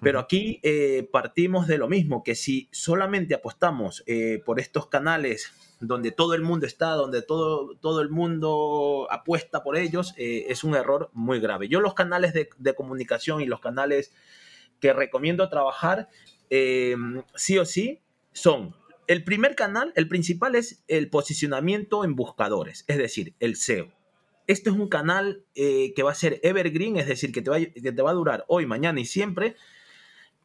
Pero 0.00 0.18
aquí 0.18 0.60
eh, 0.62 1.08
partimos 1.12 1.66
de 1.66 1.78
lo 1.78 1.88
mismo, 1.88 2.22
que 2.22 2.34
si 2.34 2.68
solamente 2.72 3.34
apostamos 3.34 4.02
eh, 4.06 4.42
por 4.44 4.60
estos 4.60 4.86
canales 4.86 5.52
donde 5.80 6.10
todo 6.10 6.34
el 6.34 6.42
mundo 6.42 6.66
está, 6.66 6.90
donde 6.90 7.22
todo, 7.22 7.76
todo 7.76 8.00
el 8.00 8.10
mundo 8.10 9.06
apuesta 9.10 9.62
por 9.62 9.76
ellos, 9.76 10.12
es 10.16 10.62
un 10.62 10.74
error 10.74 11.10
muy 11.14 11.40
grave. 11.40 11.68
Yo 11.68 11.80
los 11.80 11.94
canales 11.94 12.34
de, 12.34 12.50
de 12.58 12.74
comunicación 12.74 13.40
y 13.40 13.46
los 13.46 13.60
canales 13.60 14.12
que 14.78 14.92
recomiendo 14.92 15.48
trabajar, 15.48 16.10
sí 16.50 17.58
o 17.58 17.64
sí, 17.64 18.00
son 18.32 18.74
el 19.10 19.24
primer 19.24 19.56
canal, 19.56 19.92
el 19.96 20.06
principal 20.06 20.54
es 20.54 20.84
el 20.86 21.10
posicionamiento 21.10 22.04
en 22.04 22.14
buscadores, 22.14 22.84
es 22.86 22.96
decir, 22.96 23.34
el 23.40 23.56
SEO. 23.56 23.90
Este 24.46 24.70
es 24.70 24.76
un 24.76 24.88
canal 24.88 25.42
eh, 25.56 25.92
que 25.96 26.04
va 26.04 26.12
a 26.12 26.14
ser 26.14 26.38
evergreen, 26.44 26.96
es 26.96 27.08
decir, 27.08 27.32
que 27.32 27.42
te, 27.42 27.50
va, 27.50 27.58
que 27.58 27.90
te 27.90 28.02
va 28.02 28.12
a 28.12 28.14
durar 28.14 28.44
hoy, 28.46 28.66
mañana 28.66 29.00
y 29.00 29.04
siempre. 29.04 29.56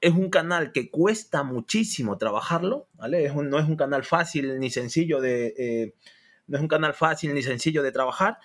Es 0.06 0.14
un 0.14 0.30
canal 0.30 0.72
que 0.72 0.92
cuesta 0.92 1.44
muchísimo 1.44 2.18
trabajarlo, 2.18 2.88
¿vale? 2.94 3.32
no 3.34 3.58
es 3.60 3.68
un 3.68 3.76
canal 3.76 4.04
fácil 4.04 4.60
ni 4.60 4.70
sencillo 4.70 5.20
de, 5.20 5.54
eh, 5.58 5.94
no 6.48 6.58
es 6.58 6.62
un 6.62 6.68
canal 6.68 6.94
fácil 6.94 7.34
ni 7.34 7.42
sencillo 7.42 7.82
de 7.82 7.92
trabajar. 7.92 8.38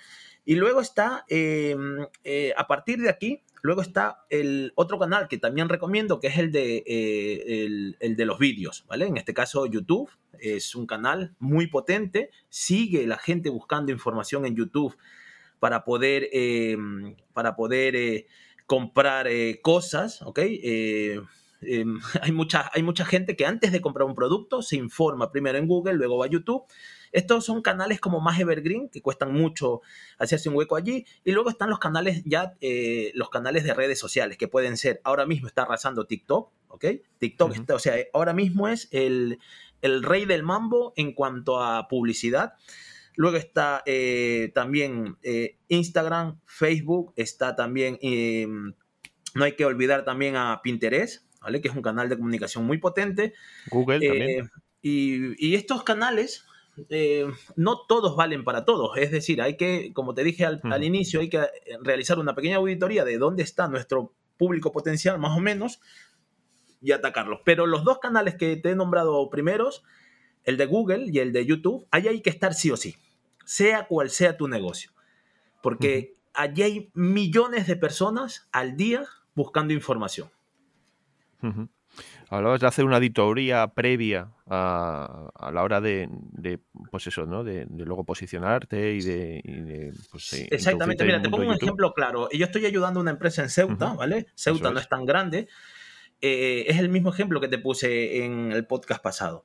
Y 0.45 0.55
luego 0.55 0.81
está, 0.81 1.25
em, 1.29 2.07
eh, 2.25 2.55
a 2.57 2.67
partir 2.67 3.01
de 3.01 3.11
aquí, 3.11 3.45
Luego 3.63 3.83
está 3.83 4.25
el 4.31 4.73
otro 4.75 4.99
canal 4.99 5.29
que 5.29 5.39
también 5.39 5.69
recomiendo, 5.69 6.19
que 6.19 6.29
es 6.29 6.39
el 6.39 6.51
de, 6.51 6.83
eh, 6.87 7.95
el, 8.01 8.17
de 8.17 8.25
los 8.25 8.39
vídeos, 8.39 8.85
¿vale? 8.89 9.07
En 9.07 9.17
este 9.17 9.35
caso 9.35 9.67
YouTube 9.67 10.11
es 10.39 10.75
un 10.75 10.87
canal 10.87 11.35
muy 11.39 11.67
potente, 11.67 12.31
sigue 12.49 13.07
la 13.07 13.19
gente 13.19 13.51
buscando 13.51 13.93
información 13.93 14.47
en 14.47 14.57
YouTube 14.57 14.97
para 15.59 15.85
poder, 15.85 16.29
eh, 16.33 16.77
para 17.35 17.55
poder 17.55 17.97
eh, 17.97 18.27
comprar 18.65 19.29
cosas, 19.61 20.23
¿ok? 20.23 20.39
hay, 22.23 22.33
mucha, 22.33 22.71
hay 22.73 22.83
mucha 22.83 23.05
gente 23.05 23.37
que 23.37 23.47
antes 23.47 23.73
de 23.73 23.81
comprar 23.81 24.07
un 24.07 24.15
producto 24.15 24.63
se 24.63 24.77
informa 24.77 25.31
primero 25.31 25.59
en 25.59 25.67
Google, 25.67 25.95
luego 25.95 26.19
va 26.19 26.27
a 26.27 26.29
YouTube 26.29 26.65
estos 27.13 27.45
son 27.45 27.63
canales 27.63 28.01
como 28.01 28.21
más 28.21 28.39
evergreen, 28.39 28.89
que 28.89 29.03
cuestan 29.03 29.33
mucho 29.33 29.81
hacerse 30.19 30.49
un 30.49 30.55
hueco 30.57 30.77
allí. 30.77 31.07
Y 31.25 31.33
luego 31.33 31.51
están 31.51 31.71
los 31.71 31.79
canales 31.79 32.23
ya, 32.25 32.55
eh, 32.61 33.11
los 33.15 33.31
canales 33.31 33.65
de 33.65 33.75
redes 33.75 33.99
sociales, 33.99 34.37
que 34.37 34.49
pueden 34.49 34.77
ser, 34.77 35.01
ahora 35.05 35.27
mismo 35.27 35.49
está 35.49 35.63
arrasando 35.63 36.07
TikTok, 36.07 36.53
¿ok? 36.69 36.85
TikTok, 37.19 37.55
está, 37.55 37.75
o 37.75 37.79
sea, 37.79 37.97
ahora 38.13 38.33
mismo 38.33 38.69
es 38.69 38.89
el, 38.93 39.39
rey 39.83 40.25
del 40.25 40.43
mambo 40.43 40.93
en 40.97 41.13
cuanto 41.13 41.63
a 41.63 41.89
publicidad. 41.89 42.55
Luego 43.17 43.37
está 43.37 43.83
eh, 43.87 44.53
también 44.55 45.17
eh, 45.23 45.59
Instagram, 45.69 46.41
Facebook, 46.47 47.13
está 47.17 47.57
también, 47.57 47.99
em, 48.03 48.75
no 49.35 49.45
hay 49.45 49.57
que 49.57 49.65
olvidar 49.65 50.05
también 50.05 50.37
a 50.37 50.61
Pinterest, 50.63 51.25
¿vale? 51.41 51.61
Que 51.61 51.69
es 51.69 51.75
un 51.75 51.83
canal 51.83 52.09
de 52.09 52.17
comunicación 52.17 52.65
muy 52.65 52.79
potente. 52.79 53.35
Google 53.71 54.07
también. 54.07 54.51
Y, 54.83 55.47
y, 55.47 55.57
estos 55.57 55.83
canales 55.83 56.47
eh, 56.89 57.27
no 57.57 57.83
todos 57.87 58.17
valen 58.17 58.45
para 58.45 58.65
todos. 58.65 58.97
Es 58.97 59.11
decir, 59.11 59.43
hay 59.43 59.57
que, 59.57 59.93
como 59.93 60.15
te 60.15 60.25
dije 60.25 60.47
al, 60.47 60.85
inicio, 60.85 61.21
hay 61.21 61.29
que 61.29 61.39
eh, 61.39 61.49
realizar 61.83 62.19
una 62.19 62.35
pequeña 62.35 62.57
auditoría 62.57 63.05
de 63.05 63.19
dónde 63.19 63.43
está 63.43 63.69
nuestro 63.69 64.15
público 64.37 64.73
potencial, 64.73 65.19
más 65.19 65.37
o 65.37 65.41
menos, 65.41 65.81
y 66.81 66.93
atacarlos. 66.93 67.41
Pero 67.45 67.67
los 67.67 67.85
dos 67.85 67.99
canales 67.99 68.37
que 68.37 68.57
te 68.57 68.71
he 68.71 68.75
nombrado 68.75 69.29
primeros, 69.29 69.83
el 70.45 70.57
de 70.57 70.67
Google 70.67 71.07
y 71.11 71.19
el 71.19 71.33
de 71.33 71.45
YouTube, 71.45 71.87
ahí 71.91 72.09
hay 72.09 72.23
que 72.23 72.31
estar 72.31 72.55
sí 72.55 72.71
o 72.71 72.77
sí, 72.77 72.97
sea 73.45 73.87
cual 73.87 74.11
sea 74.11 74.37
tu 74.37 74.49
negocio. 74.49 74.93
Porque 75.63 76.15
allí 76.33 76.63
hay 76.63 76.91
millones 76.95 77.67
de 77.67 77.77
personas 77.77 78.49
al 78.53 78.77
día 78.77 79.05
buscando 79.35 79.75
información. 79.75 80.31
Hablabas 82.29 82.61
de 82.61 82.67
hacer 82.69 82.85
una 82.85 82.97
auditoría 82.97 83.67
previa 83.75 84.31
a, 84.47 85.51
la 85.53 85.63
hora 85.63 85.81
de, 85.81 86.09
pues 86.91 87.07
eso, 87.07 87.27
¿no? 87.27 87.43
De, 87.43 87.67
luego 87.71 88.05
posicionarte 88.05 88.93
y 88.93 89.01
de... 89.01 89.93
pues, 90.11 90.33
Exactamente, 90.51 91.05
mira, 91.05 91.21
te 91.21 91.29
pongo 91.29 91.49
un 91.49 91.57
ejemplo 91.57 91.93
claro. 91.93 92.29
Yo 92.31 92.47
estoy 92.47 92.67
ayudando 92.67 93.01
a 93.01 93.03
una 93.03 93.11
empresa 93.11 93.43
en 93.43 93.51
Ceuta, 93.51 93.95
¿vale? 93.95 94.27
Ceuta 94.35 94.71
no 94.71 94.79
es 94.79 94.89
tan 94.89 95.05
grande. 95.05 95.49
eh, 96.21 96.67
es 96.69 96.79
el 96.79 96.89
mismo 96.91 97.11
ejemplo 97.11 97.41
que 97.41 97.49
te 97.49 97.59
puse 97.59 98.25
en 98.25 98.53
el 98.53 98.67
podcast 98.67 99.03
pasado. 99.03 99.45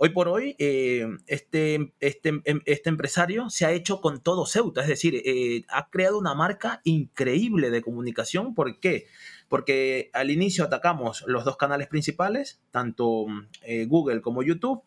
Hoy 0.00 0.10
por 0.10 0.28
hoy, 0.28 0.54
eh, 0.60 1.08
este, 1.26 1.92
este, 1.98 2.40
este, 2.66 2.88
empresario 2.88 3.50
se 3.50 3.66
ha 3.66 3.72
hecho 3.72 4.00
con 4.00 4.22
todo 4.22 4.46
Ceuta, 4.46 4.82
es 4.82 4.86
decir, 4.86 5.20
eh, 5.24 5.64
ha 5.68 5.90
creado 5.90 6.18
una 6.18 6.34
marca 6.34 6.80
increíble 6.84 7.70
de 7.70 7.82
comunicación. 7.82 8.54
¿Por 8.54 8.78
qué? 8.78 9.06
Porque 9.48 10.10
al 10.12 10.30
inicio 10.30 10.64
atacamos 10.64 11.24
los 11.26 11.44
dos 11.44 11.56
canales 11.56 11.88
principales, 11.88 12.60
tanto 12.70 13.26
eh, 13.62 13.86
Google 13.86 14.20
como 14.20 14.42
YouTube, 14.42 14.82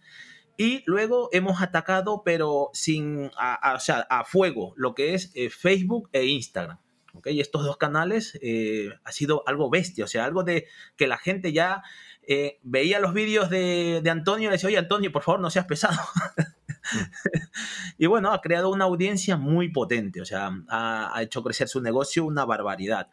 y 0.58 0.84
luego 0.86 1.30
hemos 1.32 1.62
atacado, 1.62 2.22
pero 2.24 2.70
sin, 2.74 3.32
a, 3.38 3.80
a 4.10 4.24
fuego, 4.26 4.74
lo 4.76 4.94
que 4.94 5.16
es 5.16 5.34
Facebook 5.50 6.10
e 6.12 6.26
Instagram. 6.26 6.78
¿okay? 7.16 7.42
estos 7.42 7.66
dos 7.66 7.78
canales 7.78 8.40
ha 9.04 9.12
sido 9.12 9.44
algo 9.48 9.72
bestia, 9.72 10.06
o 10.06 10.08
sea, 10.08 10.26
algo 10.26 10.44
de 10.44 10.68
que 10.98 11.08
la 11.08 11.18
gente 11.18 11.52
ya 11.52 11.82
eh, 12.24 12.60
veía 12.62 13.00
los 13.00 13.14
vídeos 13.14 13.50
de, 13.50 14.04
Antonio 14.10 14.44
y 14.44 14.48
le 14.48 14.54
decía, 14.54 14.68
oye 14.68 14.78
Antonio, 14.78 15.12
por 15.12 15.24
favor, 15.24 15.40
no 15.40 15.50
seas 15.50 15.66
pesado. 15.66 15.98
y 17.98 18.06
bueno, 18.06 18.32
ha 18.32 18.42
creado 18.42 18.70
una 18.70 18.86
audiencia 18.86 19.38
muy 19.38 19.70
potente, 19.70 20.22
o 20.22 20.26
sea, 20.26 20.52
ha, 20.70 21.20
hecho 21.22 21.44
crecer 21.44 21.68
su 21.68 21.82
negocio 21.82 22.26
una 22.26 22.46
barbaridad. 22.46 23.10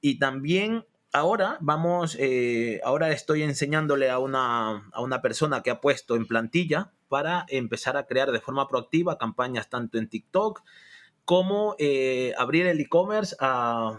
Y 0.00 0.18
también 0.18 0.86
ahora 1.12 1.58
vamos, 1.60 2.16
eh, 2.18 2.80
ahora 2.84 3.10
estoy 3.10 3.42
enseñándole 3.42 4.10
a 4.10 4.18
una, 4.18 4.88
a 4.92 5.02
una 5.02 5.22
persona 5.22 5.62
que 5.62 5.70
ha 5.70 5.80
puesto 5.80 6.16
en 6.16 6.26
plantilla 6.26 6.92
para 7.08 7.44
empezar 7.48 7.96
a 7.96 8.06
crear 8.06 8.30
de 8.30 8.40
forma 8.40 8.68
proactiva 8.68 9.18
campañas 9.18 9.68
tanto 9.68 9.98
en 9.98 10.08
TikTok 10.08 10.62
como 11.24 11.76
eh, 11.78 12.32
abrir 12.38 12.66
el 12.66 12.80
e-commerce 12.80 13.36
a 13.40 13.98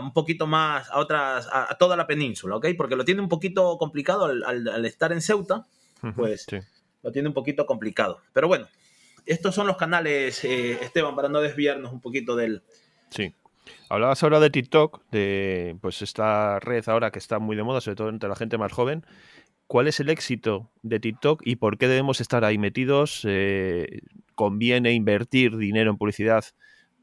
un 0.00 0.12
poquito 0.12 0.46
más, 0.46 0.90
a 0.90 0.98
otras, 0.98 1.48
a, 1.50 1.76
toda 1.78 1.96
la 1.96 2.06
península, 2.06 2.56
¿ok? 2.56 2.68
Porque 2.76 2.96
lo 2.96 3.04
tiene 3.04 3.20
un 3.20 3.28
poquito 3.28 3.76
complicado 3.78 4.26
al, 4.26 4.86
estar 4.86 5.12
en 5.12 5.20
Ceuta, 5.20 5.66
pues 6.14 6.46
lo 7.02 7.12
tiene 7.12 7.28
un 7.28 7.34
poquito 7.34 7.66
complicado. 7.66 8.20
Pero 8.32 8.48
bueno, 8.48 8.68
estos 9.26 9.54
son 9.54 9.66
los 9.66 9.76
canales, 9.76 10.44
eh, 10.44 10.78
Esteban, 10.82 11.16
para 11.16 11.28
no 11.28 11.40
desviarnos 11.40 11.92
un 11.92 12.00
poquito 12.00 12.36
del... 12.36 12.62
Sí. 13.10 13.34
Hablabas 13.88 14.22
ahora 14.22 14.40
de 14.40 14.50
TikTok, 14.50 15.02
de 15.10 15.76
pues 15.80 16.02
esta 16.02 16.58
red 16.60 16.88
ahora 16.88 17.10
que 17.10 17.18
está 17.18 17.38
muy 17.38 17.56
de 17.56 17.62
moda, 17.62 17.80
sobre 17.80 17.96
todo 17.96 18.08
entre 18.08 18.28
la 18.28 18.36
gente 18.36 18.58
más 18.58 18.72
joven. 18.72 19.04
¿Cuál 19.66 19.88
es 19.88 20.00
el 20.00 20.10
éxito 20.10 20.70
de 20.82 21.00
TikTok 21.00 21.42
y 21.44 21.56
por 21.56 21.78
qué 21.78 21.88
debemos 21.88 22.20
estar 22.20 22.44
ahí 22.44 22.58
metidos? 22.58 23.22
Eh, 23.24 24.00
¿Conviene 24.34 24.92
invertir 24.92 25.56
dinero 25.56 25.90
en 25.90 25.96
publicidad 25.96 26.44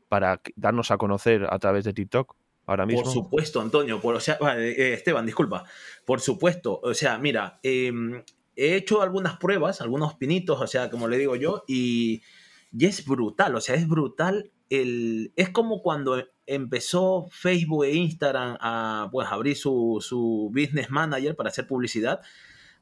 para 0.08 0.42
darnos 0.56 0.92
a 0.92 0.98
conocer 0.98 1.48
a 1.50 1.58
través 1.60 1.86
de 1.86 1.94
TikTok? 1.94 2.36
Por 2.76 3.08
supuesto, 3.08 3.62
Antonio, 3.62 4.00
por, 4.00 4.16
o 4.16 4.20
sea, 4.20 4.38
eh, 4.58 4.94
Esteban, 4.94 5.26
disculpa. 5.26 5.64
Por 6.06 6.22
supuesto, 6.22 6.80
o 6.84 6.94
sea, 6.94 7.18
mira, 7.18 7.60
em, 7.64 8.24
he 8.56 8.76
hecho 8.76 9.02
algunas 9.02 9.38
pruebas, 9.38 9.82
algunos 9.82 10.14
pinitos, 10.16 10.62
o 10.62 10.68
sea, 10.68 10.92
como 10.92 11.08
le 11.08 11.18
digo 11.18 11.36
yo, 11.36 11.64
y, 11.68 12.22
es 12.80 13.06
brutal, 13.06 13.56
o 13.56 13.62
sea, 13.62 13.74
es 13.74 13.88
brutal. 13.88 14.52
Es 14.70 15.50
como 15.50 15.82
cuando 15.82 16.24
empezó 16.46 17.28
Facebook 17.32 17.86
e 17.86 17.94
Instagram 17.94 18.58
a 18.60 19.10
pues, 19.12 19.28
abrir 19.30 19.56
su, 19.56 19.98
su 20.02 20.52
business 20.54 20.90
manager 20.90 21.36
para 21.36 21.50
hacer 21.50 21.68
publicidad 21.68 22.22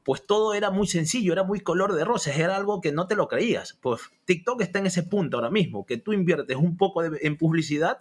pues 0.08 0.26
todo 0.26 0.54
era 0.54 0.72
muy 0.72 0.88
sencillo, 0.88 1.34
era 1.34 1.44
muy 1.44 1.60
color 1.60 1.94
de 1.94 2.06
rosas, 2.06 2.38
era 2.38 2.56
algo 2.56 2.80
que 2.80 2.94
no 2.94 3.08
te 3.08 3.16
lo 3.18 3.28
creías. 3.28 3.78
Pues 3.82 4.00
TikTok 4.24 4.62
está 4.62 4.80
en 4.80 4.86
ese 4.86 5.04
punto 5.04 5.36
ahora 5.36 5.50
mismo, 5.50 5.86
que 5.86 5.98
tú 5.98 6.14
inviertes 6.14 6.56
un 6.56 6.78
poco 6.78 7.04
en 7.04 7.36
publicidad 7.36 7.98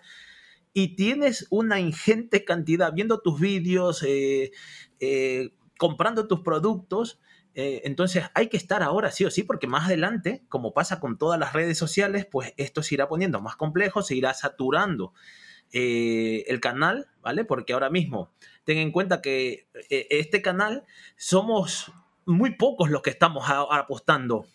y 0.73 0.95
tienes 0.95 1.47
una 1.51 1.81
ingente 1.81 2.45
cantidad 2.45 2.93
viendo 2.93 3.23
tus 3.23 3.41
vídeos, 3.41 4.05
eh, 4.07 4.53
eh, 5.01 5.51
comprando 5.79 6.29
tus 6.29 6.43
productos. 6.43 7.19
Eh, 7.59 7.81
entonces 7.85 8.25
hay 8.35 8.49
que 8.49 8.59
estar 8.59 8.83
ahora 8.83 9.11
sí 9.11 9.25
o 9.25 9.31
sí, 9.31 9.43
porque 9.43 9.67
más 9.67 9.87
adelante, 9.87 10.45
como 10.51 10.75
pasa 10.75 11.01
con 11.01 11.17
todas 11.17 11.41
las 11.41 11.55
redes 11.55 11.79
sociales, 11.79 12.27
pues 12.27 12.53
esto 12.59 12.83
se 12.83 12.95
irá 12.95 13.09
poniendo 13.09 13.41
más 13.41 13.57
complejo, 13.57 14.03
se 14.03 14.15
irá 14.15 14.35
saturando 14.35 15.15
el 15.73 16.61
canal, 16.61 17.09
¿vale? 17.23 17.45
Porque 17.45 17.73
ahora 17.73 17.91
mismo, 17.91 18.31
ten 18.65 18.79
en 18.79 18.93
cuenta 18.93 19.21
que 19.21 19.67
este 19.91 20.41
canal 20.41 20.85
somos 21.17 21.93
muy 22.25 22.55
pocos 22.55 22.89
los 22.89 23.03
que 23.03 23.11
estamos 23.11 23.45
apostando 23.49 24.47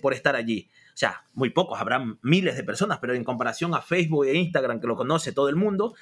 por 0.00 0.14
estar 0.14 0.36
allí. 0.36 0.70
O 0.94 0.96
sea, 0.96 1.24
muy 1.34 1.50
pocos, 1.50 1.80
habrán 1.80 2.18
miles 2.22 2.56
de 2.56 2.62
personas, 2.62 2.98
pero 3.00 3.14
en 3.14 3.24
comparación 3.24 3.74
a 3.74 3.82
Facebook 3.82 4.26
e 4.26 4.34
Instagram, 4.34 4.80
que 4.80 4.86
lo 4.86 4.96
conoce 4.96 5.32
todo 5.32 5.48
el 5.48 5.56
mundo, 5.56 5.94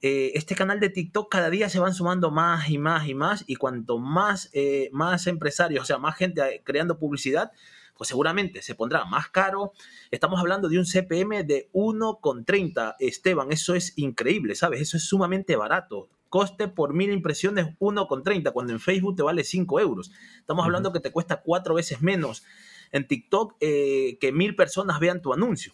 eh, 0.00 0.32
este 0.34 0.54
canal 0.54 0.80
de 0.80 0.90
TikTok 0.90 1.30
cada 1.30 1.50
día 1.50 1.68
se 1.68 1.80
van 1.80 1.94
sumando 1.94 2.30
más 2.30 2.68
y 2.70 2.78
más 2.78 3.08
y 3.08 3.14
más, 3.14 3.44
y 3.46 3.56
cuanto 3.56 3.98
más, 3.98 4.50
eh, 4.52 4.88
más 4.92 5.26
empresarios, 5.26 5.82
o 5.82 5.86
sea, 5.86 5.98
más 5.98 6.16
gente 6.16 6.40
eh, 6.42 6.62
creando 6.64 6.98
publicidad, 6.98 7.50
pues 7.96 8.08
seguramente 8.08 8.62
se 8.62 8.76
pondrá 8.76 9.04
más 9.04 9.28
caro. 9.28 9.72
Estamos 10.10 10.38
hablando 10.38 10.68
de 10.68 10.78
un 10.78 10.86
CPM 10.86 11.42
de 11.42 11.68
1,30. 11.72 12.94
Esteban, 13.00 13.50
eso 13.50 13.74
es 13.74 13.92
increíble, 13.98 14.54
¿sabes? 14.54 14.80
Eso 14.80 14.96
es 14.96 15.04
sumamente 15.04 15.56
barato. 15.56 16.08
Coste 16.28 16.68
por 16.68 16.94
mil 16.94 17.10
impresiones 17.10 17.76
1,30, 17.80 18.52
cuando 18.52 18.72
en 18.72 18.78
Facebook 18.78 19.16
te 19.16 19.22
vale 19.22 19.42
5 19.42 19.80
euros. 19.80 20.12
Estamos 20.38 20.64
hablando 20.64 20.92
que 20.92 21.00
te 21.00 21.10
cuesta 21.10 21.42
cuatro 21.42 21.74
veces 21.74 22.00
menos 22.00 22.44
en 22.92 23.06
TikTok 23.06 23.56
eh, 23.60 24.16
que 24.20 24.30
mil 24.30 24.54
personas 24.54 25.00
vean 25.00 25.20
tu 25.20 25.32
anuncio. 25.32 25.72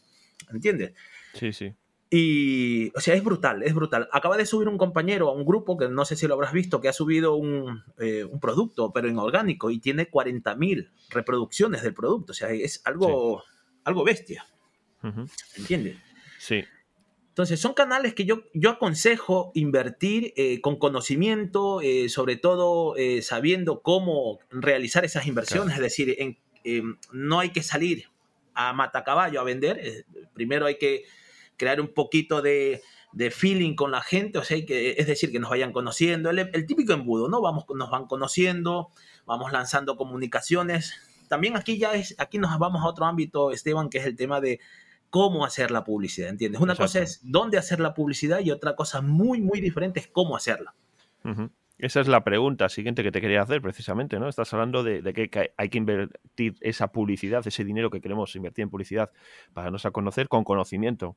¿Entiendes? 0.51 0.95
Sí, 1.35 1.53
sí. 1.53 1.75
Y, 2.17 2.93
o 2.95 3.01
sea, 3.01 3.15
es 3.15 3.25
brutal, 3.25 3.63
es 3.63 3.75
brutal. 3.75 4.09
Acaba 4.13 4.37
de 4.37 4.47
subir 4.47 4.69
un 4.69 4.79
compañero 4.79 5.29
a 5.29 5.33
un 5.33 5.45
grupo, 5.45 5.77
que 5.77 5.89
no 5.89 6.05
sé 6.05 6.17
si 6.17 6.27
lo 6.29 6.35
habrás 6.35 6.53
visto, 6.53 6.81
que 6.81 6.89
ha 6.89 6.93
subido 6.93 7.35
un, 7.35 7.83
eh, 7.99 8.27
producto, 8.41 8.93
pero 8.93 9.09
en 9.09 9.19
orgánico, 9.19 9.71
y 9.71 9.81
tiene 9.81 10.11
40.000 10.11 10.91
reproducciones 11.11 11.83
del 11.83 11.95
producto. 11.95 12.33
O 12.33 12.35
sea, 12.35 12.51
es 12.51 12.83
algo, 12.85 13.43
algo 13.85 14.05
bestia. 14.05 14.47
¿Entiendes? 15.57 15.99
Sí. 16.39 16.65
Entonces, 17.29 17.59
son 17.59 17.75
canales 17.75 18.15
que 18.15 18.25
yo, 18.25 18.45
yo 18.55 18.71
aconsejo 18.71 19.51
invertir 19.55 20.33
eh, 20.37 20.61
con 20.61 20.77
conocimiento, 20.77 21.81
sobre 22.09 22.37
todo 22.37 22.95
sabiendo 23.23 23.83
cómo 23.83 24.39
realizar 24.51 25.05
esas 25.05 25.27
inversiones, 25.27 25.75
es 25.75 25.83
decir, 25.83 26.15
en 26.19 26.39
eh, 26.65 26.83
no 27.13 27.41
hay 27.41 27.51
que 27.51 27.63
salir 27.63 28.07
a 28.55 28.73
matacaballo 28.73 29.41
a 29.41 29.45
vender, 29.45 29.79
eh, 29.83 30.05
primero 30.33 30.65
hay 30.65 30.79
que 30.79 31.05
crear 31.57 31.81
un 31.81 31.89
poquito 31.89 32.43
de, 32.43 32.83
feeling 33.31 33.75
con 33.75 33.91
la 33.91 34.01
gente, 34.01 34.39
o 34.39 34.45
sea, 34.45 34.65
que, 34.65 34.97
es 34.99 35.07
decir, 35.07 35.31
que 35.31 35.39
nos 35.39 35.51
vayan 35.51 35.73
conociendo, 35.73 36.31
el, 36.31 36.67
típico 36.67 36.93
embudo, 36.93 37.29
¿no? 37.29 37.41
Vamos, 37.41 37.65
nos 37.75 37.91
van 37.91 38.07
conociendo, 38.07 38.91
vamos 39.25 39.53
lanzando 39.53 39.97
comunicaciones. 39.97 40.95
También 41.29 41.57
aquí 41.57 41.79
ya 41.79 41.95
es, 41.95 42.15
aquí 42.19 42.39
nos 42.39 42.59
vamos 42.59 42.83
a 42.83 42.87
otro 42.87 43.07
ámbito, 43.07 43.51
Esteban, 43.51 43.89
que 43.89 43.99
es 43.99 44.07
el 44.07 44.17
tema 44.17 44.41
de 44.41 44.61
cómo 45.11 45.45
hacer 45.45 45.71
la 45.71 45.85
publicidad, 45.85 46.29
¿entiendes? 46.29 46.61
Una 46.61 46.75
cosa 46.75 47.01
es 47.01 47.21
dónde 47.23 47.57
hacer 47.57 47.79
la 47.79 47.95
publicidad 47.95 48.41
y 48.41 48.51
otra 48.51 48.75
cosa 48.75 49.01
muy, 49.01 49.41
muy 49.41 49.61
diferente 49.61 50.01
es 50.01 50.09
cómo 50.09 50.37
hacerla. 50.37 50.75
Esa 51.79 52.01
es 52.01 52.09
la 52.09 52.23
pregunta 52.23 52.69
siguiente 52.69 53.03
que 53.03 53.11
te 53.11 53.21
quería 53.21 53.43
hacer 53.43 53.61
precisamente, 53.61 54.19
¿no? 54.19 54.29
Estás 54.29 54.53
hablando 54.55 54.83
de, 54.83 55.03
que 55.13 55.53
hay 55.57 55.69
que 55.69 55.79
invertir 55.79 56.57
esa 56.61 56.89
publicidad, 56.93 57.47
ese 57.47 57.65
dinero 57.65 57.91
que 57.91 58.01
queremos 58.01 58.35
invertir 58.37 58.63
en 58.63 58.71
publicidad 58.71 59.11
para 59.53 59.67
darnos 59.67 59.85
a 59.85 59.91
conocer 59.91 60.29
con 60.29 60.45
conocimiento. 60.45 61.17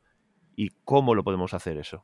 ¿Y 0.57 0.71
cómo 0.83 1.15
lo 1.15 1.23
podemos 1.23 1.53
hacer 1.53 1.77
eso? 1.77 2.03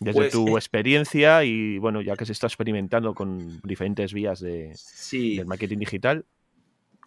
Desde 0.00 0.20
pues, 0.20 0.32
tu 0.32 0.48
eh 0.48 0.52
experiencia 0.52 1.44
y, 1.44 1.78
bueno, 1.78 2.00
ya 2.00 2.16
que 2.16 2.24
se 2.24 2.32
está 2.32 2.46
experimentando 2.46 3.14
con 3.14 3.60
diferentes 3.60 4.12
vías 4.12 4.40
de, 4.40 4.74
del 5.12 5.46
marketing 5.46 5.78
digital, 5.78 6.24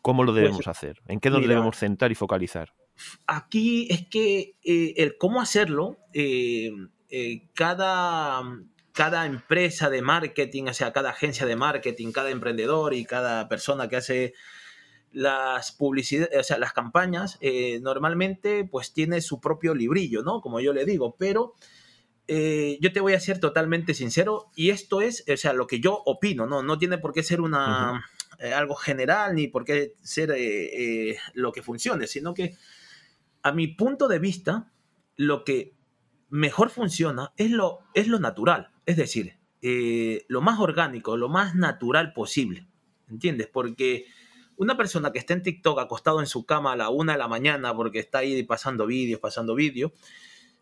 ¿cómo 0.02 0.24
lo 0.24 0.32
pues, 0.32 0.44
debemos 0.44 0.68
hacer? 0.68 1.02
¿En 1.08 1.20
qué 1.20 1.30
nos 1.30 1.42
debemos 1.42 1.78
centrar 1.78 2.12
y 2.12 2.16
focalizar? 2.16 2.74
Aquí 3.26 3.88
es 3.90 4.08
que 4.08 4.56
eh, 4.64 4.94
el 4.98 5.18
cómo 5.18 5.42
hacerlo, 5.42 5.98
eh, 6.14 6.70
cada 7.54 8.44
cada 8.94 9.26
empresa 9.26 9.90
de 9.90 10.02
marketing, 10.02 10.66
o 10.66 10.74
sea, 10.74 10.92
cada 10.92 11.12
agencia 11.12 11.46
de 11.46 11.56
marketing, 11.56 12.12
cada 12.12 12.30
emprendedor 12.30 12.94
y 12.94 13.06
cada 13.06 13.48
persona 13.48 13.88
que 13.88 13.96
hace 13.96 14.34
las 15.12 15.72
publicidades, 15.74 16.40
o 16.40 16.44
sea, 16.44 16.58
las 16.58 16.74
campañas, 16.74 17.38
eh, 17.42 17.80
normalmente 17.82 18.64
pues 18.66 18.94
tiene 18.94 19.22
su 19.22 19.42
propio 19.42 19.76
librillo, 19.76 20.24
¿no? 20.24 20.42
Como 20.42 20.60
yo 20.60 20.74
le 20.74 20.86
digo, 20.86 21.16
pero 21.18 21.56
eh, 22.28 22.78
yo 22.82 22.94
te 22.94 23.02
voy 23.02 23.14
a 23.14 23.20
ser 23.20 23.40
totalmente 23.40 23.94
sincero 23.94 24.50
y 24.56 24.70
esto 24.70 25.02
es, 25.02 25.26
o 25.32 25.38
sea, 25.38 25.54
lo 25.54 25.68
que 25.68 25.80
yo 25.80 26.02
opino, 26.06 26.46
¿no? 26.46 26.64
No 26.64 26.78
tiene 26.78 26.98
por 26.98 27.14
qué 27.14 27.24
ser 27.24 27.42
una, 27.42 28.06
eh, 28.40 28.54
algo 28.54 28.76
general 28.76 29.36
ni 29.36 29.48
por 29.48 29.66
qué 29.66 29.96
ser 30.02 30.34
lo 31.34 31.52
que 31.52 31.62
funcione, 31.62 32.08
sino 32.08 32.34
que 32.34 32.56
a 33.44 33.52
mi 33.52 33.68
punto 33.68 34.08
de 34.08 34.20
vista, 34.20 34.72
lo 35.18 35.44
que 35.44 35.76
mejor 36.30 36.70
funciona 36.70 37.34
es 37.36 37.52
lo, 37.52 37.80
es 37.94 38.08
lo 38.08 38.20
natural. 38.20 38.72
Es 38.86 38.96
decir, 38.96 39.38
lo 40.28 40.42
más 40.42 40.60
orgánico, 40.60 41.18
lo 41.18 41.28
más 41.28 41.56
natural 41.56 42.14
posible. 42.14 42.68
¿Entiendes? 43.10 43.48
Porque 43.48 44.06
una 44.62 44.78
persona 44.78 45.12
que 45.12 45.18
está 45.18 45.34
en 45.34 45.42
TikTok 45.42 45.80
acostado 45.80 46.20
en 46.20 46.28
su 46.28 46.46
cama 46.46 46.74
a 46.74 46.76
la 46.76 46.90
una 46.90 47.14
de 47.14 47.18
la 47.18 47.28
mañana 47.28 47.76
porque 47.76 47.98
está 47.98 48.20
ahí 48.20 48.44
pasando 48.44 48.86
vídeos, 48.86 49.20
pasando 49.20 49.56
vídeos, 49.56 49.92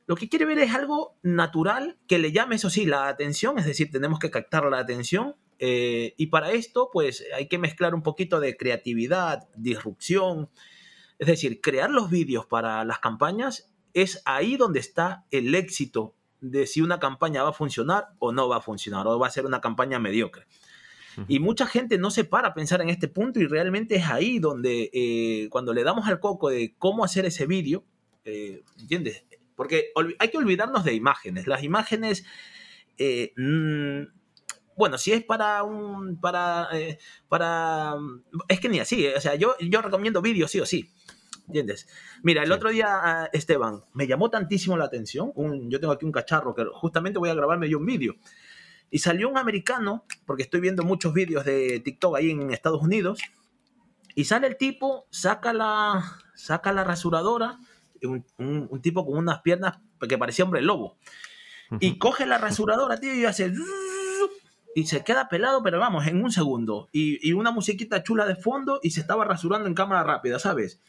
Lo 0.08 0.16
que 0.16 0.30
quiere 0.30 0.46
ver 0.46 0.58
es 0.60 0.74
algo 0.74 1.18
natural 1.22 1.98
que 2.08 2.18
le 2.18 2.32
llame, 2.32 2.56
eso 2.56 2.70
sí, 2.70 2.86
la 2.86 3.10
atención, 3.10 3.60
es 3.60 3.66
decir, 3.66 3.92
tenemos 3.92 4.18
que 4.18 4.32
captar 4.32 4.64
la 4.72 4.80
atención. 4.80 5.36
Eh, 5.60 6.14
y 6.16 6.28
para 6.28 6.52
esto, 6.52 6.90
pues 6.94 7.26
hay 7.36 7.50
que 7.50 7.58
mezclar 7.58 7.94
un 7.94 8.02
poquito 8.02 8.40
de 8.40 8.56
creatividad, 8.56 9.50
disrupción. 9.56 10.50
Es 11.20 11.28
decir, 11.28 11.60
crear 11.60 11.92
los 11.92 12.10
vídeos 12.10 12.46
para 12.46 12.86
las 12.86 13.00
campañas 13.00 13.70
es 13.94 14.22
ahí 14.24 14.56
donde 14.56 14.80
está 14.80 15.26
el 15.30 15.54
éxito 15.54 16.16
de 16.40 16.68
si 16.68 16.80
una 16.80 17.02
campaña 17.02 17.44
va 17.44 17.50
a 17.50 17.54
funcionar 17.54 18.14
o 18.20 18.32
no 18.32 18.48
va 18.48 18.58
a 18.58 18.62
funcionar, 18.62 19.06
o 19.08 19.20
va 19.20 19.28
a 19.28 19.32
ser 19.32 19.46
una 19.46 19.60
campaña 19.60 20.00
mediocre. 20.00 20.48
Y 21.28 21.40
mucha 21.40 21.66
gente 21.66 21.98
no 21.98 22.12
se 22.12 22.24
para 22.24 22.50
a 22.50 22.54
pensar 22.54 22.82
en 22.82 22.90
este 22.90 23.08
punto 23.08 23.40
y 23.40 23.48
realmente 23.48 23.96
es 23.96 24.06
ahí 24.06 24.40
donde 24.40 24.90
eh, 24.94 25.48
cuando 25.50 25.74
le 25.74 25.84
damos 25.84 26.08
al 26.08 26.20
coco 26.20 26.50
de 26.50 26.76
cómo 26.78 27.04
hacer 27.04 27.26
ese 27.26 27.46
vídeo, 27.46 27.84
eh, 28.26 28.64
¿entiendes? 28.80 29.26
Porque 29.56 29.92
hay 30.20 30.30
que 30.30 30.38
olvidarnos 30.38 30.86
de 30.86 30.94
imágenes. 30.94 31.46
Las 31.46 31.64
imágenes, 31.64 32.24
eh, 32.98 33.34
mm, 33.36 34.04
bueno, 34.78 34.98
si 34.98 35.12
es 35.12 35.22
para 35.26 35.64
un, 35.64 36.22
para, 36.22 36.70
eh, 36.72 36.98
para, 37.28 37.96
es 38.48 38.62
que 38.62 38.70
ni 38.70 38.80
así, 38.80 39.06
eh, 39.06 39.16
o 39.18 39.20
sea, 39.20 39.36
yo, 39.36 39.56
yo 39.60 39.82
recomiendo 39.82 40.22
vídeos 40.22 40.50
sí 40.50 40.62
o 40.62 40.66
sí. 40.66 40.90
¿Entiendes? 41.48 41.90
Mira, 42.24 42.44
el 42.44 42.52
otro 42.54 42.70
día, 42.70 42.88
ah, 42.90 43.30
Esteban, 43.34 43.84
me 43.94 44.08
llamó 44.08 44.30
tantísimo 44.30 44.78
la 44.78 44.86
atención. 44.86 45.34
yo 45.68 45.80
tengo 45.82 45.92
aquí 45.92 46.06
un 46.06 46.14
cacharro 46.14 46.56
que 46.56 46.64
justamente 46.72 47.20
voy 47.20 47.30
a 47.30 47.34
grabarme 47.34 47.68
yo 47.68 47.80
un 47.80 47.86
vídeo. 47.86 48.16
Y 48.92 49.00
salió 49.00 49.30
un 49.30 49.38
americano, 49.38 50.06
porque 50.26 50.44
estoy 50.44 50.62
viendo 50.62 50.84
muchos 50.84 51.14
vídeos 51.14 51.46
de 51.46 51.80
TikTok 51.80 52.18
ahí 52.18 52.32
en 52.32 52.52
Estados 52.52 52.82
Unidos. 52.82 53.20
Y 54.16 54.26
sale 54.26 54.48
el 54.48 54.58
tipo, 54.58 55.08
saca 55.12 55.54
la, 55.54 56.18
saca 56.36 56.74
la 56.74 56.84
rasuradora 56.84 57.60
un, 58.08 58.82
tipo 58.82 59.06
con 59.06 59.18
unas 59.18 59.42
piernas 59.42 59.80
que 60.08 60.18
parecía 60.18 60.46
hombre 60.46 60.62
lobo. 60.62 60.98
Y 61.80 62.00
coge 62.00 62.26
la 62.26 62.38
rasuradora, 62.38 63.00
tío, 63.00 63.14
y 63.14 63.26
hace... 63.26 63.54
Y 64.76 64.86
se 64.86 65.04
queda 65.04 65.30
pelado, 65.30 65.64
pero 65.64 65.80
vamos, 65.80 66.08
en 66.08 66.24
un 66.24 66.32
segundo. 66.32 66.90
Y, 66.92 67.34
una 67.34 67.52
musiquita 67.52 68.04
chula 68.04 68.26
de 68.26 68.36
fondo 68.36 68.80
y 68.82 68.92
se 68.92 69.02
estaba 69.02 69.26
rasurando 69.26 69.68
en 69.68 69.76
cámara 69.76 70.04
rápida, 70.04 70.40
¿sabes? 70.40 70.82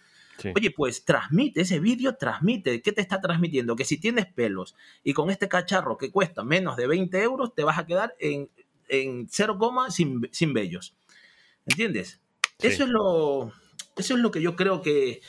Oye, 0.54 0.70
pues 0.70 1.04
transmite, 1.04 1.62
ese 1.62 1.80
vídeo 1.80 2.16
transmite. 2.16 2.82
¿Qué 2.82 2.92
te 2.92 3.00
está 3.00 3.20
transmitiendo? 3.20 3.76
Que 3.76 3.84
si 3.84 3.98
tienes 3.98 4.26
pelos 4.26 4.74
y 5.02 5.12
con 5.12 5.30
este 5.30 5.48
cacharro 5.48 5.98
que 5.98 6.10
cuesta 6.10 6.44
menos 6.44 6.76
de 6.76 6.86
20 6.86 7.22
euros, 7.22 7.54
te 7.54 7.64
vas 7.64 7.78
a 7.78 7.86
quedar 7.86 8.14
en, 8.18 8.50
en 8.88 9.28
0, 9.28 9.58
sin, 9.90 10.28
sin 10.32 10.52
vellos. 10.52 10.96
¿Entiendes? 11.66 12.20
Eso, 12.58 12.84
es 12.84 12.90
lo, 12.90 13.52
eso 13.96 14.14
es 14.14 14.20
lo 14.20 14.30
que 14.30 14.42
yo 14.42 14.56
creo 14.56 14.82
que, 14.82 15.20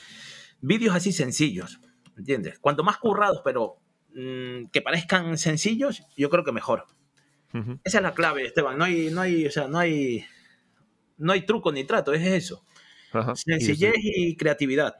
vídeos 0.61 0.95
así 0.95 1.11
sencillos, 1.11 1.79
¿entiendes? 2.17 2.59
Cuanto 2.59 2.83
más 2.83 2.97
currados, 2.97 3.41
pero 3.43 3.77
mm, 4.13 4.65
que 4.71 4.81
parezcan 4.81 5.37
sencillos, 5.37 6.03
yo 6.15 6.29
creo 6.29 6.43
que 6.43 6.51
mejor. 6.51 6.85
Esa 7.83 7.97
es 7.97 8.03
la 8.03 8.13
clave, 8.13 8.45
Esteban. 8.45 8.77
No 8.77 8.85
hay, 8.85 9.09
no 9.11 9.19
hay, 9.19 9.45
o 9.45 9.51
sea, 9.51 9.67
no 9.67 9.77
hay, 9.77 10.23
no 11.17 11.33
hay 11.33 11.45
truco 11.45 11.73
ni 11.73 11.83
trato, 11.83 12.13
es 12.13 12.25
eso. 12.25 12.65
Sencillez 13.35 13.93
y, 13.97 14.35
creatividad. 14.35 14.95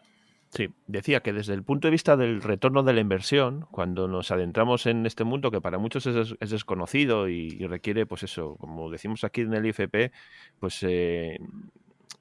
Sí, 0.50 0.70
decía 0.88 1.22
que 1.22 1.32
desde 1.32 1.54
el 1.54 1.64
punto 1.64 1.88
de 1.88 1.92
vista 1.92 2.18
del 2.18 2.42
retorno 2.42 2.84
de 2.84 2.92
la 2.92 3.00
inversión, 3.00 3.68
cuando 3.72 4.10
nos 4.10 4.32
adentramos 4.32 4.86
en 4.86 5.06
este 5.06 5.24
mundo 5.24 5.50
que 5.50 5.62
para 5.62 5.78
muchos 5.78 6.06
es, 6.06 6.50
desconocido 6.50 7.30
y, 7.30 7.66
requiere, 7.68 8.06
pues 8.06 8.24
eso, 8.24 8.58
como 8.58 8.92
decimos 8.92 9.24
aquí 9.24 9.42
en 9.42 9.54
el 9.54 9.66
IFP, 9.66 10.12
pues 10.60 10.84
eh, 10.84 11.40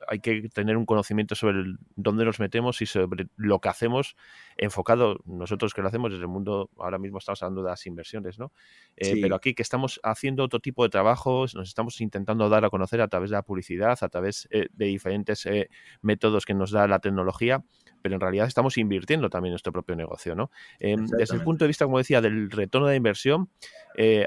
hay 0.08 0.20
que 0.20 0.48
tener 0.48 0.76
un 0.76 0.86
conocimiento 0.86 1.34
sobre 1.34 1.64
dónde 1.96 2.24
nos 2.24 2.40
metemos 2.40 2.80
y 2.82 2.86
sobre 2.86 3.28
lo 3.36 3.60
que 3.60 3.68
hacemos 3.68 4.16
enfocado, 4.56 5.20
nosotros 5.24 5.72
que 5.72 5.80
lo 5.80 5.88
hacemos 5.88 6.10
desde 6.10 6.22
el 6.22 6.28
mundo, 6.28 6.70
ahora 6.78 6.98
mismo 6.98 7.18
estamos 7.18 7.42
hablando 7.42 7.62
de 7.62 7.70
las 7.70 7.86
inversiones, 7.86 8.38
¿no? 8.38 8.52
Eh, 8.96 9.18
pero 9.20 9.34
aquí 9.34 9.54
que 9.54 9.62
estamos 9.62 10.00
haciendo 10.02 10.44
otro 10.44 10.60
tipo 10.60 10.82
de 10.82 10.90
trabajos, 10.90 11.54
nos 11.54 11.68
estamos 11.68 12.00
intentando 12.00 12.48
dar 12.48 12.64
a 12.64 12.70
conocer 12.70 13.00
a 13.00 13.08
través 13.08 13.30
de 13.30 13.36
la 13.36 13.42
publicidad, 13.42 13.98
a 14.00 14.08
través 14.08 14.48
eh, 14.50 14.68
de 14.72 14.86
diferentes 14.86 15.46
eh, 15.46 15.68
métodos 16.02 16.44
que 16.44 16.54
nos 16.54 16.70
da 16.70 16.86
la 16.86 16.98
tecnología, 16.98 17.64
pero 18.02 18.14
en 18.14 18.20
realidad 18.20 18.46
estamos 18.46 18.76
invirtiendo 18.78 19.30
también 19.30 19.50
en 19.50 19.54
nuestro 19.54 19.72
propio 19.72 19.96
negocio, 19.96 20.34
¿no? 20.34 20.50
Em, 20.78 21.06
desde 21.06 21.36
el 21.36 21.42
punto 21.42 21.64
de 21.64 21.68
vista, 21.68 21.84
como 21.84 21.98
decía, 21.98 22.20
del 22.20 22.50
retorno 22.50 22.88
de 22.88 22.96
inversión, 22.96 23.50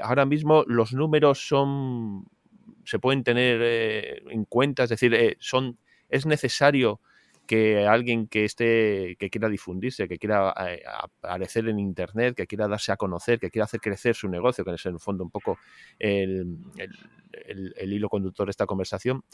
ahora 0.02 0.26
mismo 0.26 0.64
los 0.66 0.92
números 0.92 1.46
son 1.46 2.24
se 2.84 2.98
pueden 2.98 3.24
tener 3.24 3.60
eh, 3.62 4.22
en 4.30 4.44
cuenta, 4.44 4.84
es 4.84 4.90
decir, 4.90 5.14
eh, 5.14 5.36
son, 5.40 5.78
es 6.08 6.26
necesario 6.26 7.00
que 7.46 7.86
alguien 7.86 8.26
que 8.26 8.44
esté, 8.44 9.16
que 9.18 9.28
quiera 9.28 9.48
difundirse, 9.48 10.08
que 10.08 10.18
quiera 10.18 10.54
eh, 10.66 10.82
aparecer 11.22 11.68
en 11.68 11.78
internet, 11.78 12.34
que 12.34 12.46
quiera 12.46 12.68
darse 12.68 12.92
a 12.92 12.96
conocer, 12.96 13.38
que 13.38 13.50
quiera 13.50 13.64
hacer 13.64 13.80
crecer 13.80 14.14
su 14.14 14.28
negocio, 14.28 14.64
que 14.64 14.72
es 14.72 14.86
en 14.86 14.94
el 14.94 15.00
fondo 15.00 15.24
un 15.24 15.30
poco 15.30 15.58
el, 15.98 16.56
el 17.76 17.92
hilo 17.92 18.08
conductor 18.08 18.46
de 18.46 18.50
esta 18.50 18.64
conversación, 18.64 19.24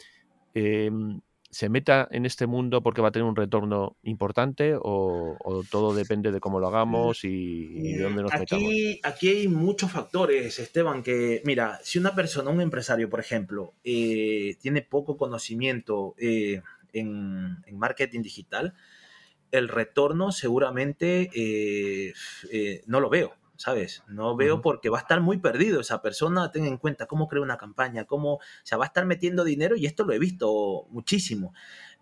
em, 0.53 1.21
se 1.51 1.67
meta 1.67 2.07
en 2.11 2.25
este 2.25 2.47
mundo 2.47 2.81
porque 2.81 3.01
va 3.01 3.09
a 3.09 3.11
tener 3.11 3.27
un 3.27 3.35
retorno 3.35 3.97
importante 4.03 4.73
o, 4.81 5.37
todo 5.69 5.93
depende 5.93 6.31
de 6.31 6.39
cómo 6.39 6.59
lo 6.59 6.67
hagamos 6.67 7.25
y, 7.25 7.93
de 7.93 8.01
dónde 8.01 8.23
nos 8.23 8.33
aquí, 8.33 8.39
metamos? 8.39 8.73
Aquí 9.03 9.29
hay 9.29 9.47
muchos 9.49 9.91
factores, 9.91 10.57
Esteban, 10.59 11.03
que 11.03 11.41
mira, 11.43 11.79
si 11.83 11.99
una 11.99 12.15
persona, 12.15 12.49
un 12.49 12.61
empresario, 12.61 13.09
por 13.09 13.19
ejemplo, 13.19 13.73
eh, 13.83 14.55
tiene 14.61 14.81
poco 14.81 15.17
conocimiento 15.17 16.15
eh, 16.17 16.61
en, 16.93 17.57
marketing 17.73 18.21
digital, 18.21 18.73
el 19.51 19.67
retorno 19.67 20.31
seguramente 20.31 21.29
eh, 21.33 22.13
no 22.87 23.01
lo 23.01 23.09
veo. 23.09 23.40
¿Sabes? 23.61 24.03
No 24.07 24.35
veo 24.35 24.59
porque 24.59 24.89
va 24.89 24.97
a 24.97 25.01
estar 25.01 25.21
muy 25.21 25.37
perdido 25.37 25.81
esa 25.81 26.01
persona, 26.01 26.51
ten 26.51 26.65
en 26.65 26.77
cuenta 26.77 27.05
cómo 27.05 27.27
crea 27.27 27.43
una 27.43 27.57
campaña, 27.57 28.05
cómo, 28.05 28.33
o 28.33 28.39
sea, 28.63 28.79
va 28.79 28.85
a 28.85 28.87
estar 28.87 29.05
metiendo 29.05 29.43
dinero 29.43 29.75
y 29.75 29.85
esto 29.85 30.03
lo 30.03 30.13
he 30.13 30.19
visto 30.19 30.87
muchísimo. 30.89 31.53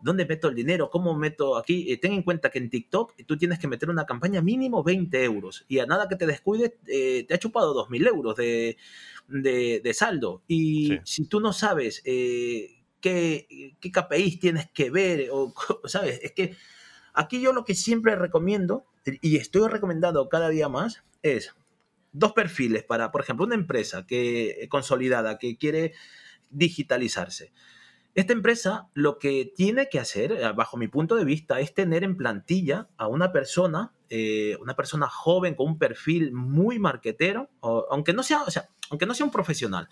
¿Dónde 0.01 0.25
meto 0.25 0.47
el 0.47 0.55
dinero? 0.55 0.89
¿Cómo 0.89 1.13
meto 1.15 1.57
aquí? 1.57 1.91
Eh, 1.91 1.97
ten 1.97 2.13
en 2.13 2.23
cuenta 2.23 2.49
que 2.49 2.59
en 2.59 2.69
TikTok 2.69 3.25
tú 3.27 3.37
tienes 3.37 3.59
que 3.59 3.67
meter 3.67 3.89
una 3.89 4.05
campaña 4.05 4.41
mínimo 4.41 4.83
20 4.83 5.21
euros 5.21 5.65
y 5.67 5.79
a 5.79 5.85
nada 5.85 6.07
que 6.07 6.15
te 6.15 6.25
descuides 6.25 6.75
eh, 6.87 7.25
te 7.27 7.33
ha 7.33 7.39
chupado 7.39 7.75
2.000 7.75 8.07
euros 8.07 8.37
de, 8.37 8.77
de, 9.27 9.93
saldo. 9.93 10.43
Y 10.47 10.99
si 11.03 11.25
tú 11.25 11.41
no 11.41 11.51
sabes 11.51 12.01
eh, 12.05 12.85
qué, 13.01 13.75
qué 13.81 13.91
KPIs 13.91 14.39
tienes 14.39 14.71
que 14.71 14.89
ver, 14.91 15.27
o, 15.33 15.53
¿sabes? 15.83 16.21
Es 16.23 16.31
que 16.31 16.55
aquí 17.13 17.41
yo 17.41 17.51
lo 17.51 17.65
que 17.65 17.75
siempre 17.75 18.15
recomiendo, 18.15 18.85
y 19.21 19.35
estoy 19.35 19.67
recomendando 19.67 20.29
cada 20.29 20.47
día 20.47 20.69
más, 20.69 21.03
es 21.21 21.55
dos 22.11 22.33
perfiles 22.33 22.83
para, 22.83 23.11
por 23.11 23.21
ejemplo, 23.21 23.45
una 23.45 23.55
empresa 23.55 24.05
que 24.05 24.67
consolidada 24.69 25.37
que 25.37 25.57
quiere 25.57 25.93
digitalizarse. 26.49 27.51
Esta 28.15 28.33
empresa 28.33 28.89
lo 28.93 29.19
que 29.19 29.53
tiene 29.55 29.87
que 29.87 29.99
hacer, 29.99 30.31
eh, 30.31 30.51
bajo 30.53 30.77
mi 30.77 30.87
punto 30.87 31.15
de 31.15 31.25
vista, 31.25 31.59
es 31.59 31.73
tener 31.73 32.03
en 32.03 32.17
plantilla 32.17 32.89
a 32.97 33.07
una 33.07 33.31
persona, 33.31 33.93
eh, 34.09 34.57
una 34.59 34.75
persona 34.75 35.07
joven 35.07 35.55
con 35.55 35.67
un 35.67 35.77
perfil 35.77 36.33
muy 36.33 36.79
marquetero, 36.79 37.49
aunque, 37.61 38.13
no 38.13 38.23
sea, 38.23 38.43
o 38.43 38.51
sea, 38.51 38.69
aunque 38.89 39.05
no 39.05 39.13
sea 39.13 39.25
un 39.25 39.31
profesional, 39.31 39.87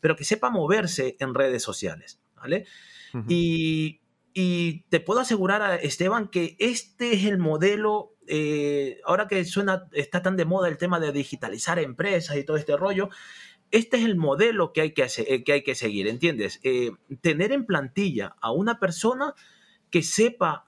pero 0.00 0.14
que 0.14 0.24
sepa 0.24 0.50
moverse 0.50 1.16
en 1.18 1.34
redes 1.34 1.62
sociales, 1.62 2.20
¿vale? 2.36 2.66
y, 3.28 4.00
y 4.34 4.82
te 4.88 5.00
puedo 5.00 5.20
asegurar, 5.20 5.80
Esteban, 5.82 6.28
que 6.28 6.56
este 6.58 7.14
es 7.14 7.24
el 7.24 7.38
modelo 7.38 8.13
eh, 8.28 9.00
ahora 9.04 9.28
que 9.28 9.44
suena, 9.44 9.88
está 9.92 10.22
tan 10.22 10.36
de 10.36 10.44
moda 10.44 10.68
el 10.68 10.78
tema 10.78 11.00
de 11.00 11.12
digitalizar 11.12 11.78
empresas 11.78 12.36
y 12.36 12.44
todo 12.44 12.56
este 12.56 12.76
rollo, 12.76 13.08
este 13.70 13.96
es 13.96 14.04
el 14.04 14.16
modelo 14.16 14.72
que 14.72 14.82
hay 14.82 14.92
que, 14.92 15.06
eh, 15.16 15.44
que, 15.44 15.52
hay 15.52 15.62
que 15.62 15.74
seguir, 15.74 16.06
¿entiendes? 16.06 16.60
Eh, 16.62 16.92
tener 17.20 17.52
en 17.52 17.66
plantilla 17.66 18.36
a 18.40 18.52
una 18.52 18.78
persona 18.78 19.34
que 19.90 20.02
sepa 20.02 20.66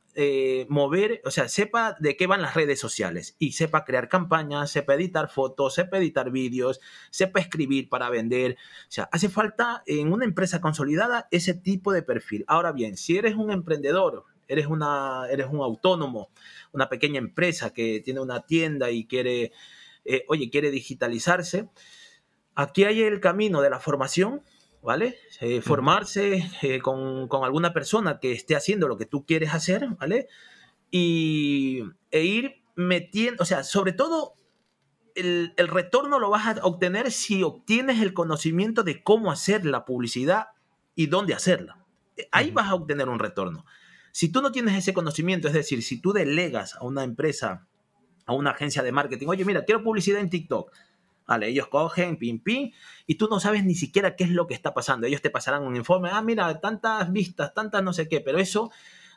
mover, 0.70 1.20
o 1.26 1.30
sea, 1.30 1.46
sepa 1.46 1.94
de 2.00 2.16
qué 2.16 2.26
van 2.26 2.40
las 2.40 2.54
redes 2.54 2.80
sociales 2.80 3.36
y 3.38 3.52
sepa 3.52 3.84
crear 3.84 4.08
campañas, 4.08 4.70
sepa 4.70 4.94
editar 4.94 5.28
fotos, 5.28 5.74
sepa 5.74 5.98
editar 5.98 6.30
vídeos, 6.30 6.80
sepa 7.10 7.38
escribir 7.38 7.90
para 7.90 8.08
vender. 8.08 8.52
O 8.52 8.90
sea, 8.90 9.10
hace 9.12 9.28
falta 9.28 9.82
en 9.84 10.10
una 10.10 10.24
empresa 10.24 10.62
consolidada 10.62 11.28
ese 11.30 11.52
tipo 11.52 11.92
de 11.92 12.02
perfil. 12.02 12.46
Ahora 12.48 12.72
bien, 12.72 12.96
si 12.96 13.18
eres 13.18 13.34
un 13.34 13.50
emprendedor, 13.50 14.24
eres, 14.48 14.66
una, 14.66 15.26
eres 15.30 15.46
un 15.50 15.60
autónomo, 15.60 16.30
una 16.72 16.88
pequeña 16.88 17.18
empresa 17.18 17.72
que 17.72 18.00
tiene 18.00 18.20
una 18.20 18.42
tienda 18.42 18.90
y 18.90 19.06
quiere, 19.06 19.52
eh, 20.04 20.24
oye, 20.28 20.50
quiere 20.50 20.70
digitalizarse, 20.70 21.68
aquí 22.54 22.84
hay 22.84 23.02
el 23.02 23.20
camino 23.20 23.60
de 23.60 23.70
la 23.70 23.78
formación, 23.78 24.42
¿vale? 24.82 25.18
Eh, 25.40 25.60
formarse 25.60 26.48
eh, 26.62 26.80
con, 26.80 27.28
alguna 27.44 27.72
persona 27.72 28.18
que 28.18 28.32
esté 28.32 28.56
haciendo 28.56 28.88
lo 28.88 28.96
que 28.96 29.06
tú 29.06 29.24
quieres 29.24 29.54
hacer, 29.54 29.88
¿vale? 29.98 30.28
Y, 30.90 31.82
e 32.10 32.24
ir 32.24 32.62
metiendo, 32.74 33.42
o 33.42 33.46
sea, 33.46 33.64
sobre 33.64 33.92
todo 33.92 34.34
el, 35.14 35.54
el, 35.56 35.68
retorno 35.68 36.18
lo 36.18 36.30
vas 36.30 36.46
a 36.46 36.64
obtener 36.64 37.10
si 37.10 37.42
obtienes 37.42 38.00
el 38.00 38.14
conocimiento 38.14 38.82
de 38.82 39.02
cómo 39.02 39.32
hacer 39.32 39.64
la 39.64 39.84
publicidad 39.84 40.48
y 40.94 41.06
dónde 41.06 41.34
hacerla. 41.34 41.84
Ahí 42.32 42.50
vas 42.50 42.68
a 42.68 42.74
obtener 42.74 43.08
un 43.08 43.18
retorno. 43.18 43.64
Si 44.16 44.30
tú 44.30 44.40
no 44.40 44.50
tienes 44.50 44.74
ese 44.78 44.94
conocimiento, 44.94 45.46
es 45.46 45.52
decir, 45.52 45.82
si 45.82 46.00
tú 46.00 46.14
delegas 46.14 46.74
a 46.76 46.86
una 46.86 47.04
empresa 47.04 47.66
a 48.24 48.32
una 48.32 48.52
agencia 48.52 48.82
de 48.82 48.90
marketing, 48.90 49.26
oye, 49.26 49.44
mira, 49.44 49.66
quiero 49.66 49.82
publicidad 49.82 50.22
en 50.22 50.30
TikTok. 50.30 50.72
Vale, 51.26 51.48
ellos 51.48 51.68
cogen, 51.68 52.16
pim, 52.16 52.40
pim, 52.40 52.72
y 53.06 53.16
tú 53.16 53.28
no 53.28 53.40
sabes 53.40 53.62
ni 53.66 53.74
siquiera 53.74 54.16
qué 54.16 54.24
es 54.24 54.30
lo 54.30 54.46
que 54.46 54.54
está 54.54 54.72
pasando. 54.72 55.06
Ellos 55.06 55.20
te 55.20 55.28
pasarán 55.28 55.64
un 55.64 55.76
informe, 55.76 56.08
ah, 56.10 56.22
mira, 56.22 56.62
tantas 56.62 57.12
vistas, 57.12 57.52
tantas 57.52 57.82
no 57.82 57.92
sé 57.92 58.08
qué, 58.08 58.22
pero 58.22 58.38
eso 58.38 58.70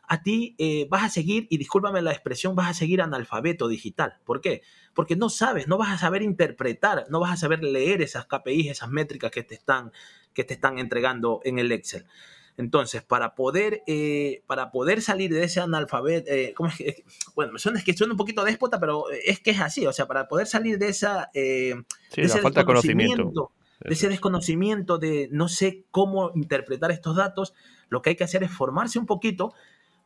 a 0.06 0.22
ti 0.22 0.56
eh, 0.58 0.86
vas 0.90 1.06
a 1.06 1.10
seguir, 1.10 1.48
y 1.50 1.58
discúlpame 1.58 2.02
la 2.02 2.12
expresión, 2.12 2.54
vas 2.54 2.70
a 2.70 2.74
seguir 2.74 3.02
analfabeto 3.02 3.70
digital. 3.70 4.18
¿Por 4.26 4.42
qué? 4.42 4.64
Porque 4.94 5.16
no 5.16 5.30
sabes, 5.30 5.70
no 5.70 5.78
vas 5.78 5.94
a 5.94 5.98
saber 5.98 6.24
interpretar, 6.24 7.06
no 7.10 7.22
vas 7.22 7.32
a 7.32 7.38
saber 7.38 7.64
leer 7.64 8.02
esas 8.02 8.26
KPIs, 8.26 8.72
esas 8.72 8.90
métricas 8.90 9.32
que 9.32 9.44
te 9.44 9.56
están, 9.56 9.94
que 10.34 10.44
te 10.44 10.56
están 10.56 10.78
entregando 10.78 11.40
en 11.46 11.58
el 11.58 11.72
Excel. 11.72 12.06
Entonces, 12.60 13.02
para 13.02 13.36
poder, 13.36 13.84
eh, 13.88 14.44
para 14.46 14.70
poder 14.70 15.02
salir 15.02 15.34
de 15.34 15.46
ese 15.46 15.62
analfabeto, 15.62 16.30
eh, 16.30 16.54
¿cómo 16.54 16.68
es 16.68 16.76
que? 16.76 17.06
Bueno, 17.34 17.58
suena, 17.58 17.80
es 17.80 17.86
que 17.86 17.94
suena 17.94 18.12
un 18.12 18.18
poquito 18.18 18.44
déspota, 18.44 18.82
pero 18.82 19.06
es 19.10 19.40
que 19.40 19.52
es 19.52 19.62
así, 19.62 19.88
o 19.88 19.94
sea, 19.94 20.08
para 20.08 20.28
poder 20.28 20.46
salir 20.46 20.78
de 20.78 20.90
esa... 20.90 21.30
Eh, 21.34 21.74
de 22.14 22.22
ese 22.22 22.42
falta 22.42 22.60
de 22.60 22.66
conocimiento. 22.66 23.54
De 23.80 23.94
ese 23.94 24.10
desconocimiento 24.10 24.98
de 24.98 25.30
no 25.32 25.48
sé 25.48 25.86
cómo 25.90 26.34
interpretar 26.36 26.92
estos 26.92 27.16
datos, 27.16 27.54
lo 27.88 28.02
que 28.02 28.10
hay 28.10 28.18
que 28.18 28.26
hacer 28.26 28.44
es 28.44 28.52
formarse 28.52 29.00
un 29.00 29.06
poquito, 29.06 29.54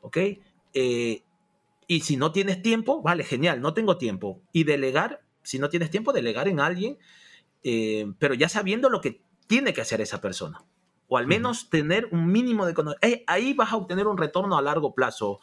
¿ok? 0.01 0.17
y 1.85 1.99
si 2.01 2.17
no 2.17 2.31
tienes 2.31 2.61
tiempo, 2.61 3.01
vale, 3.01 3.23
genial, 3.23 3.61
no 3.61 3.73
tengo 3.73 3.97
tiempo. 3.97 4.41
Y 4.51 4.63
delegar, 4.63 5.21
si 5.41 5.57
no 5.57 5.69
tienes 5.69 5.89
tiempo, 5.89 6.13
delegar 6.13 6.47
en 6.47 6.59
alguien, 6.59 6.99
pero 8.19 8.35
ya 8.35 8.47
sabiendo 8.47 8.91
lo 8.91 9.01
que 9.01 9.21
tiene 9.47 9.73
que 9.73 9.81
hacer 9.81 10.01
esa 10.01 10.21
persona 10.21 10.63
o 11.07 11.17
al 11.17 11.27
menos 11.27 11.69
tener 11.69 12.07
un 12.11 12.31
mínimo 12.31 12.65
de 12.65 12.73
conocimiento. 12.73 13.07
Eh, 13.07 13.23
ahí 13.27 13.53
vas 13.53 13.71
a 13.71 13.77
obtener 13.77 14.07
un 14.07 14.17
retorno 14.17 14.57
a 14.57 14.61
largo 14.61 14.93
plazo, 14.95 15.39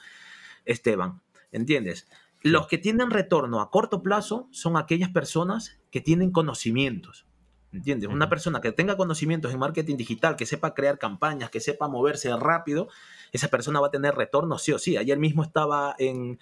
Esteban, 0.65 1.23
¿entiendes? 1.53 2.09
Los 2.43 2.67
que 2.67 2.79
tienen 2.79 3.11
retorno 3.11 3.61
a 3.61 3.71
corto 3.71 4.03
plazo 4.03 4.49
son 4.51 4.77
aquellas 4.77 5.11
personas 5.11 5.79
que 5.91 6.01
tienen 6.01 6.31
conocimientos. 6.31 7.27
¿Entiendes? 7.73 8.09
Una 8.09 8.29
persona 8.29 8.61
que 8.61 8.73
tenga 8.73 8.97
conocimientos 8.97 9.53
en 9.53 9.61
marketing 9.61 9.97
digital, 9.97 10.35
que 10.35 10.45
sepa 10.45 10.75
crear 10.75 10.99
campañas, 10.99 11.51
que 11.51 11.61
sepa 11.61 11.87
moverse 11.87 12.35
rápido, 12.37 12.89
esa 13.31 13.47
persona 13.47 13.79
va 13.79 13.89
a 13.89 13.91
tener 13.93 14.17
retorno 14.17 14.59
sí 14.59 14.73
o 14.73 14.79
sí. 14.79 14.97
Ayer 14.97 15.19
mismo 15.19 15.45
estaba 15.45 15.95
en, 15.99 16.41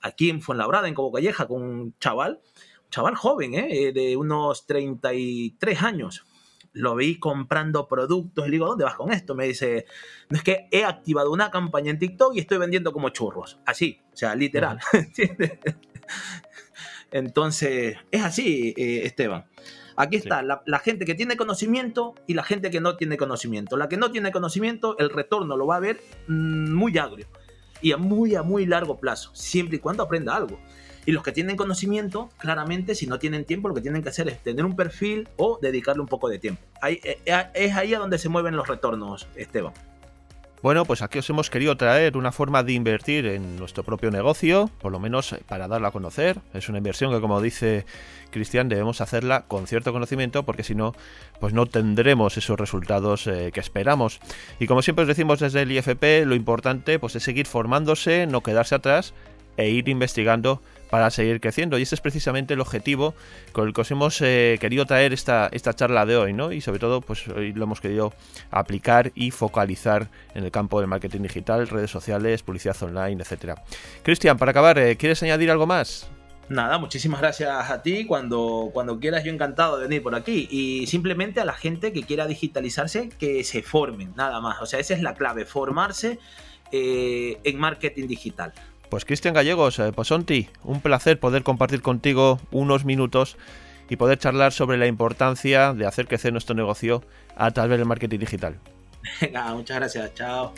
aquí 0.00 0.30
en 0.30 0.40
Fuenlabrada, 0.40 0.88
en 0.88 0.94
Cobo 0.94 1.12
Calleja, 1.12 1.46
con 1.46 1.62
un 1.62 1.98
chaval, 1.98 2.40
un 2.84 2.90
chaval 2.90 3.16
joven, 3.16 3.54
¿eh? 3.54 3.92
de 3.92 4.16
unos 4.16 4.66
33 4.66 5.82
años, 5.82 6.24
lo 6.72 6.94
vi 6.94 7.18
comprando 7.18 7.86
productos. 7.88 8.46
Le 8.46 8.52
digo, 8.52 8.66
¿dónde 8.66 8.84
vas 8.84 8.94
con 8.94 9.12
esto? 9.12 9.34
Me 9.34 9.46
dice, 9.46 9.86
no 10.28 10.36
es 10.36 10.42
que 10.42 10.68
he 10.70 10.84
activado 10.84 11.30
una 11.30 11.50
campaña 11.50 11.90
en 11.90 11.98
TikTok 11.98 12.34
y 12.34 12.40
estoy 12.40 12.58
vendiendo 12.58 12.92
como 12.92 13.10
churros. 13.10 13.58
Así, 13.66 14.00
o 14.12 14.16
sea, 14.16 14.34
literal. 14.34 14.80
Entonces, 17.10 17.96
es 18.10 18.22
así, 18.22 18.74
eh, 18.76 19.04
Esteban. 19.04 19.46
Aquí 19.96 20.16
está 20.16 20.42
la, 20.42 20.78
gente 20.78 21.04
que 21.04 21.14
tiene 21.14 21.36
conocimiento 21.36 22.14
y 22.26 22.34
la 22.34 22.42
gente 22.42 22.70
que 22.70 22.80
no 22.80 22.96
tiene 22.96 23.18
conocimiento. 23.18 23.76
La 23.76 23.88
que 23.88 23.98
no 23.98 24.10
tiene 24.10 24.32
conocimiento, 24.32 24.96
el 24.98 25.10
retorno 25.10 25.56
lo 25.56 25.66
va 25.66 25.76
a 25.76 25.80
ver 25.80 26.00
mm, 26.28 26.72
muy 26.72 26.96
agrio 26.96 27.26
y 27.82 27.92
a 27.92 27.98
muy, 27.98 28.34
a 28.34 28.42
muy 28.42 28.64
largo 28.64 28.98
plazo, 28.98 29.30
siempre 29.34 29.76
y 29.76 29.80
cuando 29.80 30.02
aprenda 30.02 30.34
algo. 30.34 30.58
Y 31.04 31.12
los 31.12 31.22
que 31.22 31.32
tienen 31.32 31.56
conocimiento, 31.56 32.30
claramente, 32.38 32.94
si 32.94 33.06
no 33.06 33.18
tienen 33.18 33.44
tiempo, 33.44 33.68
lo 33.68 33.74
que 33.74 33.80
tienen 33.80 34.02
que 34.02 34.10
hacer 34.10 34.28
es 34.28 34.38
tener 34.42 34.64
un 34.64 34.76
perfil 34.76 35.28
o 35.36 35.58
dedicarle 35.60 36.00
un 36.00 36.08
poco 36.08 36.28
de 36.28 36.38
tiempo. 36.38 36.62
Eh, 36.88 37.20
eh, 37.24 37.46
es 37.54 37.74
ahí 37.74 37.94
a 37.94 37.98
donde 37.98 38.18
se 38.18 38.28
mueven 38.28 38.56
los 38.56 38.68
retornos, 38.68 39.26
Esteban. 39.34 39.72
Bueno, 40.62 40.84
pues 40.84 41.02
aquí 41.02 41.18
os 41.18 41.28
hemos 41.28 41.50
querido 41.50 41.76
traer 41.76 42.16
una 42.16 42.30
forma 42.30 42.62
de 42.62 42.72
invertir 42.74 43.26
en 43.26 43.56
nuestro 43.56 43.82
propio 43.82 44.12
negocio, 44.12 44.70
por 44.80 44.92
lo 44.92 45.00
menos 45.00 45.34
para 45.48 45.66
darla 45.66 45.88
a 45.88 45.90
conocer. 45.90 46.38
Es 46.54 46.68
una 46.68 46.78
inversión 46.78 47.12
que, 47.12 47.20
como 47.20 47.40
dice 47.40 47.84
Cristian, 48.30 48.68
debemos 48.68 49.00
hacerla 49.00 49.42
con 49.48 49.66
cierto 49.66 49.92
conocimiento, 49.92 50.44
porque 50.44 50.62
si 50.62 50.76
no, 50.76 50.94
pues 51.40 51.52
no 51.52 51.66
tendremos 51.66 52.36
esos 52.36 52.60
resultados 52.60 53.26
eh, 53.26 53.50
que 53.52 53.58
esperamos. 53.58 54.20
Y 54.60 54.68
como 54.68 54.82
siempre 54.82 55.02
os 55.02 55.08
decimos 55.08 55.40
desde 55.40 55.62
el 55.62 55.72
IFP, 55.72 56.24
lo 56.26 56.36
importante 56.36 57.00
pues, 57.00 57.16
es 57.16 57.24
seguir 57.24 57.48
formándose, 57.48 58.28
no 58.28 58.44
quedarse 58.44 58.76
atrás 58.76 59.14
e 59.56 59.68
ir 59.68 59.88
investigando 59.88 60.62
para 60.92 61.10
seguir 61.10 61.40
creciendo. 61.40 61.78
Y 61.78 61.82
ese 61.84 61.94
es 61.94 62.02
precisamente 62.02 62.52
el 62.52 62.60
objetivo 62.60 63.14
con 63.52 63.66
el 63.66 63.72
que 63.72 63.80
os 63.80 63.90
hemos 63.90 64.20
eh, 64.20 64.58
querido 64.60 64.84
traer 64.84 65.14
esta, 65.14 65.48
esta 65.50 65.72
charla 65.72 66.04
de 66.04 66.18
hoy, 66.18 66.34
¿no? 66.34 66.52
Y 66.52 66.60
sobre 66.60 66.80
todo, 66.80 67.00
pues 67.00 67.26
hoy 67.28 67.54
lo 67.54 67.64
hemos 67.64 67.80
querido 67.80 68.12
aplicar 68.50 69.10
y 69.14 69.30
focalizar 69.30 70.10
en 70.34 70.44
el 70.44 70.50
campo 70.50 70.80
del 70.80 70.88
marketing 70.88 71.22
digital, 71.22 71.66
redes 71.66 71.90
sociales, 71.90 72.42
publicidad 72.42 72.76
online, 72.82 73.22
etcétera. 73.22 73.54
Cristian, 74.02 74.36
para 74.36 74.50
acabar, 74.50 74.78
eh, 74.78 74.98
¿quieres 74.98 75.22
añadir 75.22 75.50
algo 75.50 75.66
más? 75.66 76.10
Nada, 76.50 76.76
muchísimas 76.76 77.22
gracias 77.22 77.70
a 77.70 77.80
ti. 77.80 78.04
Cuando, 78.04 78.68
cuando 78.74 79.00
quieras, 79.00 79.24
yo 79.24 79.32
encantado 79.32 79.78
de 79.78 79.84
venir 79.84 80.02
por 80.02 80.14
aquí. 80.14 80.46
Y 80.50 80.86
simplemente 80.88 81.40
a 81.40 81.46
la 81.46 81.54
gente 81.54 81.94
que 81.94 82.02
quiera 82.02 82.26
digitalizarse, 82.26 83.08
que 83.08 83.44
se 83.44 83.62
formen, 83.62 84.12
nada 84.14 84.42
más. 84.42 84.60
O 84.60 84.66
sea, 84.66 84.78
esa 84.78 84.92
es 84.92 85.00
la 85.00 85.14
clave, 85.14 85.46
formarse 85.46 86.18
eh, 86.70 87.38
en 87.44 87.58
marketing 87.58 88.08
digital. 88.08 88.52
Pues 88.92 89.06
Cristian 89.06 89.32
Gallegos, 89.32 89.78
eh, 89.78 89.90
Posonti, 89.90 90.50
un 90.64 90.82
placer 90.82 91.18
poder 91.18 91.42
compartir 91.42 91.80
contigo 91.80 92.38
unos 92.50 92.84
minutos 92.84 93.38
y 93.88 93.96
poder 93.96 94.18
charlar 94.18 94.52
sobre 94.52 94.76
la 94.76 94.86
importancia 94.86 95.72
de 95.72 95.86
hacer 95.86 96.06
crecer 96.06 96.30
nuestro 96.30 96.54
negocio 96.54 97.02
a 97.34 97.50
través 97.52 97.78
del 97.78 97.88
marketing 97.88 98.18
digital. 98.18 98.58
Venga, 99.22 99.54
muchas 99.54 99.78
gracias, 99.78 100.12
chao. 100.12 100.52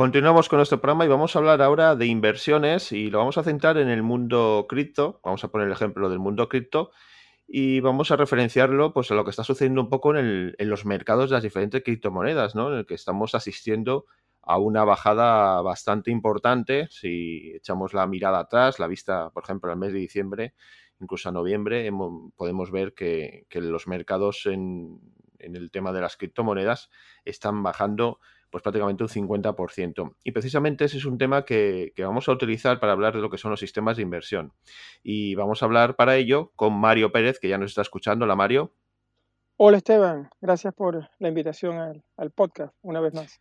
Continuamos 0.00 0.48
con 0.48 0.56
nuestro 0.56 0.80
programa 0.80 1.04
y 1.04 1.08
vamos 1.08 1.36
a 1.36 1.40
hablar 1.40 1.60
ahora 1.60 1.94
de 1.94 2.06
inversiones 2.06 2.90
y 2.90 3.10
lo 3.10 3.18
vamos 3.18 3.36
a 3.36 3.42
centrar 3.42 3.76
en 3.76 3.90
el 3.90 4.02
mundo 4.02 4.64
cripto. 4.66 5.20
Vamos 5.22 5.44
a 5.44 5.48
poner 5.48 5.66
el 5.66 5.74
ejemplo 5.74 6.08
del 6.08 6.18
mundo 6.18 6.48
cripto 6.48 6.90
y 7.46 7.80
vamos 7.80 8.10
a 8.10 8.16
referenciarlo 8.16 8.94
pues 8.94 9.10
a 9.10 9.14
lo 9.14 9.24
que 9.24 9.30
está 9.30 9.44
sucediendo 9.44 9.82
un 9.82 9.90
poco 9.90 10.16
en, 10.16 10.54
los 10.58 10.86
mercados 10.86 11.28
de 11.28 11.34
las 11.34 11.42
diferentes 11.42 11.82
criptomonedas, 11.82 12.54
¿no? 12.54 12.72
En 12.72 12.78
el 12.78 12.86
que 12.86 12.94
estamos 12.94 13.34
asistiendo 13.34 14.06
a 14.40 14.56
una 14.56 14.84
bajada 14.84 15.60
bastante 15.60 16.10
importante. 16.10 16.88
Si 16.90 17.52
echamos 17.54 17.92
la 17.92 18.06
mirada 18.06 18.38
atrás, 18.38 18.78
la 18.78 18.86
vista, 18.86 19.28
por 19.28 19.44
ejemplo, 19.44 19.70
al 19.70 19.76
mes 19.76 19.92
de 19.92 19.98
diciembre, 19.98 20.54
incluso 20.98 21.28
a 21.28 21.32
noviembre, 21.32 21.90
podemos 22.36 22.70
ver 22.70 22.94
que, 22.94 23.44
los 23.52 23.86
mercados 23.86 24.46
en, 24.46 24.98
en 25.38 25.56
el 25.56 25.70
tema 25.70 25.92
de 25.92 26.00
las 26.00 26.16
criptomonedas 26.16 26.88
están 27.26 27.62
bajando 27.62 28.18
pues 28.50 28.62
prácticamente 28.62 29.02
un 29.02 29.08
50%. 29.08 30.14
Y 30.24 30.32
precisamente 30.32 30.84
ese 30.84 30.98
es 30.98 31.04
un 31.04 31.18
tema 31.18 31.44
que, 31.44 31.92
vamos 31.98 32.28
a 32.28 32.32
utilizar 32.32 32.80
para 32.80 32.92
hablar 32.92 33.14
de 33.14 33.20
lo 33.20 33.30
que 33.30 33.38
son 33.38 33.50
los 33.50 33.60
sistemas 33.60 33.96
de 33.96 34.02
inversión. 34.02 34.52
Y 35.02 35.34
vamos 35.34 35.62
a 35.62 35.66
hablar 35.66 35.96
para 35.96 36.16
ello 36.16 36.52
con 36.56 36.74
Mario 36.74 37.12
Pérez, 37.12 37.38
que 37.38 37.48
ya 37.48 37.58
nos 37.58 37.70
está 37.70 37.82
escuchando. 37.82 38.24
Hola 38.24 38.36
Mario. 38.36 38.72
Hola 39.56 39.76
Esteban, 39.76 40.30
gracias 40.40 40.72
por 40.72 41.10
la 41.18 41.28
invitación 41.28 42.02
al 42.16 42.30
podcast 42.30 42.74
una 42.82 43.00
vez 43.00 43.12
más. 43.12 43.40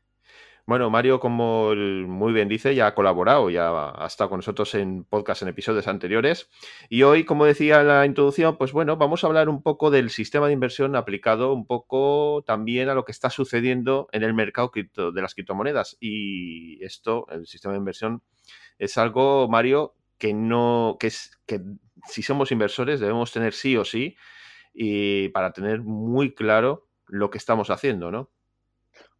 Bueno, 0.69 0.91
Mario, 0.91 1.19
como 1.19 1.73
muy 1.73 2.31
bien 2.31 2.47
dice, 2.47 2.75
ya 2.75 2.85
ha 2.85 2.93
colaborado, 2.93 3.49
ya 3.49 3.89
ha 3.89 4.05
estado 4.05 4.29
con 4.29 4.37
nosotros 4.37 4.75
en 4.75 5.03
podcast 5.03 5.41
en 5.41 5.47
episodios 5.47 5.87
anteriores. 5.87 6.47
Y 6.89 7.01
hoy, 7.01 7.23
como 7.25 7.45
decía 7.45 7.81
en 7.81 7.87
la 7.87 8.05
introducción, 8.05 8.55
pues 8.55 8.71
bueno, 8.71 8.95
vamos 8.95 9.23
a 9.23 9.27
hablar 9.27 9.49
un 9.49 9.63
poco 9.63 9.89
del 9.89 10.11
sistema 10.11 10.45
de 10.45 10.53
inversión 10.53 10.95
aplicado 10.95 11.53
un 11.53 11.65
poco 11.65 12.43
también 12.45 12.87
a 12.87 12.93
lo 12.93 13.03
que 13.03 13.11
está 13.11 13.31
sucediendo 13.31 14.09
en 14.11 14.21
el 14.21 14.35
mercado 14.35 14.71
de 14.75 15.21
las 15.23 15.33
criptomonedas. 15.33 15.97
Y 15.99 16.77
esto, 16.85 17.25
el 17.31 17.47
sistema 17.47 17.73
de 17.73 17.79
inversión, 17.79 18.21
es 18.77 18.95
algo, 18.99 19.49
Mario, 19.49 19.95
que 20.19 20.35
no, 20.35 20.97
que 20.99 21.07
es 21.07 21.31
que 21.47 21.61
si 22.07 22.21
somos 22.21 22.51
inversores 22.51 22.99
debemos 22.99 23.31
tener 23.31 23.53
sí 23.53 23.75
o 23.75 23.85
sí, 23.85 24.17
y 24.71 25.29
para 25.29 25.51
tener 25.51 25.81
muy 25.81 26.35
claro 26.35 26.85
lo 27.07 27.31
que 27.31 27.39
estamos 27.39 27.71
haciendo, 27.71 28.11
¿no? 28.11 28.29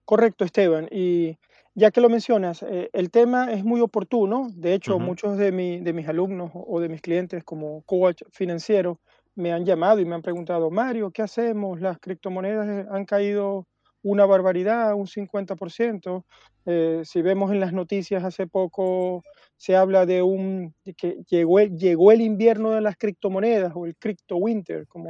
Correcto, 0.10 0.43
Esteban. 0.43 0.88
Y 0.89 1.38
ya 1.76 1.91
que 1.91 2.01
lo 2.01 2.10
mencionas, 2.10 2.64
eh, 2.64 2.89
el 2.93 3.12
tema 3.12 3.53
es 3.53 3.64
muy 3.64 3.80
oportuno. 3.80 4.47
De 4.55 4.74
hecho, 4.74 4.97
muchos 4.97 5.38
de, 5.38 5.51
de 5.51 5.93
mis 5.93 6.07
alumnos 6.07 6.49
o 6.55 6.80
de 6.80 6.89
mis 6.89 6.99
clientes 6.99 7.43
como 7.43 7.84
coach 7.84 8.24
financiero 8.32 8.99
me 9.36 9.53
han 9.53 9.66
llamado 9.66 9.99
y 9.99 10.05
me 10.05 10.16
han 10.16 10.24
preguntado, 10.24 10.72
Mario, 10.72 11.12
¿qué 11.12 11.22
hacemos? 11.22 11.80
Las 11.80 11.99
criptomonedas 11.99 12.68
eh, 12.68 12.88
han 12.89 13.05
caído 13.05 13.68
una 14.04 14.26
barbaridad, 14.26 14.93
un 14.93 15.08
50%. 15.08 16.24
Eh, 16.66 17.02
si 17.04 17.22
vemos 17.22 17.52
en 17.52 17.60
las 17.60 17.74
noticias 17.74 18.24
hace 18.24 18.47
poco, 18.47 19.24
se 19.58 19.76
habla 19.76 20.06
de 20.06 20.22
un 20.22 20.74
que 20.97 21.18
llegó 21.30 21.60
el, 21.60 21.78
llegó 21.78 22.12
el 22.12 22.22
invierno 22.22 22.72
de 22.72 22.82
las 22.82 22.95
criptomonedas 22.97 23.74
o 23.76 23.86
el 23.86 23.95
crypto 23.95 24.38
winter, 24.38 24.88
como, 24.88 25.10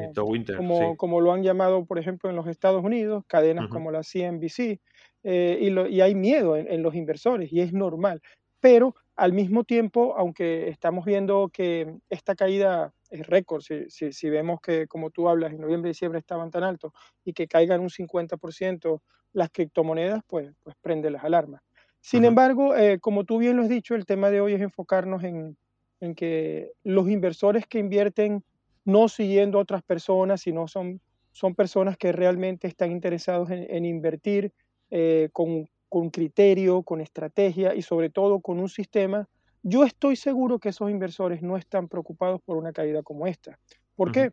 como, 0.57 0.97
como, 0.97 1.21
lo 1.21 1.33
han 1.33 1.43
llamado, 1.43 1.85
por 1.85 1.99
ejemplo, 1.99 2.29
en 2.29 2.35
los 2.35 2.47
Estados 2.47 2.83
Unidos, 2.83 3.23
cadenas 3.27 3.67
como 3.67 3.91
la 3.91 4.01
CNBC, 4.01 4.79
eh, 5.23 5.59
y, 5.61 5.95
y, 5.95 6.01
hay 6.01 6.15
miedo 6.15 6.55
en, 6.55 6.81
los 6.81 6.95
inversores 6.95 7.51
y 7.51 7.61
es 7.61 7.73
normal. 7.73 8.21
Pero 8.59 8.95
al 9.15 9.33
mismo 9.33 9.65
tiempo, 9.65 10.15
aunque 10.17 10.69
estamos 10.69 11.05
viendo 11.05 11.49
que 11.51 11.93
esta 12.09 12.35
caída 12.35 12.93
es 13.09 13.27
récord, 13.27 13.61
si, 13.61 13.89
si, 13.89 14.11
si, 14.11 14.29
vemos 14.29 14.59
que, 14.61 14.87
como 14.87 15.09
tú 15.09 15.29
hablas, 15.29 15.51
en 15.51 15.61
noviembre 15.61 15.89
y 15.89 15.93
diciembre 15.93 16.19
estaban 16.19 16.51
tan 16.51 16.63
altos 16.63 16.93
y 17.25 17.33
que 17.33 17.47
caigan 17.47 17.81
un 17.81 17.89
50% 17.89 19.01
las 19.33 19.49
criptomonedas, 19.51 20.21
pues, 20.27 20.51
pues 20.63 20.75
prende 20.81 21.09
las 21.09 21.23
alarmas. 21.23 21.61
Sin 22.01 22.23
embargo, 22.23 22.75
eh, 22.75 22.99
como 22.99 23.25
tú 23.25 23.39
bien 23.39 23.57
lo 23.57 23.63
has 23.63 23.69
dicho, 23.69 23.93
el 23.93 24.05
tema 24.05 24.29
de 24.29 24.41
hoy 24.41 24.53
es 24.53 24.61
enfocarnos 24.61 25.23
en, 25.23 25.57
en 25.99 26.15
que 26.15 26.71
los 26.83 27.09
inversores 27.09 27.67
que 27.67 27.79
invierten 27.79 28.43
no 28.85 29.09
siguiendo 29.09 29.59
a 29.59 29.61
otras 29.61 29.83
personas, 29.83 30.41
sino 30.41 30.67
son, 30.67 31.01
son 31.31 31.55
personas 31.55 31.97
que 31.97 32.11
realmente 32.11 32.67
están 32.67 32.91
interesados 32.91 33.49
en, 33.51 33.85
invertir 33.85 34.53
eh, 34.89 35.29
con, 35.33 35.69
con 35.89 36.09
criterio, 36.09 36.83
con 36.83 37.01
estrategia 37.01 37.75
y 37.75 37.81
sobre 37.81 38.09
todo 38.09 38.39
con 38.39 38.59
un 38.59 38.69
sistema 38.69 39.27
yo 39.63 39.83
estoy 39.83 40.15
seguro 40.15 40.59
que 40.59 40.69
esos 40.69 40.89
inversores 40.89 41.41
no 41.41 41.57
están 41.57 41.87
preocupados 41.87 42.41
por 42.41 42.57
una 42.57 42.71
caída 42.71 43.03
como 43.03 43.27
esta. 43.27 43.59
¿Por 43.95 44.11
qué? 44.11 44.31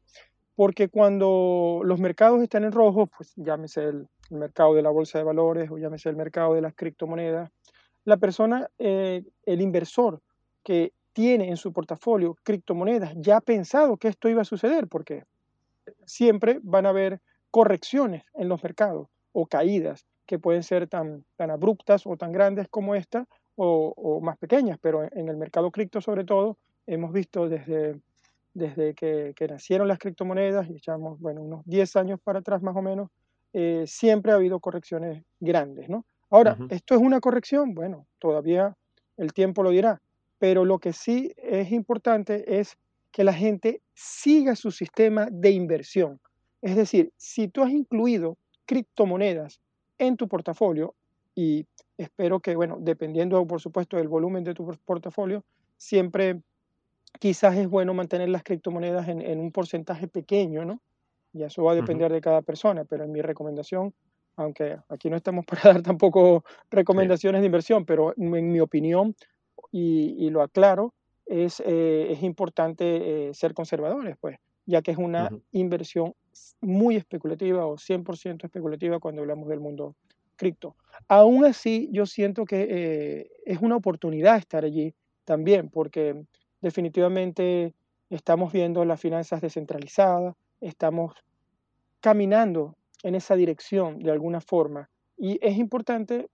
Porque 0.55 0.89
cuando 0.89 1.81
los 1.85 2.01
mercados 2.01 2.43
están 2.43 2.65
en 2.65 2.73
rojo, 2.73 3.07
pues 3.07 3.33
llámese 3.37 3.85
el, 3.85 4.09
mercado 4.31 4.75
de 4.75 4.83
la 4.83 4.91
bolsa 4.91 5.19
de 5.19 5.25
valores 5.25 5.71
o 5.71 5.79
llámese 5.79 6.09
el 6.09 6.17
mercado 6.17 6.55
de 6.55 6.61
las 6.61 6.75
criptomonedas, 6.75 7.51
la 8.05 8.17
persona, 8.17 8.69
eh, 8.79 9.23
el 9.45 9.61
inversor 9.61 10.21
que 10.65 10.93
tiene 11.13 11.49
en 11.49 11.57
su 11.57 11.73
portafolio 11.73 12.37
criptomonedas 12.43 13.15
ya 13.17 13.37
ha 13.37 13.41
pensado 13.41 13.97
que 13.97 14.09
esto 14.09 14.29
iba 14.29 14.43
a 14.43 14.45
suceder, 14.45 14.89
porque 14.89 15.25
siempre 16.05 16.59
van 16.63 16.87
a 16.87 16.91
haber 16.91 17.21
correcciones 17.51 18.25
en 18.35 18.49
los 18.49 18.63
mercados 18.63 19.09
o 19.33 19.47
caídas 19.47 20.07
que 20.27 20.39
pueden 20.39 20.63
ser 20.63 20.89
tan, 20.89 21.25
tan 21.37 21.51
abruptas 21.51 22.07
o 22.07 22.17
tan 22.17 22.33
grandes 22.33 22.69
como 22.69 22.95
esta, 22.95 23.27
o, 23.57 24.21
más 24.23 24.39
pequeñas, 24.39 24.79
pero 24.81 25.05
en 25.13 25.29
el 25.29 25.37
mercado 25.37 25.71
cripto 25.71 26.01
sobre 26.01 26.25
todo 26.25 26.59
hemos 26.87 27.13
visto 27.13 27.49
desde, 27.49 27.99
desde 28.55 28.95
que, 28.95 29.35
nacieron 29.49 29.89
las 29.89 29.99
criptomonedas, 29.99 30.69
y 30.69 30.77
echamos 30.77 31.19
bueno, 31.21 31.43
unos 31.43 31.63
10 31.65 31.97
años 31.97 32.21
para 32.23 32.41
atrás 32.41 32.63
más 32.63 32.77
o 32.77 32.83
menos, 32.83 33.11
eh, 33.53 33.85
siempre 33.87 34.33
ha 34.33 34.37
habido 34.37 34.61
correcciones 34.61 35.23
grandes, 35.41 35.89
¿no? 35.89 36.05
Ahora, 36.29 36.59
¿esto 36.71 36.95
es 36.95 37.01
una 37.01 37.21
corrección? 37.21 37.75
Bueno, 37.75 38.07
todavía 38.19 38.77
el 39.17 39.33
tiempo 39.33 39.63
lo 39.63 39.71
dirá, 39.71 40.03
pero 40.39 40.65
lo 40.65 40.79
que 40.79 40.93
sí 40.93 41.33
es 41.37 41.71
importante 41.71 42.59
es 42.59 42.77
que 43.13 43.25
la 43.25 43.33
gente 43.33 43.81
siga 43.95 44.57
su 44.57 44.71
sistema 44.71 45.29
de 45.31 45.51
inversión. 45.51 46.21
Es 46.61 46.77
decir, 46.77 47.13
si 47.17 47.49
tú 47.49 47.63
has 47.63 47.71
incluido 47.71 48.37
criptomonedas 48.67 49.61
en 49.99 50.17
tu 50.17 50.29
portafolio 50.29 50.95
y 51.35 51.67
espero 51.99 52.41
que, 52.41 52.57
bueno, 52.57 52.79
dependiendo 52.81 53.47
por 53.47 53.61
supuesto 53.61 53.97
del 53.97 54.09
volumen 54.09 54.45
de 54.45 54.55
tu 54.55 54.67
portafolio, 54.85 55.45
siempre 55.77 56.41
quizás 57.19 57.57
es 57.57 57.69
bueno 57.69 57.95
mantener 57.95 58.29
las 58.29 58.43
criptomonedas 58.43 59.09
en, 59.09 59.41
un 59.41 59.53
porcentaje 59.53 60.09
pequeño, 60.09 60.65
¿no? 60.65 60.81
Y 61.33 61.43
eso 61.43 61.65
va 61.65 61.73
a 61.73 61.75
depender 61.75 62.13
de 62.13 62.21
cada 62.21 62.43
persona, 62.43 62.85
pero 62.85 63.05
en 63.05 63.13
mi 63.13 63.21
recomendación, 63.21 63.95
aunque 64.37 64.79
aquí 64.89 65.11
no 65.11 65.17
estamos 65.17 65.45
para 65.65 65.75
dar 65.75 65.83
tampoco 65.83 66.45
recomendaciones 66.71 67.41
de 67.41 67.47
inversión, 67.47 67.85
pero 67.85 68.15
en 68.17 68.53
mi 68.53 68.61
opinión, 68.61 69.15
y, 69.73 70.31
lo 70.31 70.43
aclaro, 70.43 70.95
es, 71.27 71.61
eh, 71.67 72.09
es 72.11 72.23
importante 72.23 73.29
eh, 73.29 73.35
ser 73.35 73.53
conservadores, 73.53 74.17
pues, 74.21 74.39
ya 74.65 74.81
que 74.81 74.93
es 74.93 74.97
una 74.97 75.31
inversión 75.53 76.15
muy 76.61 76.97
especulativa 76.97 77.67
o 77.67 77.77
100% 77.77 78.45
especulativa 78.45 78.99
cuando 78.99 79.23
hablamos 79.23 79.49
del 79.49 79.61
mundo 79.61 79.95
cripto. 80.37 80.77
Aún 81.09 81.45
así, 81.45 81.89
yo 81.93 82.07
siento 82.07 82.45
que 82.45 82.67
eh, 82.69 83.31
es 83.45 83.61
una 83.61 83.77
oportunidad 83.77 84.37
estar 84.37 84.65
allí 84.65 84.95
también, 85.25 85.69
porque 85.71 86.25
definitivamente 86.61 87.75
estamos 88.11 88.53
viendo 88.53 88.85
las 88.85 89.01
finanzas 89.01 89.41
descentralizadas, 89.41 90.35
estamos 90.61 91.13
caminando 92.01 92.77
en 93.03 93.15
esa 93.15 93.37
dirección 93.37 93.99
de 93.99 94.11
alguna 94.11 94.41
forma. 94.41 94.91
Y 95.17 95.39
es 95.47 95.59
importante, 95.59 96.29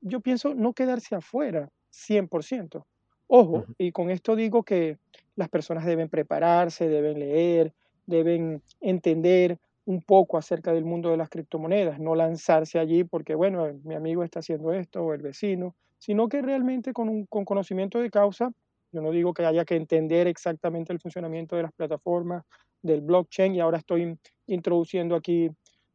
yo 0.00 0.20
pienso, 0.20 0.54
no 0.54 0.72
quedarse 0.72 1.14
afuera 1.14 1.70
100%. 1.92 2.84
Ojo, 3.28 3.64
y 3.78 3.90
con 3.90 4.10
esto 4.10 4.36
digo 4.36 4.62
que 4.62 4.98
las 5.34 5.48
personas 5.48 5.84
deben 5.84 6.08
prepararse, 6.08 6.88
deben 6.88 7.18
leer, 7.18 7.72
deben 8.06 8.62
entender 8.80 9.58
un 9.86 10.02
poco 10.02 10.36
acerca 10.36 10.72
del 10.72 10.84
mundo 10.84 11.10
de 11.10 11.16
las 11.16 11.30
criptomonedas, 11.30 11.98
no 12.00 12.14
lanzarse 12.14 12.78
allí 12.78 13.04
porque, 13.04 13.34
bueno, 13.34 13.72
mi 13.84 13.94
amigo 13.94 14.24
está 14.24 14.40
haciendo 14.40 14.72
esto 14.72 15.02
o 15.02 15.14
el 15.14 15.22
vecino, 15.22 15.74
sino 15.98 16.28
que 16.28 16.42
realmente 16.42 16.92
con, 16.92 17.08
un, 17.08 17.24
con 17.26 17.44
conocimiento 17.44 18.00
de 18.00 18.10
causa, 18.10 18.50
yo 18.92 19.00
no 19.00 19.12
digo 19.12 19.32
que 19.32 19.44
haya 19.44 19.64
que 19.64 19.76
entender 19.76 20.26
exactamente 20.26 20.92
el 20.92 21.00
funcionamiento 21.00 21.56
de 21.56 21.62
las 21.62 21.72
plataformas, 21.72 22.44
del 22.82 23.00
blockchain, 23.00 23.54
y 23.54 23.60
ahora 23.60 23.78
estoy 23.78 24.18
introduciendo 24.46 25.14
aquí 25.14 25.50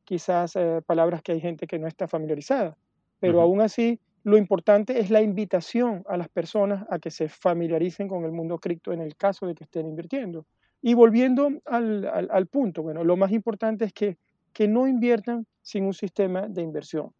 quizás 0.05 0.55
eh, 0.55 0.81
palabras 0.85 1.21
que 1.21 1.33
hay 1.33 1.41
gente 1.41 1.67
que 1.67 1.77
no 1.77 1.87
está 1.87 2.07
familiarizada, 2.07 2.77
pero 3.19 3.41
aún 3.41 3.61
así 3.61 3.99
lo 4.23 4.37
importante 4.37 4.99
es 4.99 5.09
la 5.09 5.21
invitación 5.21 6.03
a 6.07 6.15
las 6.15 6.29
personas 6.29 6.85
a 6.89 6.99
que 6.99 7.11
se 7.11 7.27
familiaricen 7.27 8.07
con 8.07 8.23
el 8.23 8.31
mundo 8.31 8.59
cripto 8.59 8.93
en 8.93 9.01
el 9.01 9.15
caso 9.15 9.47
de 9.47 9.55
que 9.55 9.63
estén 9.63 9.87
invirtiendo. 9.87 10.45
Y 10.81 10.93
volviendo 10.95 11.49
al, 11.65 12.47
punto, 12.47 12.81
bueno, 12.81 13.03
lo 13.03 13.15
más 13.15 13.31
importante 13.31 13.85
es 13.85 13.93
que, 13.93 14.17
que 14.51 14.67
no 14.67 14.87
inviertan 14.87 15.45
sin 15.61 15.85
un 15.85 15.93
sistema 15.93 16.47
de 16.47 16.61
inversión. 16.61 17.13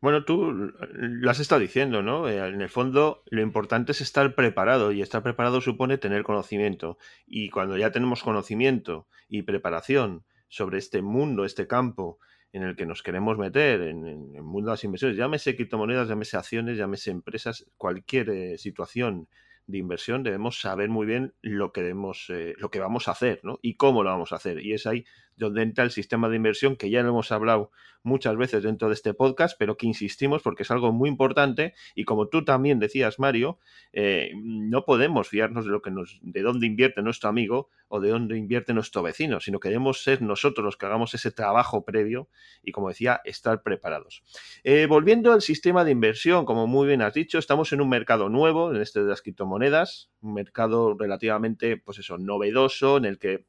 Bueno, 0.00 0.24
tú 0.26 0.52
lo 0.52 1.30
has 1.30 1.40
estado 1.40 1.62
diciendo, 1.62 2.02
¿no? 2.02 2.28
Eh, 2.28 2.36
en 2.36 2.60
el 2.60 2.68
fondo, 2.68 3.22
lo 3.30 3.40
importante 3.40 3.92
es 3.92 4.02
estar 4.02 4.34
preparado 4.34 4.92
y 4.92 5.00
estar 5.00 5.22
preparado 5.22 5.62
supone 5.62 5.96
tener 5.96 6.24
conocimiento. 6.24 6.98
Y 7.26 7.48
cuando 7.48 7.78
ya 7.78 7.90
tenemos 7.90 8.22
conocimiento 8.22 9.08
y 9.28 9.42
preparación 9.42 10.24
sobre 10.48 10.76
este 10.76 11.00
mundo, 11.00 11.46
este 11.46 11.66
campo 11.66 12.18
en 12.52 12.64
el 12.64 12.76
que 12.76 12.84
nos 12.84 13.02
queremos 13.02 13.38
meter, 13.38 13.80
en, 13.80 14.04
el 14.34 14.42
mundo 14.42 14.68
de 14.68 14.74
las 14.74 14.84
inversiones, 14.84 15.16
llámese 15.16 15.56
criptomonedas, 15.56 16.06
llámese 16.06 16.36
acciones, 16.36 16.76
llámese 16.76 17.10
empresas, 17.10 17.64
cualquier 17.78 18.28
eh, 18.28 18.58
situación 18.58 19.26
de 19.66 19.78
inversión 19.78 20.22
debemos 20.22 20.60
saber 20.60 20.88
muy 20.88 21.06
bien 21.06 21.34
lo 21.40 21.72
que 21.72 21.82
debemos, 21.82 22.26
eh, 22.28 22.54
lo 22.58 22.70
que 22.70 22.80
vamos 22.80 23.08
a 23.08 23.12
hacer, 23.12 23.40
¿no? 23.42 23.58
Y 23.62 23.76
cómo 23.76 24.02
lo 24.02 24.10
vamos 24.10 24.32
a 24.32 24.36
hacer. 24.36 24.64
Y 24.64 24.72
es 24.74 24.86
ahí 24.86 25.04
donde 25.36 25.62
entra 25.62 25.84
el 25.84 25.90
sistema 25.90 26.28
de 26.28 26.36
inversión, 26.36 26.76
que 26.76 26.90
ya 26.90 27.02
lo 27.02 27.10
hemos 27.10 27.32
hablado 27.32 27.70
muchas 28.04 28.36
veces 28.36 28.62
dentro 28.62 28.88
de 28.88 28.94
este 28.94 29.14
podcast, 29.14 29.56
pero 29.58 29.76
que 29.76 29.86
insistimos 29.86 30.42
porque 30.42 30.62
es 30.62 30.70
algo 30.70 30.92
muy 30.92 31.08
importante. 31.08 31.74
Y 31.94 32.04
como 32.04 32.28
tú 32.28 32.44
también 32.44 32.78
decías, 32.78 33.18
Mario, 33.18 33.58
eh, 33.92 34.30
no 34.36 34.84
podemos 34.84 35.28
fiarnos 35.28 35.64
de 35.64 35.72
lo 35.72 35.82
que 35.82 35.90
nos, 35.90 36.18
de 36.22 36.42
dónde 36.42 36.66
invierte 36.66 37.02
nuestro 37.02 37.30
amigo 37.30 37.70
o 37.88 38.00
de 38.00 38.10
dónde 38.10 38.36
invierte 38.36 38.74
nuestro 38.74 39.02
vecino, 39.02 39.40
sino 39.40 39.58
que 39.58 39.68
debemos 39.68 40.02
ser 40.02 40.22
nosotros 40.22 40.64
los 40.64 40.76
que 40.76 40.86
hagamos 40.86 41.14
ese 41.14 41.30
trabajo 41.30 41.84
previo 41.84 42.28
y, 42.62 42.72
como 42.72 42.88
decía, 42.88 43.20
estar 43.24 43.62
preparados. 43.62 44.22
Eh, 44.62 44.86
volviendo 44.86 45.32
al 45.32 45.40
sistema 45.40 45.84
de 45.84 45.92
inversión, 45.92 46.44
como 46.44 46.66
muy 46.66 46.86
bien 46.86 47.02
has 47.02 47.14
dicho, 47.14 47.38
estamos 47.38 47.72
en 47.72 47.80
un 47.80 47.88
mercado 47.88 48.28
nuevo, 48.28 48.70
en 48.70 48.80
este 48.82 49.02
de 49.02 49.08
las 49.08 49.22
criptomonedas, 49.22 50.10
un 50.20 50.34
mercado 50.34 50.94
relativamente, 50.98 51.78
pues 51.78 51.98
eso, 51.98 52.18
novedoso, 52.18 52.98
en 52.98 53.06
el 53.06 53.18
que 53.18 53.46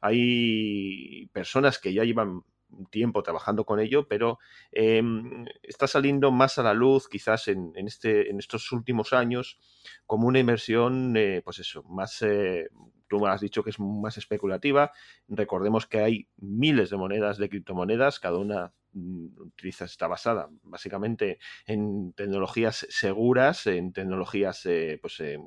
hay 0.00 1.28
personas 1.32 1.78
que 1.78 1.92
ya 1.92 2.04
llevan 2.04 2.42
tiempo 2.90 3.22
trabajando 3.22 3.64
con 3.64 3.80
ello, 3.80 4.08
pero 4.08 4.38
em, 4.72 5.46
está 5.62 5.86
saliendo 5.86 6.30
más 6.30 6.58
a 6.58 6.62
la 6.62 6.74
luz 6.74 7.08
quizás 7.08 7.48
en, 7.48 7.72
este, 7.76 8.30
en 8.30 8.38
estos 8.38 8.70
últimos 8.72 9.12
años 9.12 9.58
como 10.06 10.26
una 10.26 10.38
inversión, 10.38 11.16
eh, 11.16 11.42
pues 11.44 11.58
eso, 11.58 11.82
más, 11.84 12.22
eh, 12.22 12.68
tú 13.08 13.20
me 13.20 13.28
has 13.28 13.40
dicho 13.40 13.62
que 13.62 13.70
es 13.70 13.78
más 13.78 14.18
especulativa. 14.18 14.92
Recordemos 15.28 15.86
que 15.86 16.00
hay 16.00 16.28
miles 16.36 16.90
de 16.90 16.96
monedas, 16.96 17.38
de 17.38 17.48
criptomonedas, 17.48 18.20
cada 18.20 18.38
una 18.38 18.72
Mm, 18.98 19.26
utiliza, 19.42 19.84
está 19.84 20.06
basada 20.06 20.48
básicamente 20.62 21.38
en 21.66 22.14
tecnologías 22.14 22.86
seguras, 22.88 23.66
en 23.66 23.92
tecnologías 23.92 24.64
eh, 24.64 24.98
pues, 25.02 25.20
eh, 25.20 25.38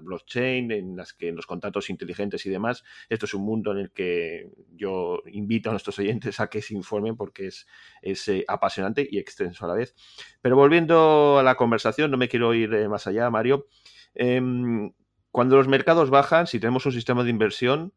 blockchain, 0.00 0.72
en 0.72 0.96
las 0.96 1.12
que 1.12 1.30
los 1.30 1.46
contratos 1.46 1.90
inteligentes 1.90 2.46
y 2.46 2.50
demás. 2.50 2.84
Esto 3.10 3.26
es 3.26 3.34
un 3.34 3.42
mundo 3.42 3.72
en 3.72 3.78
el 3.78 3.90
que 3.90 4.48
yo 4.72 5.22
invito 5.26 5.68
a 5.68 5.72
nuestros 5.72 5.98
oyentes 5.98 6.40
a 6.40 6.48
que 6.48 6.62
se 6.62 6.72
informen 6.72 7.16
porque 7.18 7.48
es, 7.48 7.66
es 8.00 8.26
eh, 8.28 8.46
apasionante 8.48 9.06
y 9.10 9.18
extenso 9.18 9.66
a 9.66 9.68
la 9.68 9.74
vez. 9.74 9.94
Pero 10.40 10.56
volviendo 10.56 11.38
a 11.38 11.42
la 11.42 11.56
conversación, 11.56 12.10
no 12.10 12.16
me 12.16 12.30
quiero 12.30 12.54
ir 12.54 12.72
eh, 12.72 12.88
más 12.88 13.06
allá, 13.06 13.28
Mario. 13.28 13.66
Em, 14.14 14.90
cuando 15.30 15.56
los 15.56 15.68
mercados 15.68 16.08
bajan, 16.08 16.46
si 16.46 16.60
tenemos 16.60 16.86
un 16.86 16.92
sistema 16.92 17.24
de 17.24 17.30
inversión 17.30 17.92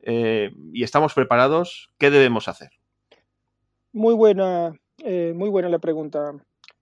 y 0.00 0.84
estamos 0.84 1.12
preparados, 1.12 1.90
¿qué 1.98 2.10
debemos 2.10 2.48
hacer? 2.48 2.77
Muy 3.98 4.14
buena, 4.14 4.78
eh, 4.98 5.32
muy 5.34 5.48
buena 5.48 5.68
la 5.68 5.80
pregunta, 5.80 6.32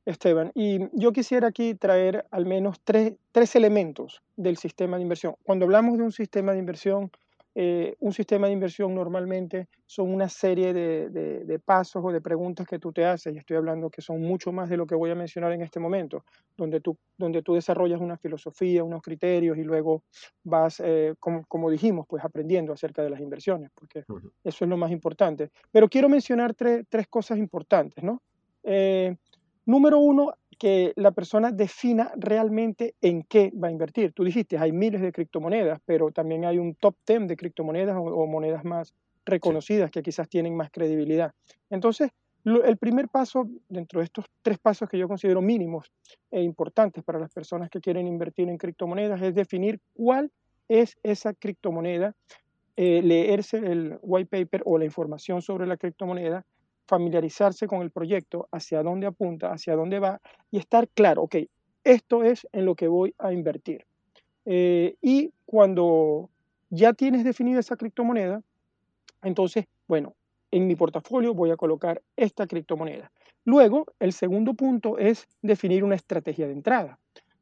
Esteban. 0.04 0.52
Y 0.54 0.80
yo 0.92 1.14
quisiera 1.14 1.48
aquí 1.48 1.74
traer 1.74 2.26
al 2.30 2.44
menos 2.44 2.78
tres, 2.84 3.14
tres, 3.32 3.56
elementos 3.56 4.20
del 4.36 4.58
sistema 4.58 4.98
de 4.98 5.04
inversión. 5.04 5.34
Cuando 5.42 5.64
hablamos 5.64 5.96
de 5.96 6.04
un 6.04 6.12
sistema 6.12 6.52
de 6.52 6.58
inversión, 6.58 7.10
eh, 7.58 7.96
un 8.00 8.12
sistema 8.12 8.48
de 8.48 8.52
inversión 8.52 8.94
normalmente 8.94 9.68
son 9.86 10.12
una 10.12 10.28
serie 10.28 10.74
de, 10.74 11.58
pasos 11.64 12.04
o 12.04 12.12
de 12.12 12.20
preguntas 12.20 12.66
que 12.66 12.78
tú 12.78 12.92
te 12.92 13.06
haces, 13.06 13.34
y 13.34 13.38
estoy 13.38 13.56
hablando 13.56 13.88
que 13.88 14.02
son 14.02 14.20
mucho 14.20 14.52
más 14.52 14.68
de 14.68 14.76
lo 14.76 14.86
que 14.86 14.94
voy 14.94 15.10
a 15.10 15.14
mencionar 15.14 15.52
en 15.52 15.62
este 15.62 15.80
momento, 15.80 16.22
donde 16.54 16.82
tú, 16.82 16.98
donde 17.16 17.40
tú 17.40 17.54
desarrollas 17.54 17.98
una 17.98 18.18
filosofía, 18.18 18.84
unos 18.84 19.00
criterios 19.00 19.56
y 19.56 19.62
luego 19.62 20.02
vas, 20.44 20.82
eh, 20.84 21.14
como, 21.18 21.70
dijimos, 21.70 22.04
pues 22.06 22.22
aprendiendo 22.22 22.74
acerca 22.74 23.02
de 23.02 23.08
las 23.08 23.20
inversiones, 23.20 23.70
porque 23.74 24.04
eso 24.44 24.64
es 24.64 24.68
lo 24.68 24.76
más 24.76 24.90
importante. 24.90 25.50
Pero 25.72 25.88
quiero 25.88 26.10
mencionar 26.10 26.54
tres 26.54 27.08
cosas 27.08 27.38
importantes, 27.38 28.04
¿no? 28.04 28.20
Eh, 28.64 29.16
número 29.64 29.98
uno, 29.98 30.34
que 30.58 30.92
la 30.96 31.10
persona 31.10 31.52
defina 31.52 32.12
realmente 32.16 32.94
en 33.02 33.22
qué 33.22 33.52
va 33.62 33.68
a 33.68 33.70
invertir. 33.70 34.12
Tú 34.12 34.24
dijiste, 34.24 34.58
hay 34.58 34.72
miles 34.72 35.02
de 35.02 35.12
criptomonedas, 35.12 35.80
pero 35.84 36.10
también 36.10 36.44
hay 36.44 36.58
un 36.58 36.74
top 36.74 36.96
10 37.06 37.28
de 37.28 37.36
criptomonedas 37.36 37.96
o, 37.96 38.26
monedas 38.26 38.64
más 38.64 38.94
reconocidas 39.24 39.90
que 39.90 40.02
quizás 40.02 40.28
tienen 40.28 40.56
más 40.56 40.70
credibilidad. 40.70 41.32
Entonces, 41.68 42.10
el 42.44 42.76
primer 42.76 43.08
paso, 43.08 43.48
dentro 43.68 43.98
de 44.00 44.04
estos 44.04 44.24
tres 44.40 44.58
pasos 44.58 44.88
que 44.88 44.98
yo 44.98 45.08
considero 45.08 45.42
mínimos 45.42 45.90
e 46.30 46.42
importantes 46.42 47.02
para 47.02 47.18
las 47.18 47.32
personas 47.32 47.68
que 47.68 47.80
quieren 47.80 48.06
invertir 48.06 48.48
en 48.48 48.56
criptomonedas, 48.56 49.20
es 49.20 49.34
definir 49.34 49.80
cuál 49.94 50.30
es 50.68 50.96
esa 51.02 51.34
criptomoneda, 51.34 52.14
eh, 52.76 53.02
leerse 53.02 53.58
el 53.58 53.98
white 54.00 54.28
paper 54.30 54.62
o 54.64 54.78
la 54.78 54.84
información 54.84 55.42
sobre 55.42 55.66
la 55.66 55.76
criptomoneda, 55.76 56.46
familiarizarse 56.86 57.66
con 57.66 57.82
el 57.82 57.90
proyecto, 57.90 58.48
hacia 58.52 58.82
dónde 58.82 59.06
apunta, 59.06 59.52
hacia 59.52 59.74
dónde 59.74 59.98
va 59.98 60.20
y 60.50 60.58
estar 60.58 60.88
claro, 60.88 61.22
ok, 61.22 61.36
esto 61.84 62.24
es 62.24 62.46
en 62.52 62.64
lo 62.64 62.74
que 62.74 62.88
voy 62.88 63.14
a 63.18 63.32
invertir. 63.32 63.84
Eh, 64.44 64.96
y 65.00 65.32
cuando 65.44 66.30
ya 66.70 66.92
tienes 66.92 67.24
definida 67.24 67.60
esa 67.60 67.76
criptomoneda, 67.76 68.42
entonces, 69.22 69.66
bueno, 69.88 70.14
en 70.50 70.66
mi 70.66 70.76
portafolio 70.76 71.34
voy 71.34 71.50
a 71.50 71.56
colocar 71.56 72.02
esta 72.16 72.46
criptomoneda. 72.46 73.10
Luego, 73.44 73.86
el 74.00 74.12
segundo 74.12 74.54
punto 74.54 74.98
es 74.98 75.28
definir 75.42 75.84
una 75.84 75.94
estrategia 75.94 76.46
de 76.46 76.52
entrada. 76.52 76.98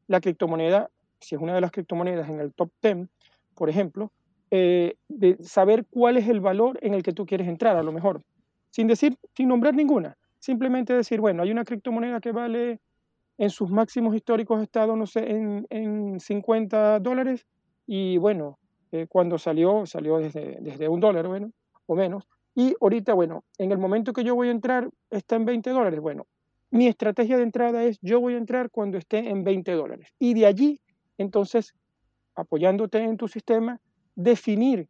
La 0.06 0.20
criptomoneda, 0.20 0.90
si 1.20 1.34
es 1.34 1.40
una 1.40 1.54
de 1.54 1.60
las 1.60 1.70
criptomonedas 1.70 2.28
en 2.28 2.40
el 2.40 2.52
top 2.52 2.70
10, 2.82 3.08
por 3.54 3.70
ejemplo, 3.70 4.10
eh, 4.50 4.96
de 5.08 5.36
saber 5.42 5.86
cuál 5.90 6.16
es 6.16 6.28
el 6.28 6.40
valor 6.40 6.78
en 6.82 6.94
el 6.94 7.02
que 7.02 7.12
tú 7.12 7.24
quieres 7.26 7.48
entrar, 7.48 7.76
a 7.76 7.82
lo 7.82 7.92
mejor 7.92 8.22
sin 8.74 8.88
decir, 8.88 9.16
sin 9.36 9.46
nombrar 9.46 9.72
ninguna. 9.72 10.18
Simplemente 10.40 10.92
decir, 10.92 11.20
bueno, 11.20 11.44
hay 11.44 11.52
una 11.52 11.64
criptomoneda 11.64 12.20
que 12.20 12.32
vale 12.32 12.80
en 13.38 13.50
sus 13.50 13.70
máximos 13.70 14.16
históricos 14.16 14.60
estado, 14.60 14.96
no 14.96 15.06
sé, 15.06 15.30
en, 15.30 15.64
en 15.70 16.18
50 16.18 16.98
dólares 16.98 17.46
y 17.86 18.16
bueno, 18.16 18.58
eh, 18.90 19.06
cuando 19.08 19.38
salió, 19.38 19.86
salió 19.86 20.18
desde, 20.18 20.58
desde 20.60 20.88
un 20.88 20.98
dólar, 20.98 21.28
bueno, 21.28 21.52
o 21.86 21.94
menos. 21.94 22.26
Y 22.56 22.74
ahorita, 22.80 23.14
bueno, 23.14 23.44
en 23.58 23.70
el 23.70 23.78
momento 23.78 24.12
que 24.12 24.24
yo 24.24 24.34
voy 24.34 24.48
a 24.48 24.50
entrar 24.50 24.90
está 25.08 25.36
en 25.36 25.44
20 25.44 25.70
dólares. 25.70 26.00
Bueno, 26.00 26.26
mi 26.72 26.88
estrategia 26.88 27.36
de 27.36 27.44
entrada 27.44 27.84
es 27.84 28.00
yo 28.02 28.18
voy 28.18 28.34
a 28.34 28.38
entrar 28.38 28.70
cuando 28.70 28.98
esté 28.98 29.18
en 29.30 29.44
20 29.44 29.70
dólares. 29.70 30.08
Y 30.18 30.34
de 30.34 30.46
allí, 30.46 30.80
entonces, 31.16 31.74
apoyándote 32.34 32.98
en 32.98 33.18
tu 33.18 33.28
sistema, 33.28 33.80
definir 34.16 34.88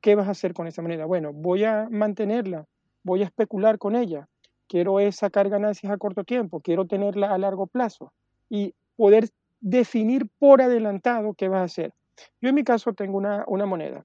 qué 0.00 0.14
vas 0.14 0.28
a 0.28 0.30
hacer 0.30 0.54
con 0.54 0.66
esa 0.66 0.80
moneda. 0.80 1.04
Bueno, 1.04 1.34
voy 1.34 1.64
a 1.64 1.86
mantenerla 1.90 2.66
voy 3.06 3.22
a 3.22 3.26
especular 3.26 3.78
con 3.78 3.94
ella, 3.94 4.28
quiero 4.66 4.98
sacar 5.12 5.48
ganancias 5.48 5.92
a 5.92 5.96
corto 5.96 6.24
tiempo, 6.24 6.60
quiero 6.60 6.86
tenerla 6.86 7.32
a 7.32 7.38
largo 7.38 7.68
plazo 7.68 8.12
y 8.50 8.74
poder 8.96 9.28
definir 9.60 10.26
por 10.40 10.60
adelantado 10.60 11.32
qué 11.34 11.48
vas 11.48 11.60
a 11.60 11.64
hacer. 11.64 11.94
Yo 12.40 12.48
en 12.48 12.56
mi 12.56 12.64
caso 12.64 12.92
tengo 12.94 13.16
una, 13.16 13.66
moneda. 13.66 14.04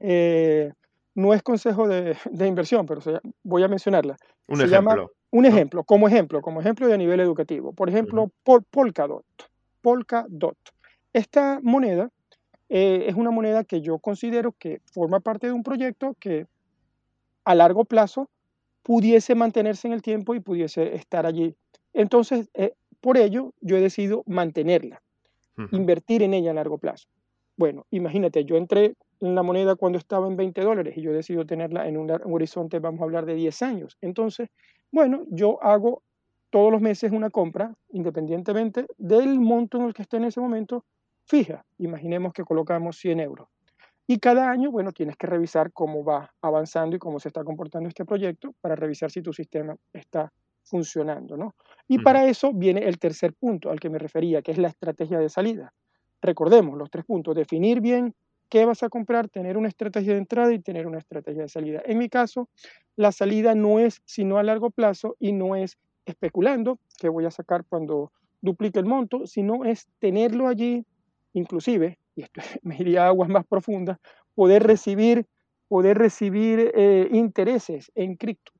Eh, 0.00 0.72
no 1.14 1.34
es 1.34 1.42
consejo 1.42 1.86
de, 1.86 2.16
inversión, 2.46 2.84
pero 2.84 3.00
voy 3.44 3.62
a 3.62 3.68
mencionarla. 3.68 4.16
Un 4.48 4.60
ejemplo. 4.60 5.12
un 5.30 5.46
ejemplo, 5.46 5.84
como 5.84 6.08
ejemplo, 6.08 6.42
como 6.42 6.60
ejemplo 6.60 6.88
de 6.88 6.98
nivel 6.98 7.20
educativo. 7.20 7.72
Por 7.72 7.88
ejemplo, 7.88 8.32
Polkadot. 8.42 9.24
Polkadot. 9.82 10.58
Esta 11.12 11.60
moneda 11.62 12.10
eh, 12.68 13.04
es 13.06 13.14
una 13.14 13.30
moneda 13.30 13.62
que 13.62 13.82
yo 13.82 14.00
considero 14.00 14.52
que 14.58 14.80
forma 14.92 15.20
parte 15.20 15.46
de 15.46 15.52
un 15.52 15.62
proyecto 15.62 16.16
que 16.18 16.46
a 17.50 17.54
largo 17.56 17.84
plazo 17.84 18.30
pudiese 18.82 19.34
mantenerse 19.34 19.88
en 19.88 19.92
el 19.92 20.02
tiempo 20.02 20.34
y 20.34 20.40
pudiese 20.40 20.94
estar 20.94 21.26
allí. 21.26 21.56
Entonces, 21.92 22.48
eh, 22.54 22.74
por 23.00 23.16
ello, 23.16 23.52
yo 23.60 23.76
he 23.76 23.80
decidido 23.80 24.22
mantenerla, 24.26 25.02
invertir 25.72 26.22
en 26.22 26.32
ella 26.32 26.52
a 26.52 26.54
largo 26.54 26.78
plazo. 26.78 27.08
Bueno, 27.56 27.86
imagínate, 27.90 28.44
yo 28.44 28.56
entré 28.56 28.94
en 29.20 29.34
la 29.34 29.42
moneda 29.42 29.74
cuando 29.74 29.98
estaba 29.98 30.28
en 30.28 30.36
20 30.36 30.60
dólares 30.62 30.96
y 30.96 31.02
yo 31.02 31.10
he 31.10 31.14
decidido 31.14 31.44
tenerla 31.44 31.88
en 31.88 31.96
un 31.98 32.10
horizonte, 32.24 32.78
vamos 32.78 33.00
a 33.00 33.04
hablar 33.04 33.26
de 33.26 33.34
10 33.34 33.62
años. 33.62 33.98
Entonces, 34.00 34.48
bueno, 34.92 35.24
yo 35.28 35.62
hago 35.62 36.02
todos 36.50 36.70
los 36.70 36.80
meses 36.80 37.10
una 37.10 37.30
compra, 37.30 37.74
independientemente 37.90 38.86
del 38.96 39.40
monto 39.40 39.78
en 39.78 39.84
el 39.86 39.94
que 39.94 40.02
esté 40.02 40.18
en 40.18 40.24
ese 40.24 40.40
momento, 40.40 40.84
fija. 41.24 41.64
Imaginemos 41.78 42.32
que 42.32 42.44
colocamos 42.44 42.96
100 42.96 43.20
euros. 43.20 43.48
Y 44.10 44.18
cada 44.18 44.50
año, 44.50 44.72
bueno, 44.72 44.90
tienes 44.90 45.16
que 45.16 45.28
revisar 45.28 45.72
cómo 45.72 46.02
va 46.02 46.34
avanzando 46.42 46.96
y 46.96 46.98
cómo 46.98 47.20
se 47.20 47.28
está 47.28 47.44
comportando 47.44 47.88
este 47.88 48.04
proyecto 48.04 48.52
para 48.60 48.74
revisar 48.74 49.08
si 49.08 49.22
tu 49.22 49.32
sistema 49.32 49.76
está 49.92 50.32
funcionando, 50.64 51.36
¿no? 51.36 51.54
Y 51.86 52.00
para 52.00 52.26
eso 52.26 52.52
viene 52.52 52.88
el 52.88 52.98
tercer 52.98 53.34
punto 53.34 53.70
al 53.70 53.78
que 53.78 53.88
me 53.88 54.00
refería, 54.00 54.42
que 54.42 54.50
es 54.50 54.58
la 54.58 54.66
estrategia 54.66 55.20
de 55.20 55.28
salida. 55.28 55.72
Recordemos 56.20 56.76
los 56.76 56.90
tres 56.90 57.04
puntos, 57.04 57.36
definir 57.36 57.80
bien 57.80 58.12
qué 58.48 58.64
vas 58.64 58.82
a 58.82 58.88
comprar, 58.88 59.28
tener 59.28 59.56
una 59.56 59.68
estrategia 59.68 60.14
de 60.14 60.18
entrada 60.18 60.52
y 60.52 60.58
tener 60.58 60.88
una 60.88 60.98
estrategia 60.98 61.42
de 61.42 61.48
salida. 61.48 61.80
En 61.84 61.96
mi 61.96 62.08
caso, 62.08 62.48
la 62.96 63.12
salida 63.12 63.54
no 63.54 63.78
es 63.78 64.02
sino 64.06 64.38
a 64.38 64.42
largo 64.42 64.70
plazo 64.70 65.14
y 65.20 65.30
no 65.30 65.54
es 65.54 65.78
especulando 66.04 66.80
que 66.98 67.08
voy 67.08 67.26
a 67.26 67.30
sacar 67.30 67.64
cuando 67.64 68.10
duplique 68.40 68.80
el 68.80 68.86
monto, 68.86 69.28
sino 69.28 69.64
es 69.64 69.86
tenerlo 70.00 70.48
allí, 70.48 70.84
inclusive 71.32 71.99
y 72.14 72.22
esto 72.22 72.40
me 72.62 72.76
iría 72.76 73.04
a 73.04 73.08
aguas 73.08 73.28
más 73.28 73.46
profundas, 73.46 73.98
poder 74.34 74.62
recibir, 74.62 75.26
poder 75.68 75.98
recibir 75.98 76.72
eh, 76.74 77.08
intereses 77.12 77.90
en 77.94 78.16
cripto 78.16 78.52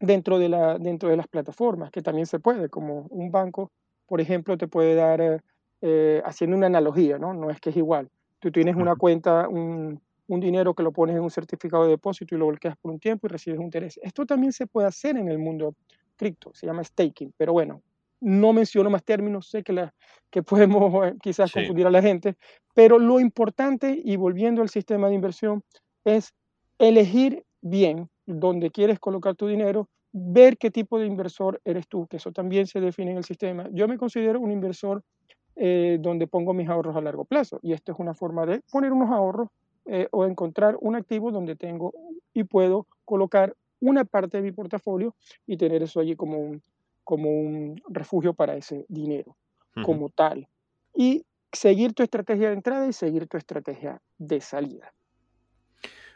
dentro 0.00 0.38
de, 0.38 0.48
la, 0.48 0.78
dentro 0.78 1.08
de 1.08 1.16
las 1.16 1.28
plataformas, 1.28 1.90
que 1.90 2.02
también 2.02 2.26
se 2.26 2.40
puede, 2.40 2.68
como 2.68 3.06
un 3.10 3.30
banco, 3.30 3.70
por 4.06 4.20
ejemplo, 4.20 4.58
te 4.58 4.66
puede 4.66 4.94
dar, 4.94 5.42
eh, 5.80 6.22
haciendo 6.24 6.56
una 6.56 6.66
analogía, 6.66 7.18
¿no? 7.18 7.32
No 7.32 7.50
es 7.50 7.60
que 7.60 7.70
es 7.70 7.76
igual. 7.76 8.10
Tú 8.40 8.50
tienes 8.50 8.74
una 8.74 8.96
cuenta, 8.96 9.48
un, 9.48 10.00
un 10.26 10.40
dinero 10.40 10.74
que 10.74 10.82
lo 10.82 10.92
pones 10.92 11.16
en 11.16 11.22
un 11.22 11.30
certificado 11.30 11.84
de 11.84 11.90
depósito 11.90 12.34
y 12.34 12.38
lo 12.38 12.48
bloqueas 12.48 12.76
por 12.76 12.90
un 12.90 12.98
tiempo 12.98 13.26
y 13.26 13.30
recibes 13.30 13.58
un 13.58 13.66
interés. 13.66 14.00
Esto 14.02 14.26
también 14.26 14.52
se 14.52 14.66
puede 14.66 14.88
hacer 14.88 15.16
en 15.16 15.28
el 15.28 15.38
mundo 15.38 15.74
cripto, 16.16 16.52
se 16.54 16.66
llama 16.66 16.82
staking, 16.82 17.32
pero 17.36 17.52
bueno, 17.52 17.82
no 18.22 18.52
menciono 18.52 18.88
más 18.88 19.04
términos, 19.04 19.48
sé 19.48 19.62
que, 19.62 19.72
la, 19.72 19.94
que 20.30 20.42
podemos 20.42 21.06
eh, 21.06 21.14
quizás 21.22 21.52
confundir 21.52 21.86
a 21.86 21.90
la 21.90 22.00
gente, 22.00 22.36
pero 22.74 22.98
lo 22.98 23.20
importante, 23.20 24.00
y 24.02 24.16
volviendo 24.16 24.62
al 24.62 24.68
sistema 24.68 25.08
de 25.08 25.14
inversión, 25.14 25.62
es 26.04 26.32
elegir 26.78 27.44
bien 27.60 28.08
dónde 28.26 28.70
quieres 28.70 28.98
colocar 28.98 29.34
tu 29.34 29.46
dinero, 29.46 29.88
ver 30.12 30.56
qué 30.58 30.70
tipo 30.70 30.98
de 30.98 31.06
inversor 31.06 31.60
eres 31.64 31.88
tú, 31.88 32.06
que 32.06 32.16
eso 32.18 32.32
también 32.32 32.66
se 32.66 32.80
define 32.80 33.12
en 33.12 33.18
el 33.18 33.24
sistema. 33.24 33.68
Yo 33.72 33.88
me 33.88 33.98
considero 33.98 34.40
un 34.40 34.50
inversor 34.50 35.02
eh, 35.56 35.98
donde 36.00 36.26
pongo 36.26 36.54
mis 36.54 36.68
ahorros 36.68 36.96
a 36.96 37.00
largo 37.00 37.24
plazo, 37.24 37.58
y 37.62 37.72
esto 37.72 37.92
es 37.92 37.98
una 37.98 38.14
forma 38.14 38.46
de 38.46 38.60
poner 38.70 38.92
unos 38.92 39.10
ahorros 39.10 39.48
eh, 39.86 40.06
o 40.12 40.24
encontrar 40.24 40.76
un 40.80 40.94
activo 40.94 41.32
donde 41.32 41.56
tengo 41.56 41.92
y 42.32 42.44
puedo 42.44 42.86
colocar 43.04 43.54
una 43.80 44.04
parte 44.04 44.36
de 44.36 44.44
mi 44.44 44.52
portafolio 44.52 45.14
y 45.44 45.56
tener 45.56 45.82
eso 45.82 45.98
allí 45.98 46.14
como 46.14 46.38
un, 46.38 46.62
como 47.12 47.28
un 47.28 47.78
refugio 47.90 48.32
para 48.32 48.56
ese 48.56 48.86
dinero, 48.88 49.36
como 49.84 50.08
tal. 50.08 50.48
Y 50.94 51.26
seguir 51.52 51.92
tu 51.92 52.02
estrategia 52.02 52.48
de 52.48 52.54
entrada 52.54 52.88
y 52.88 52.94
seguir 52.94 53.28
tu 53.28 53.36
estrategia 53.36 54.00
de 54.16 54.40
salida. 54.40 54.94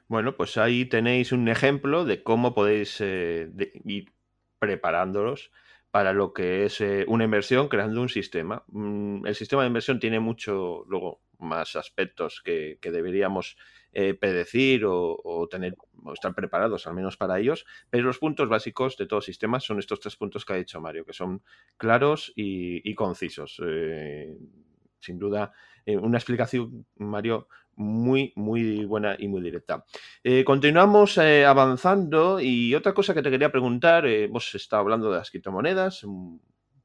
Bueno, 0.08 0.38
pues 0.38 0.56
ahí 0.56 0.86
tenéis 0.86 1.32
un 1.32 1.48
ejemplo 1.48 2.06
de 2.06 2.22
cómo 2.22 2.54
podéis 2.54 2.98
eh, 3.02 3.50
ir 3.84 4.10
preparándolos 4.58 5.50
para 5.90 6.14
lo 6.14 6.32
que 6.32 6.64
es 6.64 6.80
eh, 6.80 7.04
una 7.08 7.24
inversión 7.24 7.68
creando 7.68 8.00
un 8.00 8.08
sistema. 8.08 8.64
Mm, 8.68 9.26
el 9.26 9.34
sistema 9.34 9.64
de 9.64 9.68
inversión 9.68 10.00
tiene 10.00 10.18
mucho, 10.18 10.86
luego, 10.88 11.20
más 11.38 11.76
aspectos 11.76 12.40
que, 12.42 12.78
que 12.80 12.90
deberíamos 12.90 13.58
eh, 13.98 14.12
predecir 14.12 14.84
o, 14.84 15.48
tener 15.50 15.74
o 16.04 16.12
estar 16.12 16.34
preparados 16.34 16.86
al 16.86 16.92
menos 16.92 17.16
para 17.16 17.38
ellos, 17.38 17.64
pero 17.88 18.04
los 18.04 18.18
puntos 18.18 18.46
básicos 18.46 18.94
de 18.98 19.06
todo 19.06 19.22
sistema 19.22 19.58
son 19.58 19.78
estos 19.78 20.00
tres 20.00 20.16
puntos 20.16 20.44
que 20.44 20.52
ha 20.52 20.56
dicho 20.56 20.82
Mario, 20.82 21.06
que 21.06 21.14
son 21.14 21.42
claros 21.78 22.30
y, 22.36 22.94
concisos. 22.94 23.58
Eh, 23.66 24.36
sin 25.00 25.18
duda, 25.18 25.50
eh, 25.86 25.96
una 25.96 26.18
explicación, 26.18 26.84
Mario, 26.96 27.48
muy, 27.76 28.34
muy 28.36 28.84
buena 28.84 29.16
y 29.18 29.28
muy 29.28 29.40
directa. 29.40 29.82
continuamos 30.44 31.16
avanzando 31.16 32.38
y 32.38 32.74
otra 32.74 32.92
cosa 32.92 33.14
que 33.14 33.22
te 33.22 33.30
quería 33.30 33.50
preguntar, 33.50 34.04
hemos 34.04 34.54
estado 34.54 34.82
hablando 34.82 35.10
de 35.10 35.16
las 35.16 35.30
criptomonedas, 35.30 36.04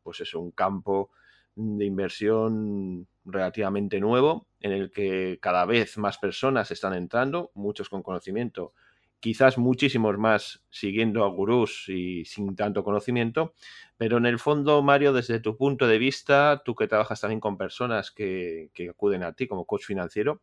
pues 0.01 0.21
es 0.21 0.33
un 0.33 0.51
campo 0.51 1.11
de 1.55 1.85
inversión 1.85 3.07
relativamente 3.25 3.99
nuevo, 3.99 4.47
en 4.59 4.71
el 4.71 4.91
que 4.91 5.39
cada 5.41 5.65
vez 5.65 5.97
más 5.97 6.17
personas 6.17 6.71
están 6.71 6.93
entrando, 6.93 7.51
muchos 7.53 7.89
con 7.89 8.03
conocimiento, 8.03 8.73
quizás 9.21 9.57
muchísimos 9.57 10.17
más 10.17 10.63
siguiendo 10.69 11.23
a 11.23 11.29
gurús 11.29 11.85
y 11.87 12.25
sin 12.25 12.55
tanto 12.55 12.83
conocimiento, 12.83 13.53
pero 13.97 14.17
en 14.17 14.25
el 14.25 14.39
fondo, 14.39 14.81
Mario, 14.81 15.13
desde 15.13 15.39
tu 15.39 15.55
punto 15.55 15.87
de 15.87 15.99
vista, 15.99 16.63
tú 16.65 16.75
que 16.75 16.87
trabajas 16.87 17.21
también 17.21 17.39
con 17.39 17.57
personas 17.57 18.11
que, 18.11 18.71
acuden 18.89 19.23
a 19.23 19.33
ti 19.33 19.47
como 19.47 19.65
coach 19.65 19.85
financiero, 19.85 20.41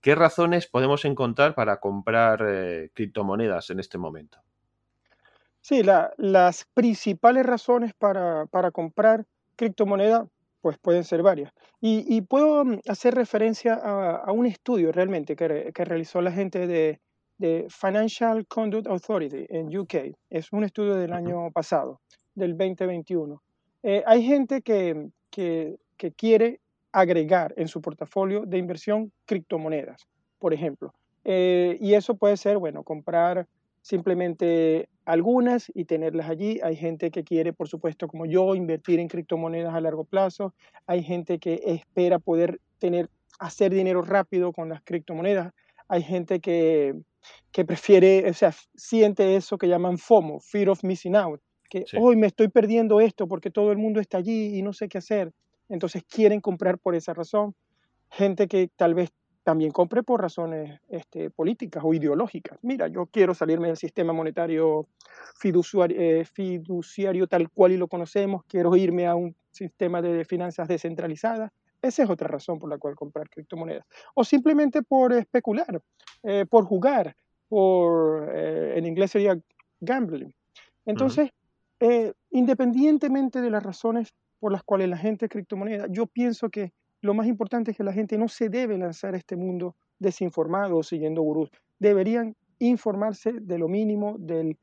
¿qué 0.00 0.14
razones 0.14 0.66
podemos 0.66 1.04
encontrar 1.04 1.54
para 1.54 1.80
comprar 1.80 2.42
eh, 2.48 2.90
criptomonedas 2.94 3.68
en 3.70 3.80
este 3.80 3.98
momento? 3.98 4.38
Sí, 5.60 5.82
las 5.82 6.66
principales 6.74 7.46
razones 7.46 7.94
para, 7.94 8.46
comprar 8.72 9.24
criptomoneda 9.56 10.28
pues 10.64 10.78
pueden 10.78 11.04
ser 11.04 11.22
varias. 11.22 11.52
Y, 11.82 12.22
puedo 12.22 12.64
mm, 12.64 12.78
hacer 12.88 13.14
referencia 13.14 13.74
a, 13.74 14.32
un 14.32 14.46
estudio 14.46 14.92
realmente 14.92 15.36
que, 15.36 15.70
realizó 15.84 16.22
la 16.22 16.32
gente 16.32 16.66
de, 16.66 16.98
Financial 17.68 18.46
Conduct 18.46 18.86
Authority 18.86 19.44
en 19.50 19.76
UK. 19.76 20.16
Es 20.30 20.50
un 20.52 20.64
estudio 20.64 20.94
del 20.94 21.12
año 21.12 21.50
pasado, 21.50 22.00
del 22.34 22.56
2021. 22.56 23.42
Eh, 23.82 24.02
hay 24.06 24.22
gente 24.22 24.62
que, 24.62 25.10
que, 25.30 25.76
quiere 26.16 26.60
agregar 26.92 27.52
en 27.58 27.68
su 27.68 27.82
portafolio 27.82 28.46
de 28.46 28.56
inversión 28.56 29.12
criptomonedas, 29.26 30.06
por 30.38 30.54
ejemplo. 30.54 30.94
Eh, 31.24 31.76
y 31.78 31.92
eso 31.92 32.14
puede 32.14 32.38
ser, 32.38 32.56
bueno, 32.56 32.82
comprar 32.82 33.46
simplemente 33.84 34.88
algunas 35.04 35.70
y 35.74 35.84
tenerlas 35.84 36.30
allí. 36.30 36.58
Hay 36.62 36.74
gente 36.74 37.10
que 37.10 37.22
quiere, 37.22 37.52
por 37.52 37.68
supuesto, 37.68 38.08
como 38.08 38.24
yo, 38.24 38.54
invertir 38.54 38.98
en 38.98 39.08
criptomonedas 39.08 39.74
a 39.74 39.80
largo 39.82 40.04
plazo. 40.04 40.54
Hay 40.86 41.02
gente 41.02 41.38
que 41.38 41.60
espera 41.66 42.18
poder 42.18 42.60
tener, 42.78 43.10
hacer 43.38 43.74
dinero 43.74 44.00
rápido 44.00 44.54
con 44.54 44.70
las 44.70 44.82
criptomonedas. 44.82 45.52
Hay 45.88 46.02
gente 46.02 46.40
que, 46.40 46.94
que 47.52 47.66
prefiere, 47.66 48.28
o 48.30 48.32
sea, 48.32 48.54
siente 48.74 49.36
eso 49.36 49.58
que 49.58 49.68
llaman 49.68 49.98
FOMO, 49.98 50.40
Fear 50.40 50.70
of 50.70 50.82
Missing 50.82 51.16
Out, 51.16 51.42
que 51.68 51.84
hoy 52.00 52.16
me 52.16 52.28
estoy 52.28 52.48
perdiendo 52.48 53.02
esto 53.02 53.28
porque 53.28 53.50
todo 53.50 53.70
el 53.70 53.76
mundo 53.76 54.00
está 54.00 54.16
allí 54.16 54.56
y 54.56 54.62
no 54.62 54.72
sé 54.72 54.88
qué 54.88 54.96
hacer. 54.96 55.30
Entonces 55.68 56.02
quieren 56.04 56.40
comprar 56.40 56.78
por 56.78 56.94
esa 56.94 57.12
razón. 57.12 57.54
Gente 58.10 58.48
que 58.48 58.70
tal 58.76 58.94
vez 58.94 59.10
también 59.44 59.70
compre 59.70 60.02
por 60.02 60.22
razones 60.22 60.80
este, 60.88 61.30
políticas 61.30 61.84
o 61.86 61.92
ideológicas. 61.92 62.58
Mira, 62.62 62.88
yo 62.88 63.06
quiero 63.06 63.34
salirme 63.34 63.68
del 63.68 63.76
sistema 63.76 64.12
monetario 64.12 64.88
fiduciario, 65.38 65.96
eh, 66.00 66.24
fiduciario 66.24 67.26
tal 67.26 67.50
cual 67.50 67.72
y 67.72 67.76
lo 67.76 67.86
conocemos, 67.86 68.42
quiero 68.48 68.74
irme 68.74 69.06
a 69.06 69.14
un 69.14 69.36
sistema 69.50 70.00
de 70.00 70.24
finanzas 70.24 70.66
descentralizadas. 70.66 71.52
Esa 71.82 72.02
es 72.02 72.10
otra 72.10 72.26
razón 72.26 72.58
por 72.58 72.70
la 72.70 72.78
cual 72.78 72.94
comprar 72.96 73.28
criptomonedas. 73.28 73.84
O 74.14 74.24
simplemente 74.24 74.82
por 74.82 75.12
especular, 75.12 75.80
eh, 76.22 76.46
por 76.48 76.64
jugar, 76.64 77.14
por, 77.46 78.30
eh, 78.34 78.78
en 78.78 78.86
inglés 78.86 79.10
sería 79.10 79.38
gambling. 79.80 80.34
Entonces, 80.86 81.30
independientemente 82.30 83.42
de 83.42 83.50
las 83.50 83.62
razones 83.62 84.14
por 84.40 84.52
las 84.52 84.62
cuales 84.62 84.88
la 84.88 84.96
gente 84.96 85.28
criptomoneda, 85.28 85.86
yo 85.90 86.06
pienso 86.06 86.48
que 86.48 86.72
lo 87.04 87.12
más 87.12 87.26
importante 87.26 87.70
es 87.70 87.76
que 87.76 87.84
la 87.84 87.92
gente 87.92 88.16
no 88.16 88.28
se 88.28 88.48
debe 88.48 88.78
lanzar 88.78 89.12
a 89.12 89.18
este 89.18 89.36
mundo 89.36 89.76
desinformado 89.98 90.78
o 90.78 90.82
siguiendo 90.82 91.20
gurús. 91.20 91.50
Deberían 91.78 92.34
informarse 92.58 93.32
de 93.32 93.58
lo 93.58 93.68
mínimo, 93.68 94.16
del, 94.18 94.56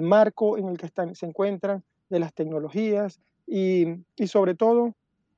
marco 0.00 0.56
en 0.56 0.68
el 0.68 0.78
que 0.78 0.86
están, 0.86 1.16
se 1.16 1.26
encuentran, 1.26 1.82
de 2.08 2.20
las 2.20 2.32
tecnologías 2.32 3.20
y, 3.48 3.84
sobre 4.26 4.54
todo, 4.54 4.94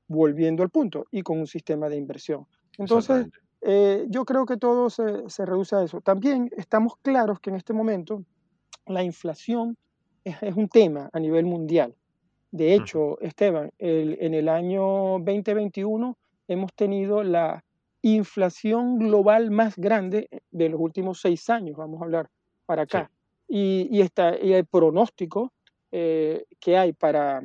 volviendo 0.06 0.62
al 0.62 0.68
punto, 0.68 1.06
y 1.10 1.22
con 1.22 1.38
un 1.38 1.46
sistema 1.46 1.88
de 1.88 1.96
inversión. 1.96 2.46
Entonces, 2.76 3.28
eh, 3.62 4.04
yo 4.10 4.26
creo 4.26 4.44
que 4.44 4.58
todo 4.58 4.90
se, 4.90 5.46
reduce 5.46 5.76
a 5.76 5.82
eso. 5.82 6.02
También 6.02 6.50
estamos 6.58 6.94
claros 7.00 7.40
que 7.40 7.48
en 7.48 7.56
este 7.56 7.72
momento 7.72 8.22
la 8.86 9.02
inflación 9.02 9.78
es, 10.24 10.36
un 10.54 10.68
tema 10.68 11.08
a 11.10 11.20
nivel 11.20 11.46
mundial. 11.46 11.94
De 12.50 12.74
hecho, 12.74 13.18
Esteban, 13.22 13.70
en 13.78 14.34
el 14.34 14.48
año 14.50 15.18
2021 15.20 16.18
hemos 16.50 16.72
tenido 16.74 17.22
la 17.22 17.64
inflación 18.02 18.98
global 18.98 19.50
más 19.50 19.76
grande 19.76 20.28
de 20.50 20.68
los 20.68 20.80
últimos 20.80 21.20
seis 21.20 21.48
años, 21.48 21.76
vamos 21.76 22.00
a 22.00 22.04
hablar 22.04 22.28
para 22.66 22.82
acá. 22.82 23.10
Y, 23.46 24.00
está, 24.00 24.36
y 24.36 24.52
el 24.52 24.66
pronóstico 24.66 25.52
eh, 25.92 26.44
que 26.58 26.76
hay 26.76 26.92
para, 26.92 27.42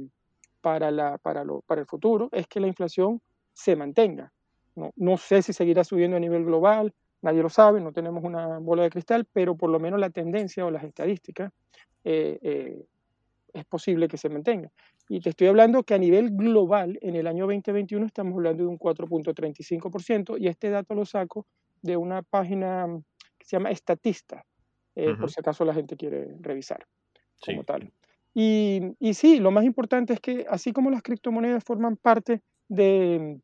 para, 0.62 0.91
la, 0.91 1.18
para, 1.20 1.43
lo, 1.43 1.62
para 1.62 1.82
el 1.82 1.88
futuro 1.88 2.30
es 2.32 2.47
que 2.47 2.60
la 2.60 2.68
inflación 2.68 3.22
se 3.53 3.76
mantenga. 3.76 4.32
No, 4.76 4.91
no 4.95 5.18
sé 5.18 5.41
si 5.41 5.53
seguirá 5.53 5.84
subiendo 5.84 6.18
a 6.18 6.20
nivel 6.20 6.43
global, 6.43 6.93
nadie 7.22 7.43
lo 7.43 7.49
sabe, 7.49 7.82
no 7.82 7.91
tenemos 7.91 8.24
una 8.24 8.58
bola 8.60 8.84
de 8.84 8.89
cristal, 8.89 9.26
pero 9.32 9.56
por 9.56 9.70
lo 9.70 9.80
menos 9.80 9.99
la 9.99 10.10
tendencia 10.10 10.66
o 10.66 10.72
las 10.72 10.84
estadísticas 10.84 11.51
eh, 12.03 12.39
eh, 12.41 12.86
es 13.53 13.66
posible 13.66 14.08
que 14.08 14.18
se 14.18 14.30
mantenga. 14.30 14.72
Y 15.08 15.20
te 15.20 15.30
estoy 15.30 15.47
hablando 15.47 15.84
que 15.84 15.93
a 15.93 15.97
nivel 15.97 16.32
global, 16.32 16.97
en 17.01 17.16
el 17.16 17.28
año 17.28 17.45
2021 17.45 18.06
estamos 18.06 18.34
hablando 18.34 18.64
de 18.64 18.70
un 18.70 18.80
4.35%, 18.80 20.38
y 20.39 20.47
este 20.47 20.70
dato 20.70 20.95
lo 20.95 21.06
saco 21.06 21.45
de 21.82 21.95
una 21.97 22.24
página 22.24 22.88
que 23.38 23.45
se 23.45 23.58
llama 23.58 23.70
Estatista, 23.70 24.45
eh, 24.95 25.14
por 25.20 25.30
si 25.30 25.39
acaso 25.39 25.64
la 25.66 25.74
gente 25.74 25.95
quiere 25.95 26.36
revisar 26.41 26.86
como 27.45 27.64
tal. 27.64 27.91
Y, 28.34 28.82
y, 28.99 29.14
sí, 29.14 29.39
lo 29.39 29.51
más 29.51 29.64
importante 29.64 30.14
es 30.14 30.20
que 30.20 30.45
así 30.49 30.74
como 30.74 30.89
las 30.89 31.03
criptomonedas 31.03 31.64
forman 31.64 31.95
parte 31.95 32.41
de, 32.68 33.39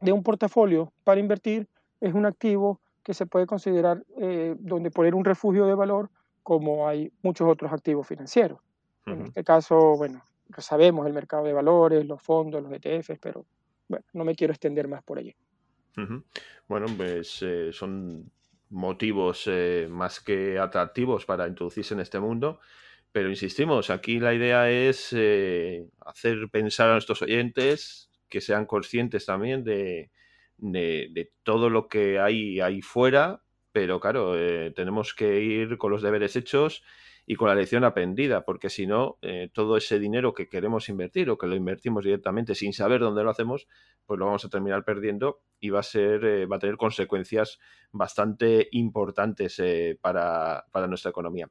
de 0.00 0.12
un 0.12 0.22
portafolio 0.22 0.92
para 1.04 1.20
invertir, 1.20 1.68
es 2.00 2.14
un 2.14 2.26
activo 2.26 2.80
que 3.02 3.14
se 3.14 3.26
puede 3.26 3.46
considerar 3.46 4.04
eh, 4.18 4.56
donde 4.58 4.90
poner 4.90 5.14
un 5.14 5.24
refugio 5.24 5.66
de 5.66 5.74
valor, 5.74 6.10
como 6.42 6.88
hay 6.88 7.12
muchos 7.22 7.48
otros 7.48 7.72
activos 7.72 8.06
financieros. 8.06 8.60
En 9.06 9.22
este 9.22 9.42
caso, 9.42 9.96
bueno, 9.96 10.22
sabemos 10.56 11.06
el 11.06 11.12
mercado 11.12 11.44
de 11.44 11.52
valores, 11.52 12.06
los 12.06 12.22
fondos, 12.22 12.62
los 12.62 12.72
ETFs, 12.72 13.18
pero 13.20 13.46
bueno, 13.88 14.04
no 14.12 14.24
me 14.24 14.34
quiero 14.34 14.52
extender 14.52 14.88
más 14.88 15.02
por 15.02 15.18
allí. 15.18 15.34
Bueno, 16.68 16.86
pues 16.96 17.42
eh, 17.42 17.72
son 17.72 18.30
motivos 18.70 19.44
eh, 19.46 19.88
más 19.90 20.20
que 20.20 20.58
atractivos 20.58 21.24
para 21.24 21.48
introducirse 21.48 21.94
en 21.94 22.00
este 22.00 22.20
mundo, 22.20 22.60
pero 23.10 23.30
insistimos, 23.30 23.90
aquí 23.90 24.20
la 24.20 24.34
idea 24.34 24.70
es 24.70 25.08
eh, 25.12 25.88
hacer 26.06 26.48
pensar 26.52 26.90
a 26.90 26.92
nuestros 26.92 27.22
oyentes 27.22 28.10
que 28.28 28.40
sean 28.40 28.66
conscientes 28.66 29.26
también 29.26 29.64
de, 29.64 30.10
de, 30.58 31.32
todo 31.42 31.70
lo 31.70 31.88
que 31.88 32.20
hay 32.20 32.60
ahí 32.60 32.82
fuera, 32.82 33.42
pero 33.72 33.98
claro, 33.98 34.34
tenemos 34.74 35.14
que 35.14 35.40
ir 35.40 35.78
con 35.78 35.90
los 35.90 36.02
deberes 36.02 36.36
hechos 36.36 36.84
y 37.30 37.36
con 37.36 37.48
la 37.48 37.54
lección 37.54 37.84
aprendida, 37.84 38.42
porque 38.46 38.70
si 38.70 38.86
no, 38.86 39.18
eh, 39.20 39.50
todo 39.52 39.76
ese 39.76 39.98
dinero 39.98 40.32
que 40.32 40.48
queremos 40.48 40.88
invertir 40.88 41.28
o 41.28 41.36
que 41.36 41.46
lo 41.46 41.56
invertimos 41.56 42.02
directamente 42.02 42.54
sin 42.54 42.72
saber 42.72 43.00
dónde 43.00 43.22
lo 43.22 43.28
hacemos, 43.28 43.68
pues 44.06 44.18
lo 44.18 44.24
vamos 44.24 44.46
a 44.46 44.48
terminar 44.48 44.82
perdiendo 44.82 45.42
y 45.60 45.68
va 45.68 45.80
a 45.80 45.82
ser, 45.82 46.24
eh, 46.24 46.46
va 46.46 46.56
a 46.56 46.58
tener 46.58 46.78
consecuencias 46.78 47.58
bastante 47.92 48.68
importantes 48.72 49.58
eh, 49.58 49.98
para, 50.00 50.64
nuestra 50.88 51.10
economía. 51.10 51.50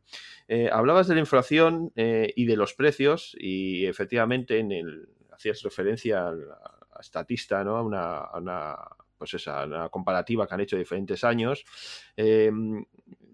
hablabas 0.72 1.08
de 1.08 1.14
la 1.14 1.20
inflación 1.20 1.92
y 1.96 2.46
de 2.46 2.56
los 2.56 2.74
precios, 2.74 3.36
y 3.40 3.86
efectivamente 3.86 4.58
en 4.58 4.72
el, 4.72 5.10
hacías 5.32 5.62
referencia 5.62 6.28
al, 6.28 6.54
a 6.54 7.02
estatista, 7.02 7.64
¿no? 7.64 7.78
A 7.78 7.84
una, 7.84 8.78
pues 9.16 9.36
esa, 9.36 9.64
una 9.66 9.90
comparativa 9.90 10.48
que 10.48 10.56
han 10.56 10.62
hecho 10.62 10.76
diferentes 10.76 11.24
años 11.24 11.64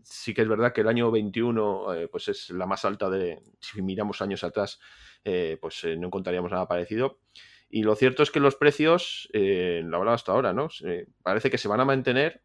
sí 0.03 0.33
que 0.33 0.41
es 0.41 0.47
verdad 0.47 0.73
que 0.73 0.81
el 0.81 0.87
año 0.87 1.09
21 1.11 1.93
eh, 1.93 2.07
pues 2.07 2.27
es 2.27 2.49
la 2.49 2.65
más 2.65 2.85
alta 2.85 3.09
de, 3.09 3.41
si 3.59 3.81
miramos 3.81 4.21
años 4.21 4.43
atrás, 4.43 4.79
eh, 5.23 5.57
pues 5.59 5.83
eh, 5.83 5.95
no 5.97 6.07
encontraríamos 6.07 6.51
nada 6.51 6.67
parecido. 6.67 7.19
Y 7.69 7.83
lo 7.83 7.95
cierto 7.95 8.21
es 8.21 8.29
que 8.29 8.39
los 8.39 8.55
precios, 8.55 9.29
lo 9.33 9.97
hablado 9.97 10.13
hasta 10.13 10.31
ahora, 10.31 10.53
¿no? 10.53 10.67
parece 11.23 11.49
que 11.49 11.57
se 11.57 11.67
van 11.67 11.79
a 11.79 11.85
mantener, 11.85 12.43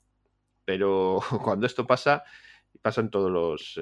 pero 0.64 1.18
cuando 1.44 1.66
esto 1.66 1.86
pasa, 1.86 2.24
pasan 2.80 3.10
todos 3.10 3.30
los, 3.30 3.78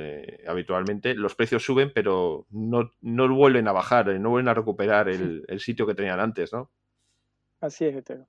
habitualmente, 0.49 1.15
los 1.15 1.37
precios 1.37 1.65
suben, 1.65 1.93
pero 1.95 2.47
no, 2.51 2.91
no 3.01 3.33
vuelven 3.33 3.69
a 3.69 3.73
bajar, 3.73 4.09
no 4.19 4.31
vuelven 4.31 4.49
a 4.49 4.55
recuperar 4.55 5.09
el, 5.09 5.61
sitio 5.61 5.87
que 5.87 5.95
tenían 5.95 6.19
antes, 6.19 6.53
¿no? 6.53 6.69
Así 7.61 7.85
es, 7.85 7.95
Etero. 7.95 8.27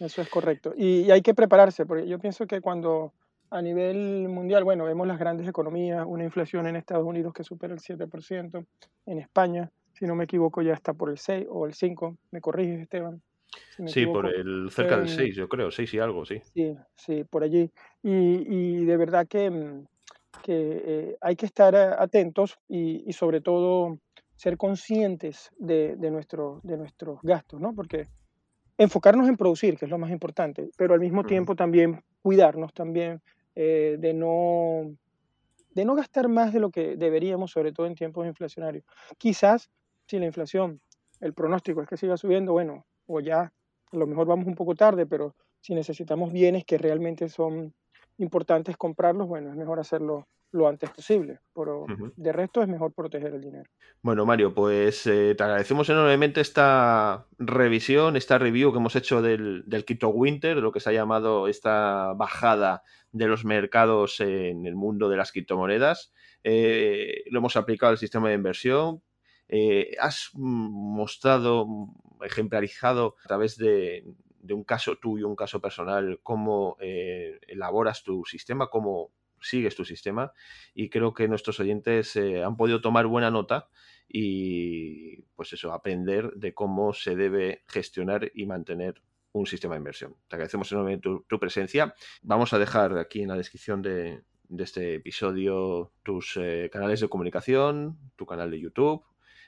Eso 0.00 0.20
es 0.20 0.28
correcto. 0.28 0.74
y, 0.76 1.12
hay 1.12 1.22
que 1.22 1.32
prepararse, 1.32 1.86
porque 1.86 2.08
yo 2.08 2.18
pienso 2.18 2.48
que 2.48 2.60
cuando 2.60 3.12
a 3.52 3.60
nivel 3.60 4.28
mundial, 4.28 4.64
bueno, 4.64 4.84
vemos 4.84 5.06
las 5.06 5.18
grandes 5.18 5.46
economías, 5.46 6.04
una 6.06 6.24
inflación 6.24 6.66
en 6.66 6.76
Estados 6.76 7.04
Unidos 7.04 7.34
que 7.34 7.44
supera 7.44 7.74
el 7.74 7.80
7%, 7.80 8.66
en 9.06 9.18
España, 9.18 9.70
si 9.92 10.06
no 10.06 10.14
me 10.14 10.24
equivoco, 10.24 10.62
ya 10.62 10.72
está 10.72 10.94
por 10.94 11.10
el 11.10 11.18
6 11.18 11.46
o 11.50 11.66
el 11.66 11.74
5, 11.74 12.16
me 12.30 12.40
corriges, 12.40 12.80
Esteban. 12.80 13.22
sí, 13.86 14.06
por 14.06 14.26
el 14.26 14.70
cerca 14.70 14.96
del 14.96 15.08
6, 15.08 15.36
yo 15.36 15.48
creo, 15.48 15.70
6 15.70 15.92
y 15.92 15.98
algo, 15.98 16.24
sí. 16.24 16.40
Sí, 16.54 16.74
sí, 16.96 17.24
por 17.24 17.42
allí. 17.42 17.70
Y, 18.02 18.84
de 18.86 18.96
verdad 18.96 19.26
que, 19.28 19.50
mm, 19.50 19.86
que 20.42 20.82
eh, 20.84 21.16
hay 21.20 21.36
que 21.36 21.44
estar 21.44 21.76
atentos 21.76 22.58
y, 22.68 23.12
sobre 23.12 23.42
todo 23.42 23.98
ser 24.34 24.56
conscientes 24.56 25.50
de, 25.58 25.96
de, 25.96 26.10
nuestro, 26.10 26.60
de 26.62 26.78
nuestros 26.78 27.20
gastos, 27.22 27.60
¿no? 27.60 27.74
Porque 27.74 28.08
enfocarnos 28.78 29.28
en 29.28 29.36
producir, 29.36 29.76
que 29.76 29.84
es 29.84 29.90
lo 29.90 29.98
más 29.98 30.10
importante, 30.10 30.70
pero 30.78 30.94
al 30.94 31.00
mismo 31.00 31.22
tiempo 31.22 31.54
también 31.54 32.02
cuidarnos 32.22 32.72
también 32.72 33.20
eh, 33.54 33.96
de, 33.98 34.14
no, 34.14 34.96
de 35.70 35.84
no 35.84 35.94
gastar 35.94 36.28
más 36.28 36.52
de 36.52 36.60
lo 36.60 36.70
que 36.70 36.96
deberíamos, 36.96 37.50
sobre 37.50 37.72
todo 37.72 37.86
en 37.86 37.94
tiempos 37.94 38.26
inflacionarios. 38.26 38.84
Quizás 39.18 39.70
si 40.06 40.18
la 40.18 40.26
inflación, 40.26 40.80
el 41.20 41.34
pronóstico 41.34 41.82
es 41.82 41.88
que 41.88 41.96
siga 41.96 42.16
subiendo, 42.16 42.52
bueno, 42.52 42.84
o 43.06 43.20
ya 43.20 43.52
a 43.92 43.96
lo 43.96 44.06
mejor 44.06 44.26
vamos 44.26 44.46
un 44.46 44.54
poco 44.54 44.74
tarde, 44.74 45.06
pero 45.06 45.34
si 45.60 45.74
necesitamos 45.74 46.32
bienes 46.32 46.64
que 46.64 46.78
realmente 46.78 47.28
son 47.28 47.74
importantes 48.18 48.76
comprarlos, 48.76 49.28
bueno, 49.28 49.50
es 49.50 49.56
mejor 49.56 49.80
hacerlo 49.80 50.26
lo 50.52 50.68
antes 50.68 50.90
posible. 50.90 51.40
Pero 51.54 51.86
de 52.16 52.32
resto 52.32 52.62
es 52.62 52.68
mejor 52.68 52.92
proteger 52.92 53.34
el 53.34 53.40
dinero. 53.40 53.68
Bueno, 54.02 54.24
Mario, 54.24 54.54
pues 54.54 55.06
eh, 55.06 55.34
te 55.34 55.42
agradecemos 55.42 55.88
enormemente 55.88 56.40
esta 56.40 57.26
revisión, 57.38 58.16
esta 58.16 58.38
review 58.38 58.70
que 58.72 58.78
hemos 58.78 58.96
hecho 58.96 59.22
del, 59.22 59.64
del 59.66 59.84
Quito 59.84 60.08
Winter, 60.10 60.58
lo 60.58 60.72
que 60.72 60.80
se 60.80 60.90
ha 60.90 60.92
llamado 60.92 61.48
esta 61.48 62.12
bajada 62.14 62.82
de 63.10 63.26
los 63.26 63.44
mercados 63.44 64.20
en 64.20 64.66
el 64.66 64.74
mundo 64.74 65.08
de 65.08 65.16
las 65.16 65.32
criptomonedas. 65.32 66.12
Eh, 66.44 67.24
lo 67.30 67.38
hemos 67.38 67.56
aplicado 67.56 67.90
al 67.90 67.98
sistema 67.98 68.28
de 68.28 68.34
inversión. 68.34 69.02
Eh, 69.48 69.96
has 70.00 70.30
mostrado, 70.34 71.66
ejemplarizado 72.22 73.16
a 73.24 73.28
través 73.28 73.56
de, 73.56 74.04
de 74.40 74.54
un 74.54 74.64
caso 74.64 74.96
tuyo, 74.96 75.28
un 75.28 75.36
caso 75.36 75.60
personal, 75.60 76.20
cómo 76.22 76.76
elaboras 76.80 78.02
tu 78.02 78.24
sistema, 78.24 78.68
cómo 78.68 79.10
sigues 79.42 79.74
tu 79.74 79.84
sistema 79.84 80.32
y 80.74 80.88
creo 80.88 81.12
que 81.12 81.28
nuestros 81.28 81.60
oyentes 81.60 82.16
eh, 82.16 82.42
han 82.42 82.56
podido 82.56 82.80
tomar 82.80 83.06
buena 83.06 83.30
nota 83.30 83.68
y 84.08 85.22
pues 85.34 85.52
eso, 85.52 85.72
aprender 85.72 86.32
de 86.34 86.54
cómo 86.54 86.92
se 86.92 87.16
debe 87.16 87.64
gestionar 87.66 88.30
y 88.34 88.46
mantener 88.46 89.02
un 89.32 89.46
sistema 89.46 89.74
de 89.74 89.78
inversión. 89.78 90.14
Te 90.28 90.36
agradecemos 90.36 90.70
enormemente 90.70 91.08
tu, 91.26 91.38
presencia. 91.38 91.94
Vamos 92.20 92.52
a 92.52 92.58
dejar 92.58 92.98
aquí 92.98 93.22
en 93.22 93.28
la 93.28 93.36
descripción 93.36 93.80
de, 93.80 94.22
este 94.58 94.96
episodio 94.96 95.92
tus 96.02 96.36
eh, 96.36 96.68
canales 96.70 97.00
de 97.00 97.08
comunicación, 97.08 97.98
tu 98.16 98.26
canal 98.26 98.50
de 98.50 98.60
YouTube, 98.60 99.02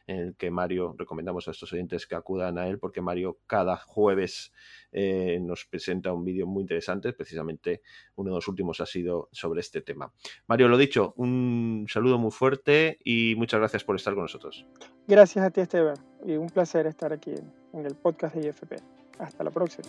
en 0.06 0.18
el 0.18 0.36
que 0.36 0.50
Mario 0.50 0.94
recomendamos 0.98 1.48
a 1.48 1.50
estos 1.50 1.72
oyentes 1.72 2.06
que 2.06 2.14
acudan 2.14 2.58
a 2.58 2.68
él 2.68 2.78
porque 2.78 3.00
Mario 3.00 3.38
cada 3.46 3.76
jueves 3.76 4.52
eh, 4.92 5.38
nos 5.40 5.64
presenta 5.64 6.12
un 6.12 6.24
vídeo 6.24 6.46
muy 6.46 6.62
interesante, 6.62 7.12
precisamente 7.12 7.82
uno 8.16 8.30
de 8.30 8.36
los 8.36 8.48
últimos 8.48 8.80
ha 8.80 8.86
sido 8.86 9.28
sobre 9.32 9.60
este 9.60 9.80
tema. 9.80 10.12
Mario, 10.46 10.68
lo 10.68 10.76
dicho, 10.76 11.14
un 11.16 11.86
saludo 11.88 12.18
muy 12.18 12.30
fuerte 12.30 12.98
y 13.04 13.34
muchas 13.36 13.60
gracias 13.60 13.84
por 13.84 13.96
estar 13.96 14.14
con 14.14 14.24
nosotros. 14.24 14.66
Gracias 15.06 15.44
a 15.44 15.50
ti 15.50 15.60
Esteban 15.60 15.96
y 16.24 16.36
un 16.36 16.48
placer 16.48 16.86
estar 16.86 17.12
aquí 17.12 17.34
en 17.72 17.86
el 17.86 17.94
podcast 17.94 18.34
de 18.34 18.48
IFP. 18.48 18.72
Hasta 19.18 19.44
la 19.44 19.50
próxima. 19.50 19.88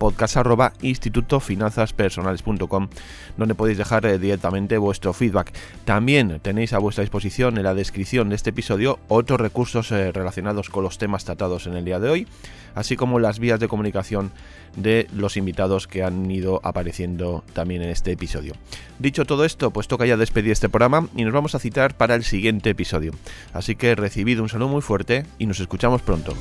podcast.institutofinanzaspersonales.com, 0.00 2.88
donde 3.36 3.54
podéis 3.54 3.78
dejar 3.78 4.04
eh, 4.06 4.18
directamente 4.18 4.76
vuestro 4.78 5.12
feedback. 5.12 5.52
También 5.84 6.40
tenéis 6.40 6.72
a 6.72 6.78
vuestra 6.78 7.02
disposición 7.02 7.58
en 7.58 7.64
la 7.64 7.74
descripción 7.74 8.30
de 8.30 8.36
este 8.36 8.50
episodio 8.50 8.98
otros 9.06 9.40
recursos 9.40 9.92
eh, 9.92 10.10
relacionados 10.10 10.68
con 10.70 10.82
los 10.82 10.98
temas 10.98 11.24
tratados 11.24 11.68
en 11.68 11.76
el 11.76 11.84
día 11.84 12.00
de 12.00 12.08
hoy, 12.08 12.26
así 12.74 12.96
como 12.96 13.20
las 13.20 13.38
vías 13.38 13.60
de 13.60 13.68
comunicación 13.68 14.32
de 14.76 15.06
los 15.14 15.36
invitados 15.36 15.86
que 15.86 16.02
han 16.02 16.28
ido 16.30 16.62
apareciendo 16.64 17.44
también 17.52 17.82
en 17.82 17.90
este 17.90 18.12
episodio. 18.12 18.54
Dicho 18.98 19.26
todo 19.26 19.44
esto, 19.44 19.70
pues 19.70 19.86
toca 19.86 20.06
ya 20.06 20.16
despedir 20.16 20.52
este 20.52 20.70
programa 20.70 21.08
y 21.14 21.24
nos 21.24 21.34
vamos 21.34 21.54
a 21.54 21.58
citar 21.58 21.94
para 21.96 22.14
el 22.14 22.24
siguiente 22.24 22.70
episodio. 22.70 23.12
Así 23.52 23.76
que 23.76 23.94
recibid 23.94 24.40
un 24.40 24.48
saludo 24.48 24.68
muy 24.68 24.80
fuerte 24.80 25.26
y 25.38 25.44
nos 25.46 25.60
escuchamos 25.60 26.00
pronto. 26.02 26.34